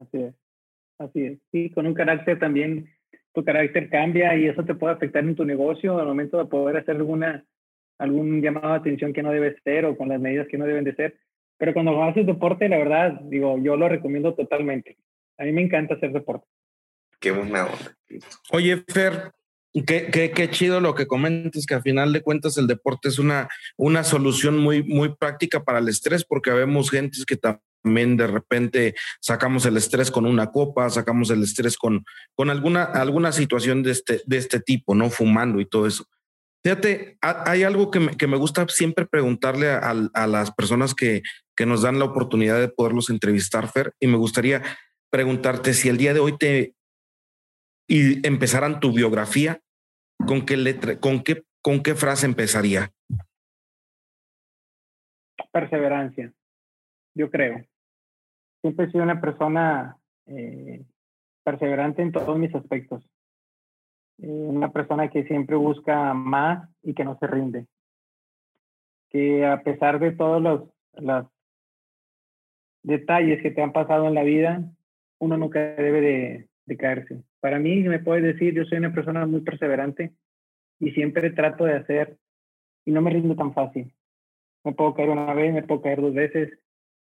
Así 0.00 0.18
es, 0.18 0.34
así 0.98 1.24
es. 1.24 1.38
Sí, 1.52 1.70
con 1.70 1.86
un 1.86 1.94
carácter 1.94 2.38
también, 2.38 2.92
tu 3.32 3.44
carácter 3.44 3.88
cambia 3.90 4.36
y 4.36 4.46
eso 4.46 4.64
te 4.64 4.74
puede 4.74 4.94
afectar 4.94 5.24
en 5.24 5.36
tu 5.36 5.44
negocio 5.44 5.98
al 5.98 6.06
momento 6.06 6.38
de 6.38 6.46
poder 6.46 6.76
hacer 6.78 6.96
alguna 6.96 7.44
algún 7.98 8.42
llamado 8.42 8.72
de 8.72 8.78
atención 8.78 9.12
que 9.12 9.22
no 9.22 9.32
debe 9.32 9.58
ser 9.62 9.84
o 9.86 9.96
con 9.96 10.08
las 10.08 10.20
medidas 10.20 10.48
que 10.48 10.58
no 10.58 10.66
deben 10.66 10.84
de 10.84 10.94
ser. 10.94 11.18
Pero 11.58 11.72
cuando 11.72 12.02
haces 12.02 12.26
deporte, 12.26 12.68
la 12.68 12.78
verdad, 12.78 13.20
digo, 13.22 13.58
yo 13.58 13.76
lo 13.76 13.88
recomiendo 13.88 14.34
totalmente. 14.34 14.98
A 15.38 15.44
mí 15.44 15.52
me 15.52 15.62
encanta 15.62 15.94
hacer 15.94 16.12
deporte. 16.12 16.46
Qué 17.18 17.30
buena 17.30 17.64
onda. 17.64 17.96
Oye, 18.52 18.84
Fer, 18.88 19.32
qué, 19.84 20.08
qué, 20.10 20.30
qué 20.30 20.50
chido 20.50 20.80
lo 20.80 20.94
que 20.94 21.06
comentas, 21.06 21.66
que 21.66 21.74
al 21.74 21.82
final 21.82 22.12
de 22.12 22.22
cuentas 22.22 22.56
el 22.56 22.66
deporte 22.66 23.08
es 23.08 23.18
una, 23.18 23.48
una 23.76 24.04
solución 24.04 24.58
muy, 24.58 24.82
muy 24.82 25.14
práctica 25.14 25.64
para 25.64 25.80
el 25.80 25.88
estrés, 25.88 26.24
porque 26.24 26.50
vemos 26.50 26.90
gente 26.90 27.18
que 27.26 27.36
también 27.36 28.16
de 28.16 28.26
repente 28.26 28.94
sacamos 29.20 29.66
el 29.66 29.76
estrés 29.76 30.10
con 30.10 30.26
una 30.26 30.50
copa, 30.50 30.88
sacamos 30.88 31.30
el 31.30 31.42
estrés 31.42 31.76
con, 31.76 32.04
con 32.34 32.50
alguna, 32.50 32.84
alguna 32.84 33.32
situación 33.32 33.82
de 33.82 33.92
este, 33.92 34.22
de 34.24 34.36
este 34.38 34.60
tipo, 34.60 34.94
¿no? 34.94 35.10
Fumando 35.10 35.60
y 35.60 35.66
todo 35.66 35.86
eso. 35.86 36.06
Fíjate, 36.64 37.16
hay 37.20 37.62
algo 37.62 37.90
que 37.90 38.00
me, 38.00 38.16
que 38.16 38.26
me 38.26 38.36
gusta 38.36 38.66
siempre 38.68 39.06
preguntarle 39.06 39.70
a, 39.70 39.94
a 40.14 40.26
las 40.26 40.50
personas 40.52 40.94
que, 40.94 41.22
que, 41.54 41.64
nos 41.64 41.82
dan 41.82 42.00
la 42.00 42.06
oportunidad 42.06 42.58
de 42.58 42.68
poderlos 42.68 43.08
entrevistar, 43.08 43.70
Fer, 43.70 43.94
y 44.00 44.08
me 44.08 44.16
gustaría 44.16 44.62
preguntarte 45.10 45.74
si 45.74 45.88
el 45.88 45.96
día 45.96 46.12
de 46.12 46.20
hoy 46.20 46.36
te 46.36 46.74
y 47.88 48.26
empezaran 48.26 48.80
tu 48.80 48.92
biografía, 48.92 49.60
¿con 50.26 50.44
qué 50.46 50.56
letra, 50.56 50.98
con 50.98 51.22
qué, 51.22 51.44
con 51.62 51.82
qué 51.82 51.94
frase 51.94 52.26
empezaría? 52.26 52.92
Perseverancia, 55.52 56.32
yo 57.14 57.30
creo. 57.30 57.64
Siempre 58.60 58.86
he 58.86 58.90
sido 58.90 59.04
una 59.04 59.20
persona 59.20 59.96
eh, 60.26 60.84
perseverante 61.44 62.02
en 62.02 62.12
todos 62.12 62.38
mis 62.38 62.54
aspectos. 62.54 63.08
Eh, 64.18 64.26
una 64.26 64.72
persona 64.72 65.08
que 65.08 65.24
siempre 65.24 65.56
busca 65.56 66.14
más 66.14 66.68
y 66.82 66.94
que 66.94 67.04
no 67.04 67.18
se 67.18 67.26
rinde. 67.26 67.66
Que 69.10 69.46
a 69.46 69.62
pesar 69.62 69.98
de 69.98 70.12
todos 70.12 70.42
los, 70.42 70.68
los 70.94 71.26
detalles 72.82 73.42
que 73.42 73.50
te 73.50 73.62
han 73.62 73.72
pasado 73.72 74.06
en 74.06 74.14
la 74.14 74.22
vida, 74.22 74.62
uno 75.18 75.36
nunca 75.36 75.60
debe 75.60 76.00
de, 76.00 76.48
de 76.66 76.76
caerse. 76.76 77.22
Para 77.40 77.58
mí, 77.58 77.82
me 77.82 78.00
puedes 78.00 78.24
decir, 78.24 78.54
yo 78.54 78.64
soy 78.64 78.78
una 78.78 78.92
persona 78.92 79.24
muy 79.26 79.40
perseverante 79.40 80.12
y 80.78 80.90
siempre 80.90 81.30
trato 81.30 81.64
de 81.64 81.74
hacer 81.74 82.18
y 82.84 82.90
no 82.90 83.00
me 83.00 83.10
rindo 83.10 83.34
tan 83.34 83.54
fácil. 83.54 83.94
Me 84.64 84.72
puedo 84.72 84.94
caer 84.94 85.10
una 85.10 85.32
vez, 85.32 85.54
me 85.54 85.62
puedo 85.62 85.80
caer 85.80 86.00
dos 86.00 86.14
veces, 86.14 86.58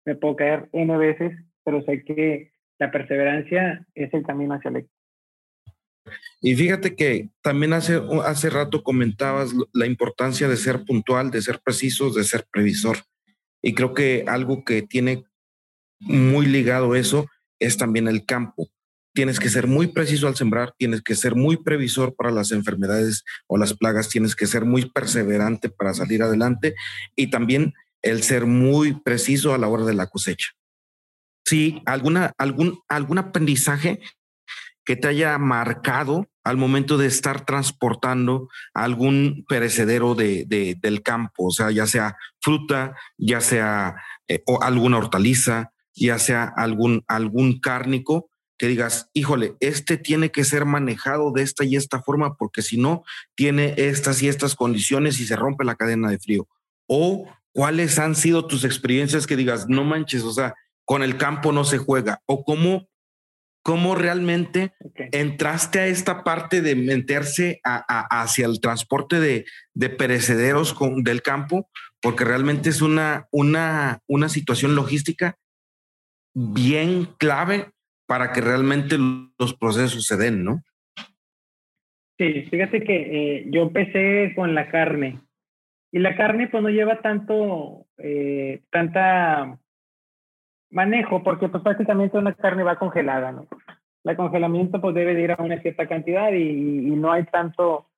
me 0.06 0.16
puedo 0.16 0.36
caer 0.36 0.70
N 0.72 0.96
veces, 0.98 1.38
pero 1.64 1.82
sé 1.84 2.04
que 2.04 2.52
la 2.80 2.92
perseverancia 2.92 3.86
es 3.96 4.14
el 4.14 4.24
camino 4.24 4.54
hacia 4.54 4.70
el 4.70 4.78
éxito. 4.78 4.98
Y 6.40 6.56
fíjate 6.56 6.96
que 6.96 7.30
también 7.42 7.74
hace, 7.74 8.00
hace 8.24 8.50
rato 8.50 8.84
comentabas 8.84 9.54
la 9.74 9.86
importancia 9.86 10.48
de 10.48 10.56
ser 10.56 10.86
puntual, 10.86 11.32
de 11.32 11.42
ser 11.42 11.60
precisos, 11.60 12.16
de 12.16 12.24
ser 12.24 12.46
previsor. 12.50 12.98
Y 13.62 13.74
creo 13.74 13.94
que 13.94 14.24
algo 14.28 14.64
que 14.64 14.84
tiene 14.84 15.24
muy 16.00 16.46
ligado 16.46 16.96
eso 16.96 17.28
es 17.60 17.78
también 17.78 18.08
el 18.08 18.26
campo. 18.26 18.70
Tienes 19.18 19.40
que 19.40 19.50
ser 19.50 19.66
muy 19.66 19.88
preciso 19.88 20.28
al 20.28 20.36
sembrar, 20.36 20.76
tienes 20.78 21.02
que 21.02 21.16
ser 21.16 21.34
muy 21.34 21.58
previsor 21.58 22.14
para 22.16 22.30
las 22.30 22.52
enfermedades 22.52 23.24
o 23.48 23.58
las 23.58 23.74
plagas, 23.74 24.10
tienes 24.10 24.36
que 24.36 24.46
ser 24.46 24.64
muy 24.64 24.92
perseverante 24.92 25.70
para 25.70 25.96
salir 25.96 26.22
adelante 26.22 26.76
y 27.16 27.32
también 27.32 27.74
el 28.04 28.22
ser 28.22 28.46
muy 28.46 28.94
preciso 28.94 29.56
a 29.56 29.58
la 29.58 29.70
hora 29.70 29.86
de 29.86 29.96
la 29.96 30.06
cosecha. 30.06 30.50
Sí, 31.44 31.82
alguna, 31.88 32.32
algún, 32.38 32.80
algún 32.88 33.18
aprendizaje 33.18 34.02
que 34.86 34.96
te 34.96 35.08
haya 35.08 35.36
marcado 35.40 36.30
al 36.44 36.58
momento 36.58 37.00
de 37.00 37.08
estar 37.08 37.44
transportando 37.44 38.50
algún 38.76 39.46
perecedero 39.50 40.14
de, 40.14 40.46
del 40.80 41.02
campo, 41.02 41.46
o 41.46 41.52
sea, 41.52 41.72
ya 41.72 41.88
sea 41.88 42.18
fruta, 42.40 42.96
ya 43.18 43.42
sea 43.42 43.96
eh, 44.28 44.44
o 44.46 44.62
alguna 44.62 45.00
hortaliza, 45.00 45.72
ya 45.96 46.20
sea 46.20 46.44
algún, 46.56 47.04
algún 47.08 47.60
cárnico, 47.60 48.30
que 48.58 48.68
digas, 48.68 49.10
híjole, 49.14 49.56
este 49.60 49.98
tiene 49.98 50.32
que 50.32 50.44
ser 50.44 50.66
manejado 50.66 51.32
de 51.32 51.44
esta 51.44 51.64
y 51.64 51.76
esta 51.76 52.02
forma 52.02 52.36
porque 52.36 52.62
si 52.62 52.78
no, 52.78 53.04
tiene 53.36 53.76
estas 53.78 54.22
y 54.22 54.28
estas 54.28 54.56
condiciones 54.56 55.20
y 55.20 55.28
se 55.28 55.36
rompe 55.36 55.64
la 55.64 55.76
cadena 55.76 56.10
de 56.10 56.20
frío. 56.20 56.48
O 56.88 57.28
cuáles 57.52 58.00
han 58.00 58.16
sido 58.16 58.48
tus 58.48 58.64
experiencias 58.64 59.28
que 59.28 59.36
digas, 59.36 59.68
no 59.70 59.84
manches, 59.84 60.24
o 60.24 60.34
sea, 60.34 60.56
con 60.86 61.04
el 61.04 61.18
campo 61.18 61.52
no 61.52 61.64
se 61.64 61.78
juega. 61.78 62.22
O 62.26 62.44
cómo 62.44 62.88
cómo 63.68 63.96
realmente 63.96 64.74
entraste 65.12 65.80
a 65.80 65.88
esta 65.88 66.24
parte 66.24 66.62
de 66.62 66.74
meterse 66.76 67.60
hacia 67.66 68.46
el 68.46 68.62
transporte 68.62 69.20
de, 69.20 69.90
perecederos 69.90 70.74
del 71.04 71.22
campo, 71.22 71.70
porque 72.02 72.24
realmente 72.24 72.70
es 72.70 72.82
una, 72.82 73.28
una, 73.30 74.00
una 74.08 74.30
situación 74.30 74.74
logística 74.74 75.38
bien 76.34 77.14
clave 77.18 77.74
para 78.08 78.32
que 78.32 78.42
realmente 78.42 78.98
los 79.38 79.54
procesos 79.54 80.06
se 80.06 80.18
den, 80.18 80.44
¿no? 80.44 80.64
Sí, 82.18 82.44
fíjate 82.50 82.84
que 82.84 82.96
eh, 82.96 83.46
yo 83.50 83.64
empecé 83.64 84.34
con 84.36 84.56
la 84.56 84.70
carne 84.70 85.20
y 85.92 86.00
la 86.00 86.16
carne 86.16 86.48
pues 86.48 86.64
no 86.64 86.70
lleva 86.70 87.02
tanto, 87.02 87.86
eh, 87.98 88.62
tanta 88.72 89.60
manejo, 90.72 91.22
porque 91.24 91.48
pues 91.48 91.62
prácticamente 91.64 92.18
una 92.18 92.34
carne 92.34 92.64
va 92.64 92.80
congelada, 92.80 93.32
¿no? 93.32 93.48
El 94.04 94.16
congelamiento 94.16 94.82
pues 94.82 94.96
debe 94.96 95.14
de 95.14 95.22
ir 95.22 95.32
a 95.32 95.42
una 95.42 95.62
cierta 95.62 95.88
cantidad 95.88 96.32
y, 96.32 96.96
no 96.96 97.12
hay 97.12 97.26
tanto 97.26 97.90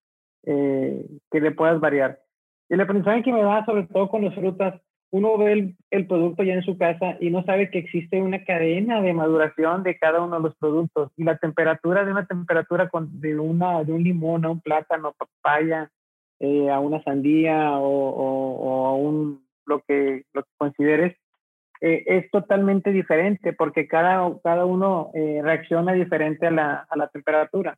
eh, 0.44 1.06
que 1.32 1.40
le 1.40 1.52
puedas 1.52 1.80
variar. 1.80 2.20
Y 2.68 2.74
el 2.74 2.82
aprendizaje 2.82 3.24
que 3.24 3.32
me 3.32 3.42
da, 3.42 3.64
sobre 3.66 3.84
todo 3.84 4.10
con 4.10 4.26
las 4.26 4.36
frutas, 4.36 4.82
uno 5.12 5.38
ve 5.38 5.76
el, 5.90 6.08
producto 6.08 6.44
ya 6.44 6.54
en 6.54 6.64
su 6.64 6.78
casa 6.78 7.18
y 7.20 7.32
no 7.32 7.44
sabe 7.44 7.72
que 7.72 7.80
existe 7.80 8.22
una 8.22 8.44
cadena 8.44 9.02
de 9.02 9.14
maduración 9.14 9.84
de 9.84 9.98
cada 9.98 10.22
uno 10.22 10.38
de 10.38 10.44
los 10.44 10.56
productos 10.58 11.12
y 11.18 11.24
la 11.24 11.38
temperatura 11.38 12.06
de 12.06 12.12
una 12.12 12.26
temperatura 12.26 12.90
con, 12.90 13.20
de, 13.20 13.38
una, 13.40 13.84
de 13.84 13.92
un 13.92 14.04
limón 14.04 14.46
a 14.46 14.52
un 14.52 14.62
plátano, 14.62 15.14
papaya, 15.14 15.90
eh, 16.40 16.70
a 16.70 16.80
una 16.80 17.02
sandía 17.04 17.80
o, 17.80 18.10
o, 18.10 18.86
a 18.86 18.96
un, 18.96 19.44
lo 19.66 19.80
que, 19.82 20.26
lo 20.34 20.44
que 20.44 20.50
consideres, 20.58 21.18
eh, 21.82 22.04
es 22.06 22.30
totalmente 22.30 22.92
diferente 22.92 23.54
porque 23.54 23.88
cada, 23.88 24.30
cada 24.44 24.66
uno 24.66 25.10
eh, 25.16 25.40
reacciona 25.42 25.94
diferente 25.94 26.48
a 26.48 26.52
la, 26.52 26.88
a 26.88 26.96
la 26.98 27.08
temperatura. 27.08 27.78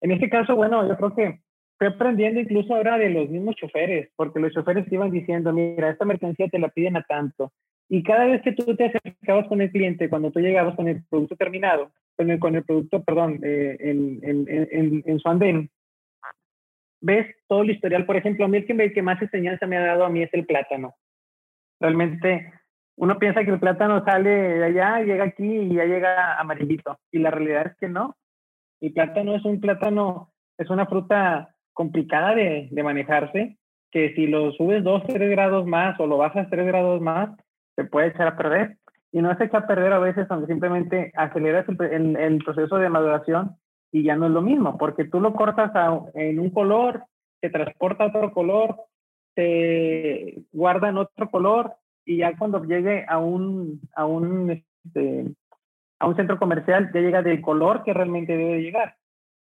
En 0.00 0.10
este 0.10 0.28
caso, 0.28 0.56
bueno, 0.56 0.88
yo 0.88 0.96
creo 0.96 1.14
que 1.14 1.40
estoy 1.82 1.94
aprendiendo 1.94 2.40
incluso 2.40 2.74
ahora 2.74 2.96
de 2.96 3.10
los 3.10 3.28
mismos 3.28 3.56
choferes, 3.56 4.10
porque 4.16 4.40
los 4.40 4.52
choferes 4.52 4.86
te 4.88 4.94
iban 4.94 5.10
diciendo, 5.10 5.52
mira, 5.52 5.90
esta 5.90 6.04
mercancía 6.04 6.48
te 6.48 6.58
la 6.58 6.68
piden 6.68 6.96
a 6.96 7.02
tanto. 7.02 7.52
Y 7.88 8.02
cada 8.02 8.26
vez 8.26 8.42
que 8.42 8.52
tú 8.52 8.76
te 8.76 8.86
acercabas 8.86 9.48
con 9.48 9.60
el 9.60 9.70
cliente, 9.70 10.08
cuando 10.08 10.30
tú 10.30 10.40
llegabas 10.40 10.76
con 10.76 10.88
el 10.88 11.02
producto 11.10 11.36
terminado, 11.36 11.90
con 12.16 12.30
el, 12.30 12.38
con 12.38 12.54
el 12.54 12.64
producto, 12.64 13.02
perdón, 13.02 13.40
eh, 13.42 13.76
en, 13.80 14.20
en, 14.22 14.46
en, 14.48 15.02
en, 15.04 15.18
su 15.18 15.28
andén, 15.28 15.70
ves 17.00 17.26
todo 17.48 17.62
el 17.62 17.70
historial. 17.70 18.06
Por 18.06 18.16
ejemplo, 18.16 18.44
a 18.44 18.48
mí 18.48 18.58
el 18.58 18.66
que, 18.66 18.72
el 18.72 18.92
que 18.92 19.02
más 19.02 19.20
enseñanza 19.20 19.66
me 19.66 19.76
ha 19.76 19.84
dado 19.84 20.04
a 20.04 20.08
mí 20.08 20.22
es 20.22 20.32
el 20.32 20.46
plátano. 20.46 20.94
Realmente 21.80 22.52
uno 22.96 23.18
piensa 23.18 23.44
que 23.44 23.50
el 23.50 23.60
plátano 23.60 24.04
sale 24.04 24.30
de 24.30 24.64
allá, 24.64 25.00
llega 25.00 25.24
aquí 25.24 25.44
y 25.44 25.74
ya 25.74 25.84
llega 25.84 26.38
amarillito. 26.38 26.98
Y 27.10 27.18
la 27.18 27.30
realidad 27.30 27.66
es 27.66 27.76
que 27.76 27.88
no. 27.88 28.16
El 28.80 28.92
plátano 28.92 29.34
es 29.34 29.44
un 29.44 29.60
plátano, 29.60 30.32
es 30.56 30.70
una 30.70 30.86
fruta 30.86 31.52
complicada 31.72 32.34
de, 32.34 32.68
de 32.70 32.82
manejarse, 32.82 33.58
que 33.90 34.14
si 34.14 34.26
lo 34.26 34.52
subes 34.52 34.82
dos, 34.82 35.02
tres 35.06 35.30
grados 35.30 35.66
más 35.66 35.98
o 36.00 36.06
lo 36.06 36.16
bajas 36.16 36.48
tres 36.50 36.66
grados 36.66 37.00
más, 37.00 37.30
se 37.76 37.84
puede 37.84 38.08
echar 38.08 38.26
a 38.26 38.36
perder. 38.36 38.78
Y 39.12 39.20
no 39.20 39.36
se 39.36 39.44
echa 39.44 39.58
a 39.58 39.66
perder 39.66 39.92
a 39.92 39.98
veces, 39.98 40.26
aunque 40.30 40.50
simplemente 40.50 41.12
aceleras 41.14 41.66
el, 41.68 42.16
el, 42.16 42.38
proceso 42.38 42.76
de 42.76 42.88
maduración 42.88 43.56
y 43.92 44.04
ya 44.04 44.16
no 44.16 44.26
es 44.26 44.32
lo 44.32 44.40
mismo, 44.40 44.78
porque 44.78 45.04
tú 45.04 45.20
lo 45.20 45.34
cortas 45.34 45.70
en 46.14 46.38
un 46.38 46.48
color, 46.48 47.04
se 47.42 47.50
transporta 47.50 48.04
a 48.04 48.06
otro 48.06 48.32
color, 48.32 48.76
se 49.34 50.42
guarda 50.50 50.88
en 50.88 50.96
otro 50.96 51.30
color 51.30 51.74
y 52.06 52.18
ya 52.18 52.36
cuando 52.38 52.64
llegue 52.64 53.04
a 53.06 53.18
un, 53.18 53.82
a 53.94 54.06
un, 54.06 54.64
este, 54.84 55.26
a 55.98 56.06
un 56.06 56.16
centro 56.16 56.38
comercial, 56.38 56.90
ya 56.94 57.00
llega 57.00 57.22
del 57.22 57.42
color 57.42 57.84
que 57.84 57.92
realmente 57.92 58.34
debe 58.34 58.62
llegar. 58.62 58.96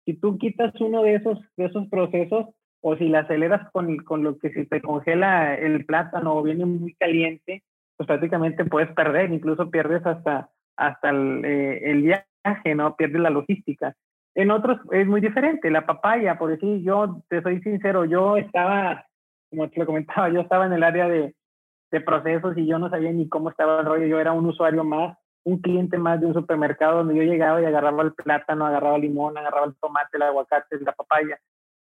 Si 0.05 0.13
tú 0.13 0.37
quitas 0.37 0.73
uno 0.79 1.03
de 1.03 1.15
esos, 1.15 1.39
de 1.57 1.65
esos 1.65 1.87
procesos, 1.89 2.47
o 2.81 2.95
si 2.95 3.07
la 3.07 3.19
aceleras 3.19 3.69
con, 3.71 3.97
con 3.97 4.23
lo 4.23 4.37
que 4.39 4.49
se 4.51 4.65
te 4.65 4.81
congela 4.81 5.53
el 5.55 5.85
plátano 5.85 6.35
o 6.35 6.43
viene 6.43 6.65
muy 6.65 6.95
caliente, 6.95 7.63
pues 7.95 8.07
prácticamente 8.07 8.65
puedes 8.65 8.91
perder, 8.93 9.31
incluso 9.31 9.69
pierdes 9.69 10.03
hasta, 10.05 10.49
hasta 10.75 11.09
el, 11.11 11.45
eh, 11.45 11.91
el 11.91 12.01
viaje, 12.01 12.75
¿no? 12.75 12.95
Pierdes 12.95 13.21
la 13.21 13.29
logística. 13.29 13.95
En 14.33 14.49
otros 14.49 14.79
es 14.91 15.05
muy 15.05 15.21
diferente. 15.21 15.69
La 15.69 15.85
papaya, 15.85 16.37
por 16.37 16.49
decir, 16.49 16.81
yo 16.81 17.21
te 17.29 17.41
soy 17.43 17.61
sincero, 17.61 18.05
yo 18.05 18.37
estaba, 18.37 19.05
como 19.49 19.69
te 19.69 19.79
lo 19.79 19.85
comentaba, 19.85 20.29
yo 20.29 20.41
estaba 20.41 20.65
en 20.65 20.73
el 20.73 20.83
área 20.83 21.07
de, 21.07 21.35
de 21.91 22.01
procesos 22.01 22.57
y 22.57 22.65
yo 22.65 22.79
no 22.79 22.89
sabía 22.89 23.11
ni 23.11 23.29
cómo 23.29 23.49
estaba 23.49 23.81
el 23.81 23.85
rollo. 23.85 24.07
Yo 24.07 24.19
era 24.19 24.31
un 24.31 24.45
usuario 24.47 24.83
más, 24.83 25.17
un 25.43 25.59
cliente 25.59 25.97
más 25.97 26.19
de 26.19 26.27
un 26.27 26.33
supermercado 26.33 26.97
donde 26.97 27.15
yo 27.15 27.23
llegaba 27.23 27.61
y 27.61 27.65
agarraba 27.65 28.03
el 28.03 28.13
plátano, 28.13 28.65
agarraba 28.65 28.95
el 28.95 29.03
limón, 29.03 29.37
agarraba 29.37 29.67
el 29.67 29.75
tomate, 29.75 30.17
el 30.17 30.23
aguacate, 30.23 30.79
la 30.79 30.93
papaya. 30.93 31.39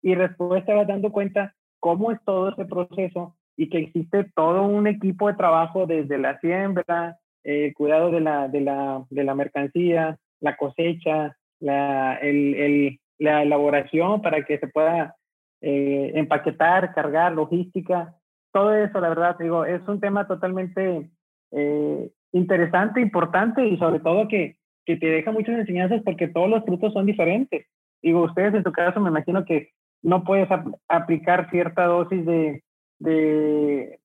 Y 0.01 0.16
después 0.16 0.62
estaba 0.62 0.86
dando 0.86 1.12
cuenta 1.12 1.54
cómo 1.80 2.12
es 2.12 2.20
todo 2.26 2.49
ese 2.49 2.66
proceso 2.66 3.36
y 3.56 3.70
que 3.70 3.80
existe 3.80 4.26
todo 4.36 4.64
un 4.64 4.88
equipo 4.88 5.28
de 5.28 5.36
trabajo 5.36 5.86
desde 5.86 6.18
la 6.18 6.39
siembra, 6.39 7.20
el 7.43 7.74
cuidado 7.74 8.10
de 8.10 8.22
la, 8.22 8.47
de 8.47 8.62
la, 8.62 9.04
de 9.10 9.24
la 9.24 9.36
mercancía, 9.36 10.18
la 10.39 10.58
cosecha, 10.58 11.38
la, 11.60 12.16
el, 12.16 12.56
el, 12.56 12.99
la 13.20 13.43
elaboración 13.43 14.22
para 14.22 14.43
que 14.43 14.58
se 14.58 14.68
pueda 14.68 15.16
eh, 15.62 16.12
empaquetar, 16.16 16.93
cargar, 16.93 17.34
logística 17.34 18.18
todo 18.54 18.76
eso, 18.76 19.01
la 19.01 19.10
verdad, 19.10 19.36
digo, 19.39 19.66
es 19.66 19.82
un 19.88 19.99
tema 19.99 20.28
totalmente 20.28 21.10
eh, 21.51 22.12
interesante, 22.34 23.00
importante 23.00 23.66
y 23.66 23.78
sobre 23.78 24.00
todo 24.00 24.28
que, 24.28 24.58
que 24.86 24.98
te 24.98 25.08
deja 25.08 25.32
muchas 25.32 25.58
enseñanzas 25.58 26.02
porque 26.04 26.28
todos 26.28 26.50
los 26.50 26.66
frutos 26.66 26.92
son 26.94 27.06
diferentes. 27.06 27.66
Digo, 28.02 28.24
ustedes 28.24 28.54
en 28.56 28.64
su 28.64 28.72
caso 28.72 29.00
me 29.00 29.10
imagino 29.10 29.46
que 29.46 29.70
no 30.02 30.24
puedes 30.24 30.50
aplicar 30.90 31.50
cierta 31.50 31.86
dosis 31.86 32.26
de, 32.26 32.64
de 33.00 34.00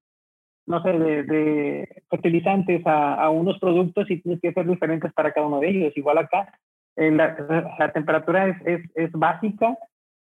no 0.66 0.83
sé, 0.83 0.93
de, 0.93 2.03
fertilizantes 2.11 2.87
a, 2.87 3.14
a, 3.14 3.31
unos 3.31 3.59
productos 3.59 4.09
y 4.11 4.20
tienes 4.20 4.41
que 4.41 4.53
ser 4.53 4.66
diferentes 4.66 5.12
para 5.14 5.33
cada 5.33 5.47
uno 5.47 5.61
de 5.61 5.70
ellos. 5.70 5.97
Igual 5.97 6.18
acá, 6.18 6.53
eh, 6.97 7.11
la, 7.11 7.74
la, 7.79 7.93
temperatura 7.93 8.49
es, 8.49 8.57
es, 8.66 8.91
es 8.95 9.12
básica 9.12 9.76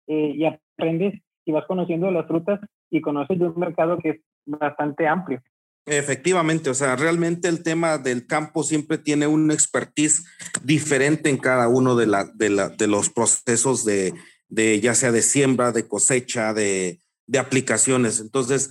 eh, 0.07 0.35
y 0.37 0.45
aprendes 0.45 1.21
y 1.47 1.53
vas 1.53 1.65
conociendo 1.67 2.11
las 2.11 2.27
frutas 2.27 2.61
y 2.91 3.01
conoces 3.01 3.39
de 3.39 3.47
un 3.47 3.59
mercado 3.59 3.99
que 3.99 4.11
es 4.11 4.21
bastante 4.47 5.09
amplio. 5.09 5.41
Efectivamente, 5.87 6.71
o 6.71 6.75
sea, 6.75 6.97
realmente 6.97 7.49
el 7.49 7.63
tema 7.63 7.99
del 7.99 8.27
campo 8.27 8.63
siempre 8.63 8.97
tiene 8.97 9.27
un 9.27 9.51
expertise 9.51 10.25
diferente 10.63 11.29
en 11.29 11.37
cada 11.37 11.69
uno 11.69 11.95
de, 11.95 12.07
la, 12.07 12.25
de, 12.25 12.49
la, 12.49 12.71
de 12.71 12.87
los 12.87 13.11
procesos 13.11 13.85
de, 13.85 14.15
de, 14.49 14.81
ya 14.81 14.95
sea 14.95 15.13
de 15.13 15.21
siembra, 15.21 15.73
de 15.73 15.87
cosecha, 15.87 16.55
de, 16.55 17.03
de 17.27 17.39
aplicaciones. 17.39 18.21
Entonces, 18.21 18.71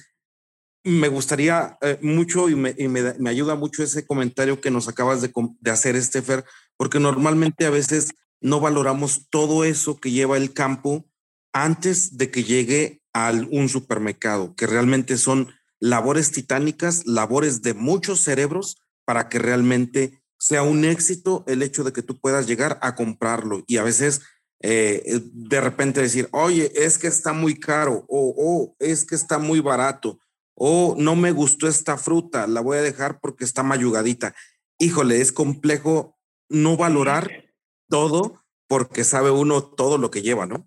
me 0.84 1.07
gustaría 1.07 1.78
eh, 1.82 1.99
mucho 2.01 2.49
y, 2.49 2.55
me, 2.55 2.74
y 2.78 2.88
me, 2.88 3.14
me, 3.20 3.30
ayuda 3.30 3.55
mucho 3.55 3.84
ese 3.84 4.07
comentario 4.07 4.59
que 4.59 4.72
nos 4.72 4.88
acabas 4.88 5.22
de, 5.22 5.32
de 5.59 5.72
hacer, 5.72 5.95
Estefer, 5.95 6.43
porque 6.78 6.99
normalmente 6.99 7.66
a 7.68 7.70
veces 7.70 8.16
no 8.41 8.59
valoramos 8.59 9.28
todo 9.30 9.64
eso 9.64 9.99
que 9.99 10.11
lleva 10.11 10.36
el 10.38 10.53
campo 10.53 11.05
antes 11.53 12.18
de 12.18 12.32
que 12.32 12.43
llegue 12.43 13.01
a 13.14 13.32
un 13.51 13.70
supermercado, 13.70 14.55
que 14.55 14.66
realmente 14.66 15.18
son 15.18 15.53
labores 15.84 16.32
titánicas, 16.32 17.06
labores 17.06 17.62
de 17.62 17.74
muchos 17.74 18.22
cerebros 18.22 18.78
para 19.04 19.28
que 19.28 19.38
realmente 19.38 20.24
sea 20.40 20.64
un 20.64 20.86
éxito 20.86 21.44
el 21.46 21.62
hecho 21.62 21.84
de 21.84 21.92
que 21.92 22.02
tú 22.02 22.22
puedas 22.22 22.48
llegar 22.48 22.80
a 22.82 22.96
comprarlo 22.96 23.66
y 23.68 23.76
a 23.76 23.84
veces 23.84 24.22
eh, 24.62 25.22
de 25.34 25.60
repente 25.60 26.00
decir, 26.00 26.30
oye, 26.32 26.72
es 26.74 26.98
que 26.98 27.08
está 27.08 27.34
muy 27.34 27.60
caro 27.60 28.06
o 28.08 28.34
oh, 28.38 28.76
es 28.80 29.04
que 29.04 29.16
está 29.16 29.40
muy 29.40 29.60
barato 29.60 30.20
o 30.56 30.96
no 30.98 31.18
me 31.18 31.34
gustó 31.34 31.68
esta 31.68 31.98
fruta, 31.98 32.48
la 32.48 32.62
voy 32.62 32.78
a 32.78 32.82
dejar 32.82 33.20
porque 33.20 33.44
está 33.44 33.62
mayugadita. 33.62 34.34
Híjole, 34.80 35.20
es 35.20 35.34
complejo 35.34 36.18
no 36.48 36.78
valorar 36.78 37.44
todo 37.90 38.42
porque 38.70 39.04
sabe 39.04 39.32
uno 39.32 39.62
todo 39.62 39.98
lo 39.98 40.12
que 40.12 40.22
lleva, 40.22 40.46
¿no? 40.46 40.66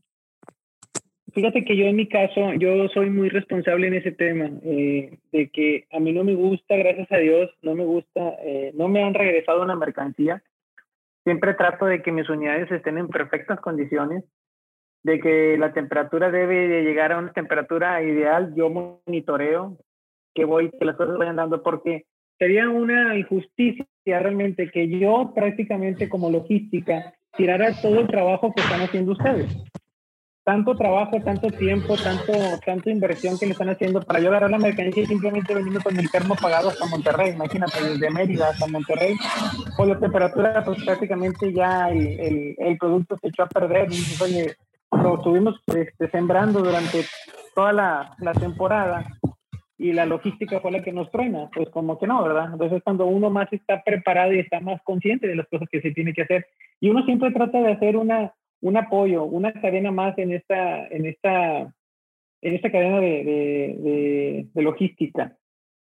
Fíjate 1.37 1.67
que 1.67 1.77
yo 1.77 1.85
en 1.85 1.97
mi 1.97 2.09
caso, 2.09 2.55
yo 2.55 2.89
soy 2.89 3.11
muy 3.11 3.29
responsable 3.29 3.89
en 3.89 3.93
ese 3.93 4.11
tema, 4.11 4.51
eh, 4.65 5.19
de 5.33 5.51
que 5.51 5.87
a 5.93 6.01
mí 6.01 6.11
no 6.15 6.25
me 6.25 6.35
gusta, 6.35 6.77
gracias 6.77 7.13
a 7.13 7.19
Dios, 7.19 7.51
no 7.61 7.75
me 7.75 7.85
gusta, 7.85 8.37
eh, 8.43 8.73
no 8.75 8.89
me 8.89 9.05
han 9.05 9.13
regresado 9.13 9.63
una 9.63 9.77
mercancía. 9.77 10.43
Siempre 11.25 11.53
trato 11.53 11.85
de 11.85 12.01
que 12.01 12.11
mis 12.11 12.27
unidades 12.31 12.73
estén 12.73 12.97
en 12.97 13.09
perfectas 13.09 13.61
condiciones, 13.61 14.25
de 15.03 15.21
que 15.21 15.59
la 15.59 15.75
temperatura 15.75 16.31
debe 16.31 16.69
de 16.69 16.85
llegar 16.85 17.13
a 17.13 17.19
una 17.19 17.35
temperatura 17.35 18.03
ideal. 18.03 18.55
Yo 18.55 18.71
monitoreo 18.71 19.77
que 20.35 20.47
voy, 20.47 20.71
que 20.71 20.87
las 20.87 20.97
cosas 20.97 21.19
vayan 21.19 21.37
dando, 21.37 21.63
porque 21.63 22.07
sería 22.39 22.71
una 22.71 23.15
injusticia 23.15 23.85
realmente 24.07 24.71
que 24.71 24.89
yo 24.89 25.33
prácticamente 25.35 26.09
como 26.09 26.31
logística 26.31 27.13
tirara 27.37 27.79
todo 27.83 28.01
el 28.01 28.07
trabajo 28.07 28.55
que 28.55 28.63
están 28.63 28.81
haciendo 28.81 29.13
ustedes 29.13 29.55
tanto 30.47 30.77
trabajo, 30.77 31.21
tanto 31.25 31.49
tiempo, 31.49 31.97
tanto, 31.97 32.33
tanto 32.65 32.89
inversión 32.89 33.37
que 33.37 33.47
le 33.47 33.53
están 33.53 33.69
haciendo 33.69 34.01
para 34.01 34.21
yo 34.21 34.29
agarrar 34.29 34.53
la 34.53 34.59
mercancía 34.59 35.03
y 35.03 35.07
simplemente 35.07 35.53
venir 35.53 35.83
con 35.83 35.99
el 35.99 36.09
termo 36.09 36.37
pagado 36.37 36.69
hasta 36.69 36.87
Monterrey, 36.87 37.33
imagínate, 37.33 37.83
desde 37.83 38.11
Mérida 38.11 38.51
hasta 38.51 38.69
Monterrey, 38.69 39.17
con 39.77 39.89
la 39.89 39.99
temperatura, 39.99 40.63
pues 40.65 40.85
prácticamente 40.85 41.53
ya 41.53 41.91
el, 41.91 42.55
el, 42.59 42.79
producto 42.79 43.19
se 43.21 43.27
echó 43.27 43.43
a 43.43 43.49
perder. 43.49 43.89
Y 43.91 44.23
oye, 44.23 44.55
lo 44.93 45.17
estuvimos 45.17 45.61
este, 45.67 46.09
sembrando 46.11 46.61
durante 46.61 47.05
toda 47.53 47.73
la, 47.73 48.15
la 48.21 48.33
temporada 48.33 49.05
y 49.77 49.93
la 49.95 50.07
logística 50.07 50.61
fue 50.61 50.71
la 50.71 50.83
que 50.85 50.93
nos 50.93 51.11
truena, 51.11 51.51
pues 51.53 51.71
como 51.71 51.99
que 51.99 52.07
no, 52.07 52.23
¿verdad? 52.23 52.51
Entonces 52.53 52.83
cuando 52.85 53.07
uno 53.07 53.31
más 53.31 53.53
está 53.53 53.83
preparado 53.83 54.33
y 54.33 54.39
está 54.39 54.61
más 54.61 54.81
consciente 54.85 55.27
de 55.27 55.35
las 55.35 55.49
cosas 55.49 55.69
que 55.73 55.81
se 55.81 55.91
tiene 55.91 56.15
que 56.15 56.23
hacer, 56.23 56.47
y 56.81 56.89
uno 56.89 57.05
siempre 57.05 57.33
trata 57.33 57.59
de 57.59 57.73
hacer 57.73 57.97
una, 57.97 58.33
un 58.61 58.77
apoyo, 58.77 59.25
una 59.25 59.53
cadena 59.53 59.91
más 59.91 60.17
en 60.19 60.33
esta, 60.33 60.87
en 60.89 61.07
esta, 61.07 61.61
en 61.61 62.55
esta 62.55 62.71
cadena 62.71 63.01
de, 63.01 64.49
de, 64.53 64.63
logística, 64.63 65.37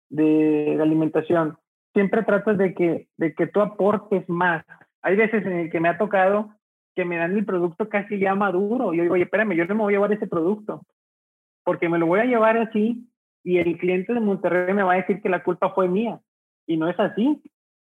de, 0.09 0.77
alimentación. 0.81 1.57
Siempre 1.93 2.23
tratas 2.23 2.57
de 2.57 2.73
que, 2.73 3.07
de 3.17 3.33
que 3.33 3.47
tú 3.47 3.61
aportes 3.61 4.27
más. 4.29 4.63
Hay 5.01 5.15
veces 5.15 5.45
en 5.45 5.53
el 5.53 5.71
que 5.71 5.79
me 5.79 5.89
ha 5.89 5.97
tocado 5.97 6.51
que 6.95 7.05
me 7.05 7.17
dan 7.17 7.33
mi 7.33 7.41
producto 7.41 7.89
casi 7.89 8.19
ya 8.19 8.35
maduro. 8.35 8.93
Yo 8.93 9.03
digo, 9.03 9.13
oye, 9.13 9.23
espérame, 9.23 9.55
yo 9.55 9.65
no 9.65 9.75
me 9.75 9.81
voy 9.81 9.93
a 9.93 9.97
llevar 9.97 10.13
ese 10.13 10.27
producto, 10.27 10.83
porque 11.63 11.89
me 11.89 11.97
lo 11.97 12.05
voy 12.05 12.19
a 12.19 12.25
llevar 12.25 12.57
así 12.57 13.09
y 13.43 13.57
el 13.57 13.77
cliente 13.77 14.13
de 14.13 14.19
Monterrey 14.19 14.73
me 14.73 14.83
va 14.83 14.93
a 14.93 14.97
decir 14.97 15.21
que 15.21 15.29
la 15.29 15.43
culpa 15.43 15.71
fue 15.71 15.87
mía. 15.87 16.19
Y 16.67 16.77
no 16.77 16.89
es 16.89 16.99
así. 16.99 17.41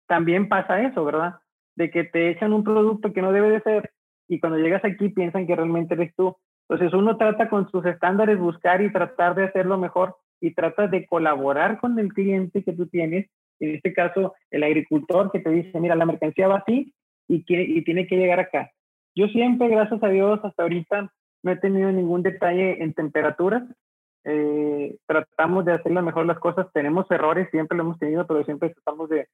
También 0.07 0.49
pasa 0.49 0.81
eso, 0.81 1.03
¿verdad? 1.03 1.35
De 1.75 1.89
que 1.89 2.03
te 2.03 2.29
echan 2.29 2.53
un 2.53 2.63
producto 2.63 3.13
que 3.13 3.21
no 3.21 3.31
debe 3.31 3.49
de 3.49 3.61
ser 3.61 3.91
y 4.27 4.39
cuando 4.39 4.59
llegas 4.59 4.83
aquí 4.83 5.09
piensan 5.09 5.47
que 5.47 5.55
realmente 5.55 5.93
eres 5.93 6.13
tú. 6.15 6.35
Entonces 6.69 6.93
uno 6.93 7.17
trata 7.17 7.49
con 7.49 7.69
sus 7.71 7.85
estándares 7.85 8.37
buscar 8.37 8.81
y 8.81 8.91
tratar 8.91 9.35
de 9.35 9.45
hacerlo 9.45 9.77
mejor 9.77 10.15
y 10.41 10.53
trata 10.53 10.87
de 10.87 11.05
colaborar 11.05 11.79
con 11.79 11.97
el 11.97 12.13
cliente 12.13 12.63
que 12.63 12.73
tú 12.73 12.87
tienes, 12.87 13.29
en 13.59 13.75
este 13.75 13.93
caso 13.93 14.35
el 14.51 14.63
agricultor 14.63 15.31
que 15.31 15.39
te 15.39 15.49
dice, 15.49 15.79
mira, 15.79 15.95
la 15.95 16.05
mercancía 16.05 16.47
va 16.47 16.57
así 16.57 16.93
y, 17.27 17.43
y 17.47 17.81
tiene 17.83 18.07
que 18.07 18.17
llegar 18.17 18.39
acá. 18.39 18.71
Yo 19.15 19.27
siempre, 19.27 19.67
gracias 19.69 20.03
a 20.03 20.09
Dios, 20.09 20.39
hasta 20.43 20.63
ahorita 20.63 21.11
no 21.43 21.51
he 21.51 21.55
tenido 21.55 21.91
ningún 21.91 22.21
detalle 22.21 22.83
en 22.83 22.93
temperaturas. 22.93 23.63
Eh, 24.25 24.95
tratamos 25.07 25.65
de 25.65 25.73
hacer 25.73 25.91
mejor 25.91 26.25
las 26.25 26.39
cosas. 26.39 26.67
Tenemos 26.73 27.09
errores, 27.09 27.49
siempre 27.49 27.77
lo 27.77 27.83
hemos 27.83 27.99
tenido, 27.99 28.27
pero 28.27 28.43
siempre 28.43 28.69
tratamos 28.69 29.09
de, 29.09 29.27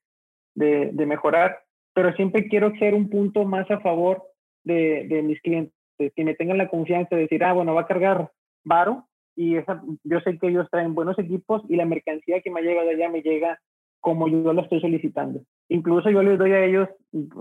de, 0.54 0.90
de 0.92 1.06
mejorar. 1.06 1.58
Pero 1.92 2.12
siempre 2.14 2.48
quiero 2.48 2.74
ser 2.76 2.94
un 2.94 3.10
punto 3.10 3.44
más 3.44 3.70
a 3.70 3.80
favor 3.80 4.22
de, 4.64 5.06
de, 5.08 5.22
mis 5.22 5.40
clientes, 5.40 5.74
que 5.98 6.24
me 6.24 6.34
tengan 6.34 6.58
la 6.58 6.68
confianza 6.68 7.14
de 7.14 7.22
decir, 7.22 7.44
ah, 7.44 7.52
bueno, 7.52 7.74
va 7.74 7.82
a 7.82 7.86
cargar 7.86 8.30
varo 8.64 9.06
y 9.36 9.56
esa, 9.56 9.82
yo 10.04 10.20
sé 10.20 10.38
que 10.38 10.48
ellos 10.48 10.68
traen 10.70 10.94
buenos 10.94 11.18
equipos 11.18 11.62
y 11.68 11.76
la 11.76 11.84
mercancía 11.84 12.40
que 12.40 12.50
me 12.50 12.62
llega 12.62 12.82
de 12.82 12.90
allá 12.90 13.08
me 13.08 13.22
llega 13.22 13.58
como 14.00 14.28
yo 14.28 14.52
lo 14.52 14.62
estoy 14.62 14.80
solicitando. 14.80 15.40
Incluso 15.68 16.10
yo 16.10 16.22
les 16.22 16.38
doy 16.38 16.52
a 16.52 16.64
ellos 16.64 16.88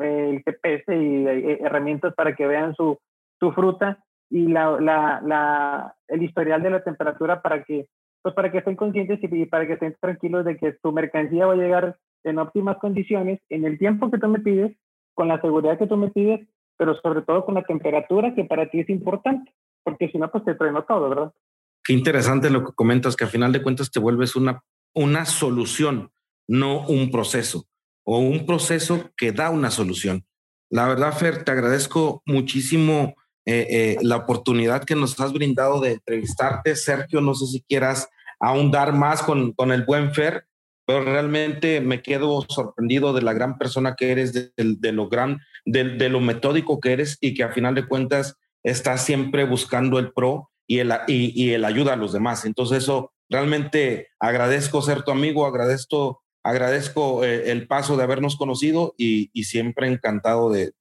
eh, 0.01 0.29
el 0.29 0.43
GPS 0.43 0.95
y 0.95 1.27
eh, 1.27 1.59
herramientas 1.61 2.13
para 2.15 2.35
que 2.35 2.47
vean 2.47 2.73
su, 2.75 2.97
su 3.39 3.51
fruta 3.51 4.03
y 4.29 4.47
la, 4.47 4.79
la, 4.79 5.21
la, 5.23 5.95
el 6.07 6.23
historial 6.23 6.63
de 6.63 6.69
la 6.69 6.83
temperatura 6.83 7.41
para 7.41 7.63
que, 7.63 7.87
pues 8.21 8.33
para 8.33 8.51
que 8.51 8.59
estén 8.59 8.75
conscientes 8.75 9.19
y 9.21 9.45
para 9.45 9.67
que 9.67 9.73
estén 9.73 9.95
tranquilos 9.99 10.45
de 10.45 10.57
que 10.57 10.71
tu 10.81 10.91
mercancía 10.91 11.45
va 11.45 11.53
a 11.53 11.57
llegar 11.57 11.97
en 12.23 12.39
óptimas 12.39 12.77
condiciones, 12.77 13.41
en 13.49 13.65
el 13.65 13.77
tiempo 13.77 14.09
que 14.09 14.17
tú 14.17 14.29
me 14.29 14.39
pides, 14.39 14.75
con 15.13 15.27
la 15.27 15.41
seguridad 15.41 15.77
que 15.77 15.87
tú 15.87 15.97
me 15.97 16.09
pides 16.09 16.47
pero 16.83 16.99
sobre 16.99 17.21
todo 17.21 17.45
con 17.45 17.55
la 17.55 17.63
temperatura 17.63 18.35
que 18.35 18.43
para 18.43 18.69
ti 18.69 18.81
es 18.81 18.89
importante, 18.89 19.53
porque 19.83 20.09
si 20.09 20.17
no, 20.17 20.29
pues 20.29 20.43
te 20.43 20.53
trueno 20.53 20.83
todo, 20.83 21.07
¿verdad? 21.07 21.33
Qué 21.81 21.93
interesante 21.93 22.49
lo 22.49 22.65
que 22.65 22.73
comentas, 22.73 23.15
que 23.15 23.23
a 23.23 23.27
final 23.27 23.53
de 23.53 23.63
cuentas 23.63 23.89
te 23.89 24.01
vuelves 24.01 24.35
una, 24.35 24.65
una 24.93 25.23
solución, 25.23 26.11
no 26.45 26.85
un 26.85 27.09
proceso, 27.09 27.63
o 28.03 28.19
un 28.19 28.45
proceso 28.45 29.11
que 29.15 29.31
da 29.31 29.49
una 29.49 29.71
solución. 29.71 30.25
La 30.69 30.85
verdad, 30.85 31.13
Fer, 31.13 31.45
te 31.45 31.51
agradezco 31.51 32.21
muchísimo 32.25 33.15
eh, 33.45 33.65
eh, 33.69 33.97
la 34.01 34.17
oportunidad 34.17 34.83
que 34.83 34.97
nos 34.97 35.17
has 35.21 35.31
brindado 35.31 35.79
de 35.79 35.93
entrevistarte. 35.93 36.75
Sergio, 36.75 37.21
no 37.21 37.33
sé 37.33 37.45
si 37.45 37.61
quieras 37.61 38.09
ahondar 38.41 38.91
más 38.91 39.23
con, 39.23 39.53
con 39.53 39.71
el 39.71 39.85
buen 39.85 40.13
Fer, 40.13 40.47
pero 40.85 41.03
realmente 41.03 41.81
me 41.81 42.01
quedo 42.01 42.41
sorprendido 42.47 43.13
de 43.13 43.21
la 43.21 43.33
gran 43.33 43.57
persona 43.57 43.95
que 43.95 44.11
eres, 44.11 44.33
de, 44.33 44.91
lo 44.91 45.07
gran, 45.07 45.39
de, 45.65 46.09
lo 46.09 46.19
metódico 46.19 46.79
que 46.79 46.93
eres 46.93 47.17
y 47.21 47.33
que 47.33 47.43
a 47.43 47.51
final 47.51 47.75
de 47.75 47.87
cuentas 47.87 48.37
estás 48.63 49.05
siempre 49.05 49.45
buscando 49.45 49.99
el 49.99 50.11
pro 50.11 50.49
y 50.67 50.79
el, 50.79 50.91
y, 51.07 51.51
el 51.51 51.65
ayuda 51.65 51.93
a 51.93 51.97
los 51.97 52.13
demás. 52.13 52.45
Entonces 52.45 52.83
eso 52.83 53.13
realmente 53.29 54.09
agradezco 54.19 54.81
ser 54.81 55.03
tu 55.03 55.11
amigo, 55.11 55.45
agradezco, 55.45 56.21
agradezco 56.43 57.23
eh, 57.23 57.51
el 57.51 57.67
paso 57.67 57.95
de 57.95 58.03
habernos 58.03 58.35
conocido 58.35 58.93
y, 58.97 59.29
siempre 59.43 59.87
encantado 59.87 60.51
de, 60.51 60.73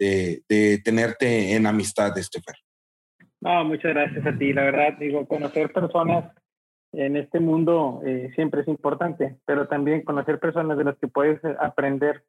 tenerte 0.84 1.54
en 1.54 1.66
amistad, 1.66 2.16
Estefer. 2.18 2.56
No, 3.40 3.64
muchas 3.64 3.92
gracias 3.92 4.24
a 4.26 4.38
ti. 4.38 4.52
La 4.52 4.62
verdad, 4.62 4.98
digo, 4.98 5.26
conocer 5.26 5.72
personas 5.72 6.32
en 6.92 7.16
este 7.16 7.40
mundo 7.40 8.02
eh, 8.04 8.30
siempre 8.34 8.60
es 8.60 8.68
importante, 8.68 9.36
pero 9.46 9.66
también 9.66 10.02
conocer 10.02 10.38
personas 10.38 10.76
de 10.76 10.84
las 10.84 10.98
que 10.98 11.08
puedes 11.08 11.42
eh, 11.44 11.56
aprender, 11.58 12.22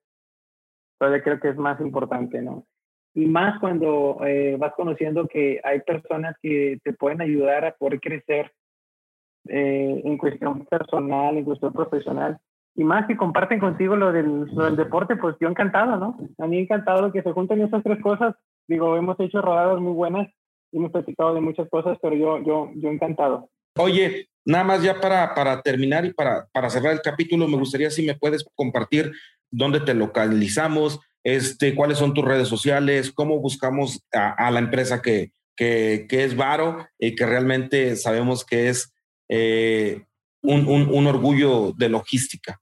todavía 0.98 1.22
creo 1.22 1.40
que 1.40 1.50
es 1.50 1.58
más 1.58 1.80
importante, 1.82 2.42
¿no? 2.42 2.66
Y 3.14 3.26
más 3.26 3.60
cuando 3.60 4.18
eh, 4.26 4.56
vas 4.58 4.74
conociendo 4.76 5.28
que 5.28 5.60
hay 5.64 5.82
personas 5.82 6.36
que 6.42 6.80
te 6.84 6.94
pueden 6.94 7.22
ayudar 7.22 7.66
a 7.66 7.76
poder 7.76 8.00
crecer 8.00 8.52
en 9.46 10.18
cuestión 10.18 10.66
personal, 10.68 11.36
en 11.36 11.44
cuestión 11.44 11.74
profesional. 11.74 12.40
Y 12.76 12.86
más 12.86 13.06
que 13.08 13.18
comparten 13.18 13.60
contigo 13.60 13.98
lo 13.98 14.14
del, 14.14 14.46
lo 14.46 14.64
del 14.64 14.78
deporte, 14.78 15.18
pues 15.18 15.36
yo 15.42 15.50
encantado, 15.50 15.98
¿no? 15.98 16.18
A 16.38 16.48
mí 16.48 16.60
encantado 16.60 17.12
que 17.12 17.22
se 17.22 17.34
junten 17.34 17.62
esas 17.62 17.84
tres 17.84 18.02
cosas. 18.02 18.36
Digo, 18.70 18.96
hemos 18.96 19.20
hecho 19.20 19.42
rodadas 19.42 19.82
muy 19.82 19.92
buenas 19.92 20.30
y 20.72 20.78
hemos 20.78 20.92
platicado 20.92 21.36
de 21.36 21.42
muchas 21.42 21.70
cosas, 21.70 21.98
pero 22.02 22.16
yo, 22.16 22.42
yo, 22.42 22.72
yo 22.76 22.90
encantado. 22.90 23.50
Oye, 23.78 24.28
nada 24.46 24.64
más 24.64 24.84
ya 24.84 25.00
para, 25.00 25.34
para 25.34 25.62
terminar 25.62 26.06
y 26.06 26.14
para, 26.14 26.48
para 26.52 26.70
cerrar 26.70 26.94
el 26.94 27.02
capítulo, 27.02 27.48
me 27.48 27.58
gustaría 27.58 27.90
si 27.90 28.06
me 28.06 28.16
puedes 28.16 28.46
compartir 28.56 29.12
dónde 29.52 29.80
te 29.80 29.94
localizamos, 29.94 31.00
este, 31.24 31.76
cuáles 31.76 31.98
son 31.98 32.14
tus 32.14 32.26
redes 32.26 32.48
sociales, 32.48 33.12
cómo 33.12 33.40
buscamos 33.40 34.04
a, 34.12 34.52
la 34.52 34.60
empresa 34.60 35.02
que, 35.02 35.32
que, 35.56 36.06
que, 36.10 36.24
es 36.24 36.36
Varo 36.36 36.86
y 37.00 37.16
que 37.16 37.26
realmente 37.26 37.96
sabemos 37.96 38.46
que 38.46 38.70
es 38.70 38.94
eh, 39.30 40.04
un, 40.42 40.68
un, 40.68 40.90
un, 40.90 41.08
orgullo 41.08 41.72
de 41.78 41.90
logística. 41.90 42.60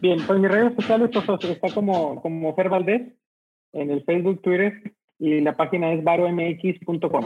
Bien, 0.00 0.24
pues 0.26 0.38
mis 0.38 0.50
redes 0.50 0.74
sociales 0.74 1.10
pues, 1.12 1.44
está 1.44 1.72
como, 1.72 2.20
como 2.20 2.54
Fer 2.54 2.68
Valdés 2.68 3.12
en 3.72 3.90
el 3.90 4.04
Facebook, 4.04 4.42
Twitter 4.42 4.92
y 5.18 5.40
la 5.40 5.56
página 5.56 5.92
es 5.92 6.02
varomx.com. 6.02 7.24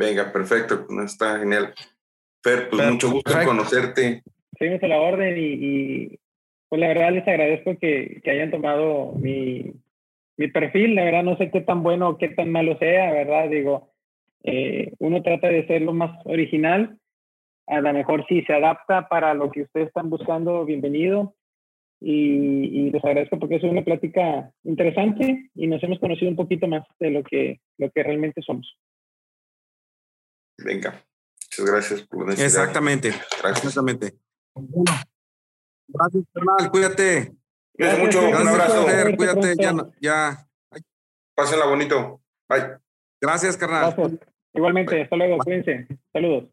Venga, 0.00 0.32
perfecto, 0.32 0.86
está 1.04 1.40
genial. 1.40 1.74
Fer, 2.42 2.70
pues 2.70 2.90
mucho 2.90 3.10
gusto 3.10 3.34
conocerte. 3.44 4.22
Seguimos 4.58 4.82
a 4.82 4.88
la 4.88 4.98
orden 4.98 5.34
y, 5.36 6.18
pues 6.70 6.80
la 6.80 6.88
verdad 6.88 7.12
les 7.12 7.28
agradezco 7.28 7.76
que, 7.78 8.18
que 8.24 8.30
hayan 8.30 8.50
tomado 8.50 9.12
mi, 9.20 9.74
mi, 10.38 10.48
perfil. 10.48 10.94
La 10.94 11.04
verdad 11.04 11.22
no 11.22 11.36
sé 11.36 11.50
qué 11.50 11.60
tan 11.60 11.82
bueno 11.82 12.08
o 12.08 12.16
qué 12.16 12.28
tan 12.28 12.50
malo 12.50 12.78
sea, 12.78 13.12
¿verdad? 13.12 13.50
Digo, 13.50 13.90
eh, 14.42 14.90
uno 15.00 15.22
trata 15.22 15.48
de 15.48 15.66
ser 15.66 15.82
lo 15.82 15.92
más 15.92 16.18
original. 16.24 16.96
a 17.66 17.82
lo 17.82 17.92
mejor 17.92 18.24
si 18.26 18.40
se 18.44 18.54
adapta 18.54 19.06
para 19.06 19.34
lo 19.34 19.50
que 19.50 19.62
ustedes 19.62 19.88
están 19.88 20.08
buscando, 20.08 20.64
bienvenido. 20.64 21.34
Y, 22.00 22.86
y, 22.86 22.90
les 22.90 23.04
agradezco 23.04 23.38
porque 23.38 23.56
es 23.56 23.64
una 23.64 23.84
plática 23.84 24.50
interesante 24.64 25.50
y 25.54 25.66
nos 25.66 25.82
hemos 25.82 25.98
conocido 25.98 26.30
un 26.30 26.36
poquito 26.36 26.66
más 26.66 26.86
de 26.98 27.10
lo 27.10 27.22
que, 27.22 27.60
lo 27.76 27.90
que 27.90 28.02
realmente 28.02 28.40
somos. 28.40 28.78
Venga, 30.64 31.04
muchas 31.42 31.66
gracias 31.72 32.02
por 32.02 32.26
la 32.26 32.34
Exactamente, 32.34 33.08
gracias. 33.08 33.64
exactamente. 33.64 34.18
Gracias, 35.88 36.24
carnal, 36.32 36.70
cuídate. 36.70 37.32
Cuídate 37.72 38.02
mucho, 38.02 38.28
un 38.28 38.48
abrazo. 38.48 38.86
cuídate, 39.16 39.54
ya, 39.58 39.74
ya. 40.00 40.46
Pásenla 41.34 41.66
bonito. 41.66 42.20
Bye. 42.48 42.78
Gracias, 43.20 43.56
carnal. 43.56 44.18
Igualmente, 44.52 45.02
hasta 45.02 45.16
luego, 45.16 45.38
cuídense. 45.38 45.86
Saludos. 46.12 46.48